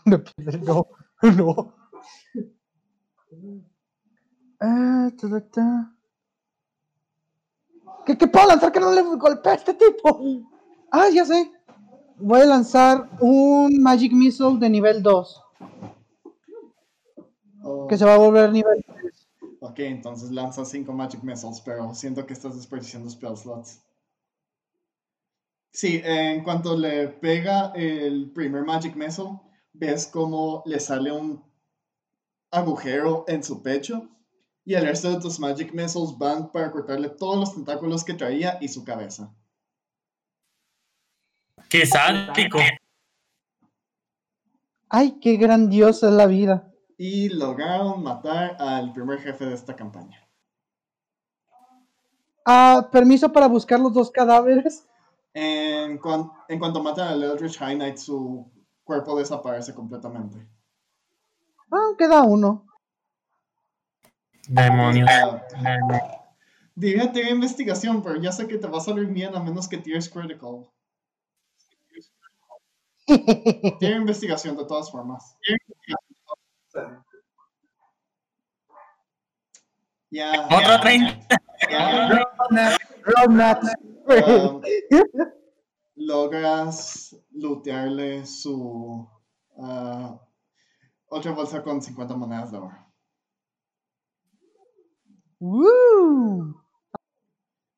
No, 0.62 0.89
no. 1.37 1.74
Ah. 4.61 5.09
¿Qué, 8.05 8.18
¿Qué 8.18 8.26
puedo 8.26 8.49
lanzar 8.49 8.72
que 8.72 8.80
no 8.80 8.91
le 8.93 9.03
golpee 9.03 9.53
a 9.53 9.55
este 9.55 9.74
tipo? 9.74 10.20
Ah, 10.91 11.09
ya 11.12 11.24
sé. 11.24 11.53
Voy 12.16 12.41
a 12.41 12.47
lanzar 12.47 13.09
un 13.20 13.80
Magic 13.80 14.12
Missile 14.12 14.59
de 14.59 14.70
nivel 14.70 15.03
2. 15.03 15.43
Oh, 17.62 17.87
Que 17.87 17.97
se 17.97 18.05
va 18.05 18.14
a 18.14 18.18
volver 18.18 18.51
nivel 18.53 18.85
3. 18.87 19.01
Ok, 19.65 19.79
entonces 19.79 20.33
lanza 20.33 20.65
5 20.65 20.93
Magic 20.93 21.23
Missiles, 21.23 21.61
pero 21.61 21.95
siento 21.95 22.27
que 22.27 22.33
estás 22.33 22.57
desperdiciando 22.57 23.09
spell 23.09 23.37
slots. 23.37 23.81
Sí, 25.73 26.03
en 26.05 26.43
cuanto 26.43 26.77
le 26.77 27.07
pega 27.07 27.71
el 27.77 28.33
primer 28.33 28.65
Magic 28.65 28.97
Missile, 28.97 29.41
ves 29.73 30.09
como 30.09 30.65
le 30.67 30.81
sale 30.81 31.13
un 31.13 31.45
agujero 32.51 33.25
en 33.29 33.45
su 33.45 33.63
pecho 33.63 34.09
y 34.65 34.75
el 34.75 34.85
resto 34.85 35.13
de 35.13 35.21
tus 35.21 35.39
Magic 35.39 35.73
Missiles 35.73 36.19
van 36.19 36.51
para 36.51 36.73
cortarle 36.73 37.11
todos 37.11 37.39
los 37.39 37.55
tentáculos 37.55 38.03
que 38.03 38.15
traía 38.15 38.59
y 38.61 38.67
su 38.67 38.85
cabeza. 38.85 39.33
¡Qué 41.69 41.87
sádico! 41.87 42.59
Ay, 44.89 45.21
qué 45.21 45.37
grandiosa 45.37 46.09
es 46.09 46.15
la 46.15 46.27
vida. 46.27 46.72
Y 46.99 47.28
lograron 47.30 48.03
matar 48.03 48.57
al 48.61 48.93
primer 48.93 49.20
jefe 49.20 49.47
de 49.47 49.55
esta 49.55 49.74
campaña. 49.74 50.18
Ah, 52.45 52.88
permiso 52.90 53.32
para 53.32 53.47
buscar 53.49 53.78
los 53.80 53.93
dos 53.93 54.11
cadáveres. 54.11 54.86
En, 55.34 55.99
cuan- 55.99 56.30
en 56.49 56.59
cuanto 56.59 56.82
matan 56.82 57.09
al 57.09 57.22
Eldritch 57.22 57.59
High 57.59 57.76
Knight, 57.76 57.97
su 57.97 58.51
cuerpo 58.84 59.16
desaparece 59.18 59.74
completamente. 59.74 60.47
Ah, 61.70 61.93
queda 61.97 62.22
uno. 62.22 62.66
Demonios. 64.49 65.09
Ah. 65.11 65.43
Diría 66.74 67.12
tirar 67.12 67.30
investigación, 67.32 68.03
pero 68.03 68.16
ya 68.20 68.32
sé 68.32 68.47
que 68.49 68.59
te 68.59 68.66
va 68.66 68.78
a 68.78 68.82
salir 68.82 69.07
bien 69.07 69.34
a 69.34 69.40
menos 69.40 69.68
que 69.68 69.78
tires 69.78 70.09
critical. 70.09 70.66
Tira 73.78 73.97
investigación 73.97 74.57
de 74.57 74.64
todas 74.64 74.90
formas. 74.90 75.36
Ya. 80.11 80.47
Otro 80.47 80.81
30. 80.81 81.27
ya, 81.70 82.25
Romnat. 83.05 83.62
um, 84.07 84.61
logras 85.97 87.16
lootearle 87.31 88.27
su 88.27 89.09
ah, 89.59 90.20
otra 91.07 91.33
bolsa 91.33 91.62
con 91.62 91.81
50 91.81 92.14
monedas 92.16 92.51
de 92.53 92.59
oro. 92.59 92.77
Woo. 95.41 96.62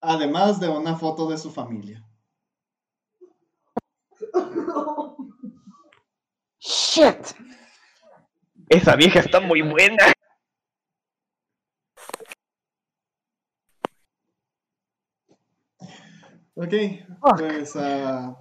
Además 0.01 0.61
de 0.61 0.69
una 0.69 0.97
foto 0.97 1.29
de 1.29 1.39
su 1.39 1.51
familia. 1.51 2.05
Shit. 6.59 7.35
Esa 8.69 8.97
vieja 8.97 9.21
está 9.21 9.41
muy 9.41 9.63
buena. 9.63 10.13
Ok, 16.57 16.73
pues. 17.37 17.75
ah, 17.77 18.37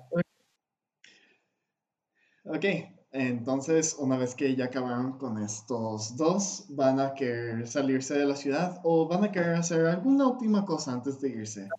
ok, 2.45 2.65
entonces, 3.11 3.95
una 3.99 4.17
vez 4.17 4.34
que 4.36 4.55
ya 4.55 4.65
acabaron 4.65 5.17
con 5.19 5.38
estos 5.38 6.15
dos, 6.17 6.65
¿van 6.69 6.99
a 6.99 7.13
querer 7.13 7.67
salirse 7.67 8.17
de 8.17 8.26
la 8.26 8.36
ciudad 8.36 8.80
o 8.84 9.07
van 9.07 9.24
a 9.24 9.32
querer 9.32 9.55
hacer 9.55 9.86
alguna 9.86 10.28
última 10.28 10.65
cosa 10.65 10.93
antes 10.93 11.19
de 11.21 11.30
irse? 11.30 11.69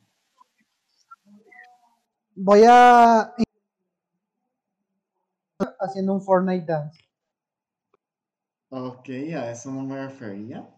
Voy 2.36 2.62
a. 2.66 3.34
Haciendo 5.80 6.14
un 6.14 6.22
Fortnite 6.22 6.66
Dance. 6.66 7.03
Ok, 8.76 9.08
a 9.08 9.52
eso 9.52 9.70
no 9.70 9.84
me 9.84 10.04
refería. 10.04 10.68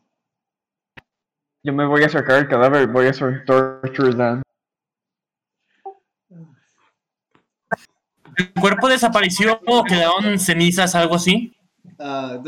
Yo 1.65 1.73
me 1.73 1.87
voy 1.87 2.03
a 2.03 2.07
acercar 2.07 2.37
al 2.37 2.47
cadáver 2.47 2.83
y 2.83 2.93
voy 2.93 3.07
a 3.07 3.11
hacer 3.11 3.47
Torture. 3.47 4.43
¿El 8.37 8.53
cuerpo 8.61 8.91
desapareció 8.91 9.59
o 9.67 9.83
quedaron 9.83 10.39
cenizas, 10.39 10.95
algo 10.95 11.15
así? 11.15 11.57
Ah, 11.99 12.39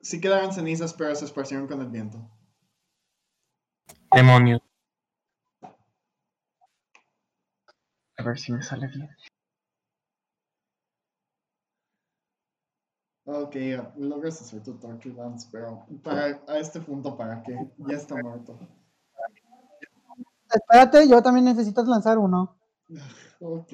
sí 0.00 0.20
quedaron 0.20 0.52
cenizas, 0.52 0.92
pero 0.92 1.14
se 1.14 1.24
esparcieron 1.24 1.68
con 1.68 1.80
el 1.80 1.86
viento. 1.86 2.28
Demonios. 4.12 4.60
A 8.16 8.24
ver 8.24 8.36
si 8.40 8.50
me 8.50 8.60
sale 8.64 8.88
bien. 8.88 9.08
Ok, 13.32 13.54
logras 13.96 14.40
hacer 14.42 14.60
tu 14.62 14.74
torture 14.78 15.14
dance, 15.14 15.48
pero 15.52 15.86
para, 16.02 16.42
a 16.48 16.58
este 16.58 16.80
punto, 16.80 17.16
¿para 17.16 17.42
qué? 17.44 17.56
Ya 17.78 17.96
está 17.96 18.16
muerto. 18.16 18.58
Espérate, 20.52 21.08
yo 21.08 21.22
también 21.22 21.44
necesito 21.44 21.82
lanzar 21.84 22.18
uno. 22.18 22.56
Ok. 23.40 23.72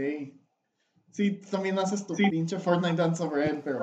Sí, 1.11 1.41
también 1.51 1.79
haces 1.79 2.07
tu 2.07 2.15
pinche 2.15 2.59
Fortnite 2.59 2.97
dance 2.97 3.23
sobre 3.23 3.49
él, 3.49 3.63
pero 3.65 3.81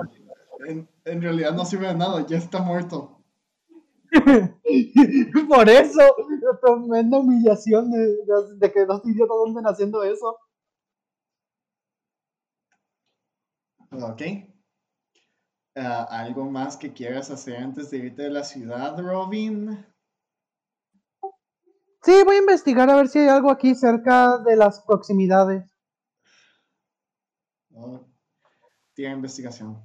en, 0.68 0.88
en 1.04 1.20
realidad 1.22 1.52
no 1.52 1.64
sirve 1.64 1.88
de 1.88 1.94
nada, 1.96 2.24
ya 2.24 2.38
está 2.38 2.62
muerto. 2.62 3.18
Por 5.48 5.68
eso, 5.68 6.00
tremenda 6.62 7.18
humillación 7.18 7.90
de, 7.90 7.98
de- 7.98 8.56
de 8.58 8.72
que 8.72 8.86
dos 8.86 9.02
idiotas 9.04 9.36
anden 9.48 9.66
haciendo 9.66 10.04
eso. 10.04 10.38
Ok. 13.90 14.22
Ah, 15.76 16.06
¿Algo 16.08 16.44
más 16.44 16.76
que 16.76 16.92
quieras 16.92 17.30
hacer 17.30 17.56
antes 17.56 17.90
de 17.90 17.98
irte 17.98 18.22
de 18.22 18.30
la 18.30 18.44
ciudad, 18.44 18.96
Robin? 18.96 19.84
Sí, 22.02 22.12
voy 22.24 22.36
a 22.36 22.40
investigar 22.40 22.88
a 22.88 22.96
ver 22.96 23.08
si 23.08 23.18
hay 23.18 23.28
algo 23.28 23.50
aquí 23.50 23.74
cerca 23.74 24.38
de 24.38 24.56
las 24.56 24.82
proximidades. 24.82 25.68
Oh, 27.74 28.06
tira 28.94 29.10
investigación. 29.10 29.82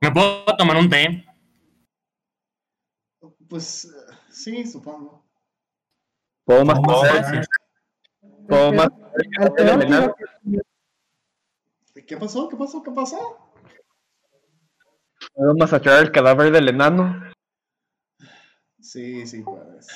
¿Me 0.00 0.12
puedo 0.12 0.44
tomar 0.56 0.76
un 0.76 0.88
té? 0.88 1.24
Pues 3.48 3.92
sí, 4.30 4.64
supongo. 4.66 5.24
¿Puedo 6.44 6.64
más? 6.64 6.78
¿Puedo 8.46 8.72
más? 8.72 8.88
¿Qué 12.06 12.16
pasó? 12.16 12.48
¿Qué 12.48 12.56
pasó? 12.56 12.82
¿Qué 12.82 12.90
pasó? 12.92 13.51
¿Puedo 15.30 15.54
masacrar 15.54 16.02
el 16.02 16.12
cadáver 16.12 16.52
del 16.52 16.68
enano? 16.68 17.14
Sí, 18.80 19.26
sí 19.26 19.42
puedes. 19.42 19.86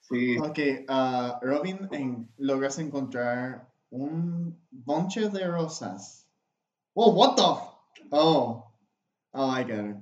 Sí. 0.00 0.36
Ok, 0.38 0.58
ah, 0.88 1.38
Robin, 1.42 1.88
en- 1.92 2.28
logras 2.38 2.78
encontrar 2.78 3.68
un 3.90 4.58
bonche 4.70 5.28
de 5.28 5.46
rosas. 5.46 6.26
Oh, 6.94 7.12
what 7.12 7.36
the? 7.36 8.06
Oh, 8.10 8.72
oh, 9.32 9.50
I 9.50 9.64
get 9.64 9.84
it. 9.84 9.96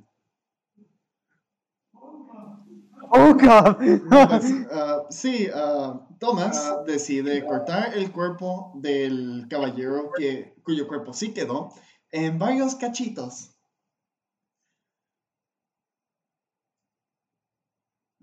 Oh, 3.13 3.35
God. 3.35 3.77
Pues, 3.77 4.53
ah, 4.73 5.05
sí, 5.11 5.49
ah, 5.55 6.01
Thomas 6.19 6.85
decide 6.87 7.45
cortar 7.47 7.95
el 7.97 8.11
cuerpo 8.11 8.73
del 8.77 9.47
caballero 9.49 10.11
que, 10.17 10.55
cuyo 10.65 10.89
cuerpo 10.89 11.13
sí 11.13 11.33
quedó 11.33 11.73
en 12.11 12.39
varios 12.39 12.75
cachitos. 12.75 13.54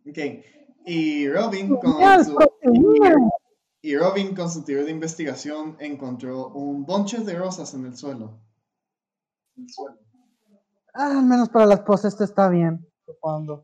Ok, 0.08 0.18
y 0.86 1.30
Robin 1.30 1.76
con 1.78 2.26
su, 2.26 2.38
y 3.82 3.96
Robin 3.98 4.36
con 4.36 4.50
su 4.50 4.64
tiro 4.64 4.84
de 4.84 4.92
investigación 4.92 5.78
encontró 5.80 6.50
un 6.50 6.86
bonche 6.86 7.20
de 7.20 7.36
rosas 7.36 7.74
en 7.74 7.86
el 7.86 7.96
suelo. 7.96 8.40
Ah, 10.94 11.20
al 11.20 11.26
menos 11.26 11.50
para 11.50 11.66
las 11.66 11.82
poses 11.82 12.14
esto 12.14 12.24
está 12.24 12.50
bien. 12.50 12.86
supongo. 13.06 13.64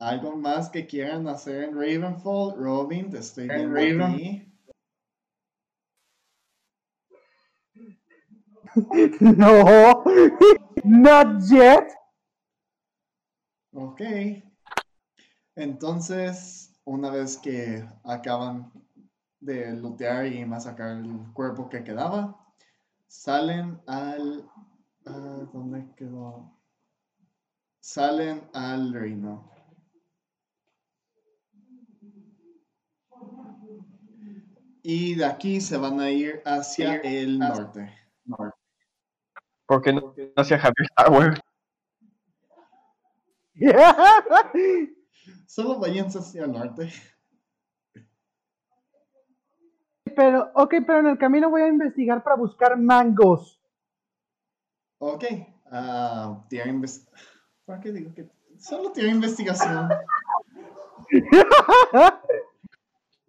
¿Algo 0.00 0.36
más 0.36 0.68
que 0.68 0.86
quieran 0.86 1.28
hacer 1.28 1.64
en 1.64 1.74
Ravenfall? 1.74 2.56
Robin, 2.56 3.10
te 3.10 3.18
estoy 3.18 3.44
En 3.44 3.72
viendo 3.72 3.74
Raven-. 3.74 4.52
No, 9.20 10.04
not 10.84 11.40
yet. 11.48 11.88
Ok. 13.74 14.00
Entonces, 15.56 16.80
una 16.84 17.10
vez 17.10 17.36
que 17.38 17.84
acaban 18.04 18.72
de 19.40 19.72
lootear 19.72 20.26
y 20.26 20.44
masacrar 20.44 20.98
el 20.98 21.32
cuerpo 21.32 21.68
que 21.68 21.82
quedaba, 21.82 22.40
salen 23.08 23.80
al... 23.88 24.48
ah, 25.06 25.46
¿Dónde 25.52 25.92
quedó? 25.96 26.56
Salen 27.80 28.48
al 28.52 28.92
reino. 28.92 29.50
Y 34.82 35.16
de 35.16 35.24
aquí 35.24 35.60
se 35.60 35.78
van 35.78 35.98
a 35.98 36.10
ir 36.10 36.42
hacia 36.44 36.96
el 36.96 37.38
norte. 37.40 37.92
¿Por 39.66 39.82
qué 39.82 39.92
no 39.92 40.14
hacia 40.36 40.58
Javier 40.58 40.88
Tower? 40.96 41.40
Solo 45.46 45.78
váyanse 45.78 46.18
hacia 46.18 46.44
el 46.44 46.52
norte. 46.52 46.90
Pero, 50.16 50.50
ok, 50.54 50.74
pero 50.86 51.00
en 51.00 51.06
el 51.08 51.18
camino 51.18 51.50
voy 51.50 51.62
a 51.62 51.68
investigar 51.68 52.22
para 52.22 52.36
buscar 52.36 52.78
mangos. 52.78 53.60
Ok. 54.98 55.24
ah, 55.70 56.44
inves- 56.50 57.08
¿Por 57.64 57.80
qué 57.80 57.90
digo 57.92 58.14
que 58.14 58.28
solo 58.58 58.92
tiene 58.92 59.10
investigación? 59.10 59.88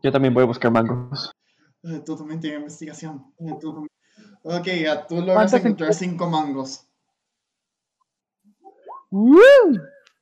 Yo 0.04 0.12
también 0.12 0.34
voy 0.34 0.44
a 0.44 0.48
buscar 0.48 0.72
mangos. 0.72 1.32
Eh, 1.84 2.02
Tú 2.06 2.16
también 2.16 2.40
tienes 2.40 2.60
investigación. 2.60 3.34
Eh, 3.40 3.56
tú 3.60 3.88
Ok, 4.44 4.66
ya 4.84 5.08
tú 5.08 5.16
logras 5.16 5.36
¿Cuántas 5.36 5.60
encontrar 5.62 5.94
cinco 5.96 6.30
mangos. 6.30 6.88
¡Woo! 9.10 9.40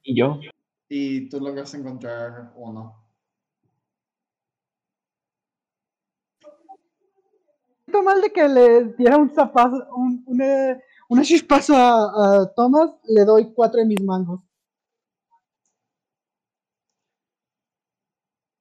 Y 0.04 0.20
yo. 0.20 0.40
Y 0.90 1.30
tú 1.30 1.40
logras 1.40 1.74
encontrar 1.74 2.52
uno. 2.56 3.02
Siento 7.86 8.04
mal 8.04 8.22
de 8.22 8.32
que 8.32 8.48
le 8.48 8.86
diera 8.96 9.18
un 9.18 9.34
zapazo, 9.34 9.88
un, 9.96 10.24
una, 10.26 10.80
una 11.10 11.22
chispazo 11.24 11.76
a, 11.76 12.42
a 12.42 12.54
Thomas, 12.54 12.92
le 13.06 13.24
doy 13.24 13.54
cuatro 13.54 13.80
de 13.80 13.86
mis 13.86 14.04
mangos. 14.04 14.42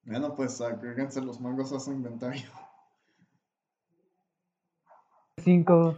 Bueno, 0.05 0.35
pues 0.35 0.61
agréguense 0.61 1.21
los 1.21 1.41
mangos 1.41 1.73
a 1.73 1.81
su 1.81 1.93
inventario. 1.93 2.51
Cinco. 5.39 5.97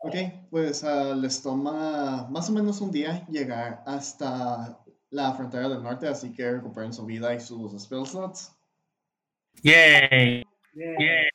Ok, 0.00 0.14
pues 0.50 0.84
ah, 0.84 1.14
les 1.14 1.42
toma 1.42 2.28
más 2.30 2.48
o 2.48 2.52
menos 2.52 2.80
un 2.80 2.92
día 2.92 3.26
llegar 3.28 3.82
hasta 3.84 4.78
la 5.10 5.32
frontera 5.34 5.68
del 5.68 5.82
norte, 5.82 6.06
así 6.06 6.32
que 6.32 6.52
recuperen 6.52 6.92
su 6.92 7.04
vida 7.04 7.34
y 7.34 7.40
sus 7.40 7.80
spell 7.82 8.06
slots. 8.06 8.52
Yay. 9.62 10.44
Yay. 10.74 11.28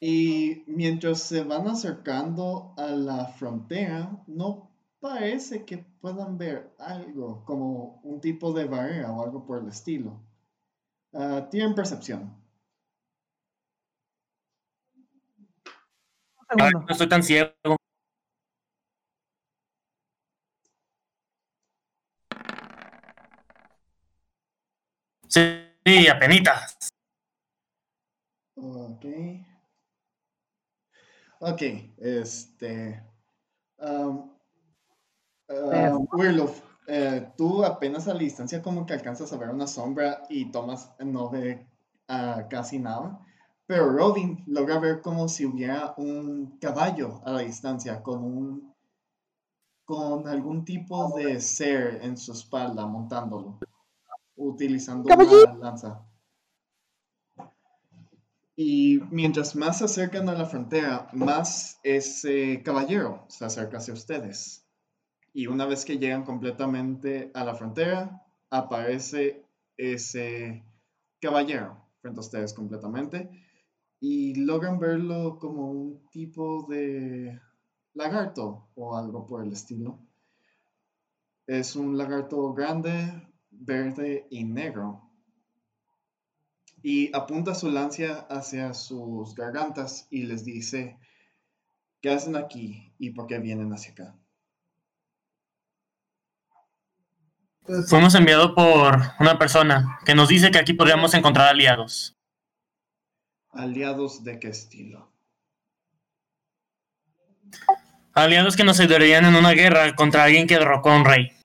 Y 0.00 0.64
mientras 0.66 1.22
se 1.22 1.44
van 1.44 1.68
acercando 1.68 2.74
a 2.76 2.86
la 2.86 3.26
frontera, 3.26 4.10
no 4.26 4.70
parece 4.98 5.64
que 5.64 5.78
puedan 5.78 6.36
ver 6.36 6.74
algo 6.78 7.44
como 7.44 8.00
un 8.02 8.20
tipo 8.20 8.52
de 8.52 8.64
barrera 8.64 9.12
o 9.12 9.22
algo 9.22 9.46
por 9.46 9.58
el 9.58 9.68
estilo. 9.68 10.20
Ah, 11.12 11.46
tienen 11.48 11.74
percepción. 11.74 12.36
No 16.56 16.84
estoy 16.88 17.08
tan 17.08 17.22
ciego. 17.22 17.79
Sí, 25.84 26.08
apenitas. 26.08 26.90
Ok. 28.56 29.04
Ok, 31.40 31.62
este. 31.96 33.02
Um, 33.78 34.30
eh, 36.86 37.32
tú 37.36 37.64
apenas 37.64 38.08
a 38.08 38.14
la 38.14 38.20
distancia 38.20 38.60
como 38.60 38.84
que 38.84 38.92
alcanzas 38.92 39.32
a 39.32 39.36
ver 39.38 39.48
una 39.50 39.66
sombra 39.66 40.24
y 40.28 40.50
Thomas 40.50 40.92
no 40.98 41.30
ve 41.30 41.66
ah, 42.08 42.46
casi 42.50 42.78
nada. 42.78 43.20
Pero 43.66 43.90
Robin 43.90 44.42
logra 44.46 44.78
ver 44.80 45.00
como 45.00 45.28
si 45.28 45.46
hubiera 45.46 45.94
un 45.96 46.58
caballo 46.58 47.22
a 47.24 47.32
la 47.32 47.40
distancia 47.40 48.02
con 48.02 48.24
un 48.24 48.74
con 49.84 50.28
algún 50.28 50.64
tipo 50.64 51.16
de 51.16 51.40
ser 51.40 52.00
en 52.02 52.16
su 52.16 52.32
espalda 52.32 52.86
montándolo, 52.86 53.58
utilizando 54.40 55.08
una 55.14 55.58
lanza. 55.58 56.06
Y 58.56 59.00
mientras 59.10 59.56
más 59.56 59.78
se 59.78 59.84
acercan 59.84 60.28
a 60.28 60.34
la 60.34 60.46
frontera, 60.46 61.08
más 61.12 61.78
ese 61.82 62.62
caballero 62.62 63.24
se 63.28 63.44
acerca 63.44 63.78
hacia 63.78 63.94
ustedes. 63.94 64.66
Y 65.32 65.46
una 65.46 65.66
vez 65.66 65.84
que 65.84 65.98
llegan 65.98 66.24
completamente 66.24 67.30
a 67.34 67.44
la 67.44 67.54
frontera, 67.54 68.26
aparece 68.50 69.46
ese 69.76 70.64
caballero 71.20 71.86
frente 72.00 72.18
a 72.18 72.20
ustedes 72.20 72.52
completamente. 72.52 73.30
Y 74.00 74.34
logran 74.34 74.78
verlo 74.78 75.38
como 75.38 75.70
un 75.70 76.08
tipo 76.10 76.66
de 76.68 77.40
lagarto 77.94 78.68
o 78.74 78.96
algo 78.96 79.26
por 79.26 79.44
el 79.44 79.52
estilo. 79.52 79.98
Es 81.46 81.76
un 81.76 81.96
lagarto 81.96 82.52
grande, 82.52 83.29
verde 83.60 84.26
y 84.30 84.44
negro 84.44 85.10
y 86.82 87.14
apunta 87.14 87.54
su 87.54 87.70
lancia 87.70 88.26
hacia 88.30 88.72
sus 88.74 89.34
gargantas 89.34 90.06
y 90.10 90.22
les 90.22 90.44
dice, 90.44 90.98
¿qué 92.00 92.10
hacen 92.10 92.36
aquí 92.36 92.92
y 92.98 93.10
por 93.10 93.26
qué 93.26 93.38
vienen 93.38 93.72
hacia 93.72 93.92
acá? 93.92 94.14
Fuimos 97.88 98.14
enviados 98.14 98.52
por 98.52 99.00
una 99.20 99.38
persona 99.38 99.98
que 100.04 100.14
nos 100.14 100.28
dice 100.28 100.50
que 100.50 100.58
aquí 100.58 100.72
podríamos 100.72 101.14
encontrar 101.14 101.48
aliados. 101.48 102.16
¿Aliados 103.52 104.24
de 104.24 104.40
qué 104.40 104.48
estilo? 104.48 105.12
Aliados 108.12 108.56
que 108.56 108.64
nos 108.64 108.80
ayudarían 108.80 109.24
en 109.24 109.36
una 109.36 109.52
guerra 109.52 109.94
contra 109.94 110.24
alguien 110.24 110.46
que 110.46 110.58
derrocó 110.58 110.90
a 110.90 110.96
un 110.96 111.04
rey. 111.04 111.39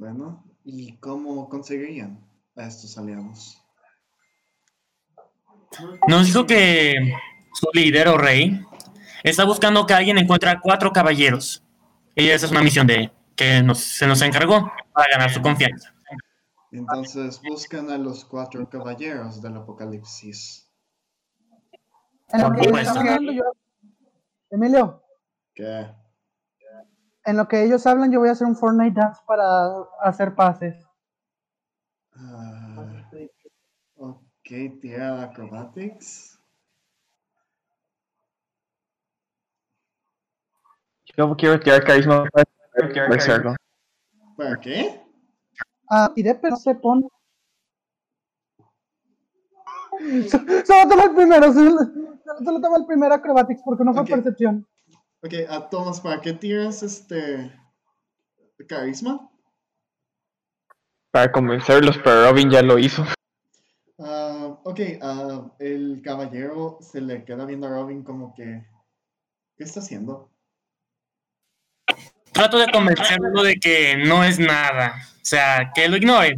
Bueno, 0.00 0.42
¿y 0.64 0.96
cómo 0.96 1.46
conseguirían 1.50 2.26
a 2.56 2.64
estos 2.64 2.96
aliados? 2.96 3.62
Nos 6.08 6.26
dijo 6.26 6.46
que 6.46 6.94
su 7.52 7.68
líder 7.74 8.08
o 8.08 8.16
rey 8.16 8.64
está 9.22 9.44
buscando 9.44 9.84
que 9.84 9.92
alguien 9.92 10.16
encuentre 10.16 10.48
a 10.48 10.58
cuatro 10.58 10.90
caballeros. 10.90 11.62
Y 12.16 12.30
esa 12.30 12.46
es 12.46 12.52
una 12.52 12.62
misión 12.62 12.86
de 12.86 13.12
que 13.36 13.62
nos- 13.62 13.80
se 13.80 14.06
nos 14.06 14.22
encargó 14.22 14.72
para 14.94 15.12
ganar 15.12 15.30
su 15.30 15.42
confianza. 15.42 15.94
Entonces 16.72 17.38
buscan 17.42 17.90
a 17.90 17.98
los 17.98 18.24
cuatro 18.24 18.66
caballeros 18.70 19.42
del 19.42 19.58
apocalipsis. 19.58 20.66
Por 22.30 22.40
ellos 22.58 22.88
supuesto. 22.88 23.00
Emilio, 24.50 25.04
¿Qué? 25.54 25.94
En 27.24 27.36
lo 27.36 27.48
que 27.48 27.62
ellos 27.64 27.86
hablan, 27.86 28.10
yo 28.12 28.20
voy 28.20 28.28
a 28.28 28.32
hacer 28.32 28.46
un 28.46 28.56
Fortnite 28.56 28.98
Dance 29.00 29.20
para 29.26 29.44
hacer 30.02 30.34
pases. 30.34 30.74
Ah, 32.14 32.84
ok, 33.96 34.20
tira 34.80 35.22
acrobatics. 35.22 36.38
Yo 41.16 41.36
quiero 41.36 41.58
tirar 41.60 41.84
carisma 41.84 42.24
para 42.32 43.16
hacerlo. 43.16 43.54
¿Para 44.36 44.58
qué? 44.60 45.02
Ah, 45.90 46.10
tiré, 46.14 46.34
pero 46.36 46.52
no 46.52 46.56
se 46.56 46.74
pone. 46.76 47.08
So- 50.28 50.38
Solo 50.66 50.88
toma 50.88 51.04
el 51.04 51.14
primero, 51.14 51.52
solo, 51.52 52.60
toma 52.60 52.76
el 52.78 52.86
primer 52.86 53.12
acrobatics 53.12 53.60
porque 53.64 53.84
no 53.84 53.92
fue 53.92 54.02
Ok. 54.02 54.08
percepción. 54.10 54.66
Ok, 55.22 55.34
a 55.48 55.68
Thomas, 55.68 56.00
¿para 56.00 56.20
qué 56.20 56.32
tiras 56.32 56.82
este 56.82 57.52
carisma? 58.66 59.30
Para 61.10 61.30
convencerlos, 61.30 61.98
pero 61.98 62.24
Robin 62.28 62.50
ya 62.50 62.62
lo 62.62 62.78
hizo. 62.78 63.04
Ah, 63.98 64.58
ok, 64.64 64.80
ah, 65.02 65.50
el 65.58 66.00
caballero 66.02 66.78
se 66.80 67.00
le 67.00 67.24
queda 67.24 67.44
viendo 67.44 67.66
a 67.66 67.70
Robin 67.70 68.02
como 68.02 68.34
que, 68.34 68.66
¿qué 69.56 69.64
está 69.64 69.80
haciendo? 69.80 70.28
trato 72.32 72.58
de 72.58 72.72
convencerlo 72.72 73.42
de 73.42 73.56
que 73.56 73.96
no 73.98 74.24
es 74.24 74.38
nada. 74.38 74.94
O 75.16 75.24
sea, 75.24 75.72
que 75.74 75.88
lo 75.88 75.96
ignore. 75.96 76.36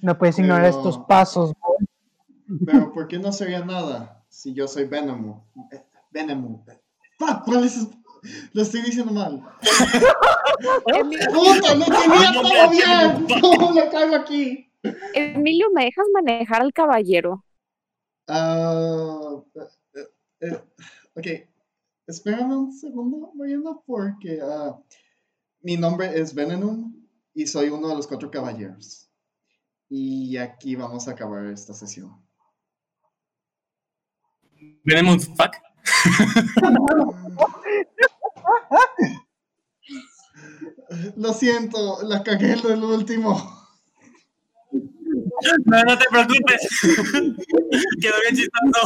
No 0.00 0.16
puedes 0.16 0.38
ignorar 0.38 0.62
Pero- 0.70 0.76
estos 0.78 0.98
pasos, 1.06 1.52
boy. 1.60 1.86
Pero 2.64 2.92
¿por 2.94 3.08
qué 3.08 3.18
no 3.18 3.30
sería 3.32 3.62
nada 3.62 4.24
si 4.30 4.54
yo 4.54 4.66
soy 4.66 4.84
Venom? 4.86 5.42
Eh, 5.70 5.84
Venom. 6.12 6.64
Fuck, 6.64 6.78
¿cuál 7.18 7.64
es? 7.64 7.86
Lo 8.52 8.62
estoy 8.62 8.82
diciendo 8.82 9.12
mal. 9.12 9.42
¡Puta, 11.32 11.74
lo 11.74 11.84
tenía 11.84 12.32
todo 12.32 12.70
bien! 12.70 13.40
¿Cómo 13.40 13.72
lo 13.80 13.90
cago 13.90 14.16
aquí? 14.16 14.70
Emilio, 15.14 15.70
¿me 15.72 15.84
dejas 15.84 16.06
manejar 16.12 16.62
al 16.62 16.72
caballero? 16.72 17.44
Eh, 20.40 20.60
ok, 21.14 21.26
espérame 22.06 22.56
un 22.56 22.72
segundo, 22.72 23.32
Mariana, 23.34 23.78
porque 23.86 24.40
ah, 24.42 24.78
mi 25.60 25.76
nombre 25.76 26.18
es 26.18 26.34
Venenum 26.34 26.94
y 27.34 27.46
soy 27.46 27.68
uno 27.68 27.88
de 27.88 27.96
los 27.96 28.06
cuatro 28.06 28.30
caballeros. 28.30 29.10
Y 29.88 30.36
aquí 30.36 30.76
vamos 30.76 31.08
a 31.08 31.12
acabar 31.12 31.46
esta 31.46 31.72
sesión. 31.72 32.22
Venemos 34.84 35.26
fuck. 35.26 35.67
Lo 41.16 41.32
siento, 41.34 42.02
la 42.02 42.22
cagué 42.22 42.52
en 42.52 42.66
el 42.66 42.84
último. 42.84 43.58
No, 45.64 45.82
no 45.84 45.98
te 45.98 46.04
preocupes. 46.10 46.68
Quedó 48.00 48.14
bien 48.22 48.36
chistoso. 48.36 48.82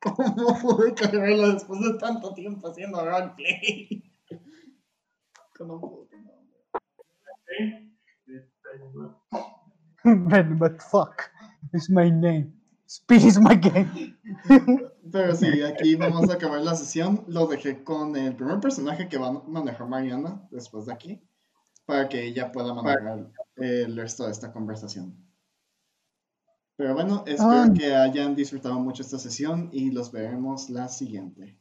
¿Cómo 0.00 0.58
pude 0.60 0.94
cagarlo 0.94 1.52
después 1.52 1.80
de 1.80 1.98
tanto 1.98 2.32
tiempo 2.32 2.68
haciendo 2.68 3.04
roleplay? 3.04 4.02
Nombre. 5.60 6.08
but 10.58 10.82
fuck. 10.82 11.30
It's 11.74 11.90
my 11.90 12.08
name. 12.08 12.59
Speed 12.90 13.24
is 13.24 13.38
my 13.38 13.54
game. 13.54 14.18
Pero 15.12 15.36
sí, 15.36 15.62
aquí 15.62 15.94
vamos 15.94 16.28
a 16.28 16.34
acabar 16.34 16.60
la 16.60 16.74
sesión. 16.74 17.24
Lo 17.28 17.46
dejé 17.46 17.84
con 17.84 18.16
el 18.16 18.34
primer 18.34 18.58
personaje 18.58 19.08
que 19.08 19.16
va 19.16 19.28
a 19.28 19.32
manejar 19.46 19.88
Mariana 19.88 20.48
después 20.50 20.86
de 20.86 20.92
aquí, 20.92 21.22
para 21.86 22.08
que 22.08 22.24
ella 22.24 22.50
pueda 22.50 22.74
manejar 22.74 23.30
el 23.58 23.96
resto 23.96 24.24
de 24.24 24.32
esta 24.32 24.52
conversación. 24.52 25.24
Pero 26.74 26.94
bueno, 26.94 27.22
espero 27.28 27.72
que 27.72 27.94
hayan 27.94 28.34
disfrutado 28.34 28.80
mucho 28.80 29.02
esta 29.02 29.20
sesión 29.20 29.68
y 29.70 29.92
los 29.92 30.10
veremos 30.10 30.68
la 30.68 30.88
siguiente. 30.88 31.59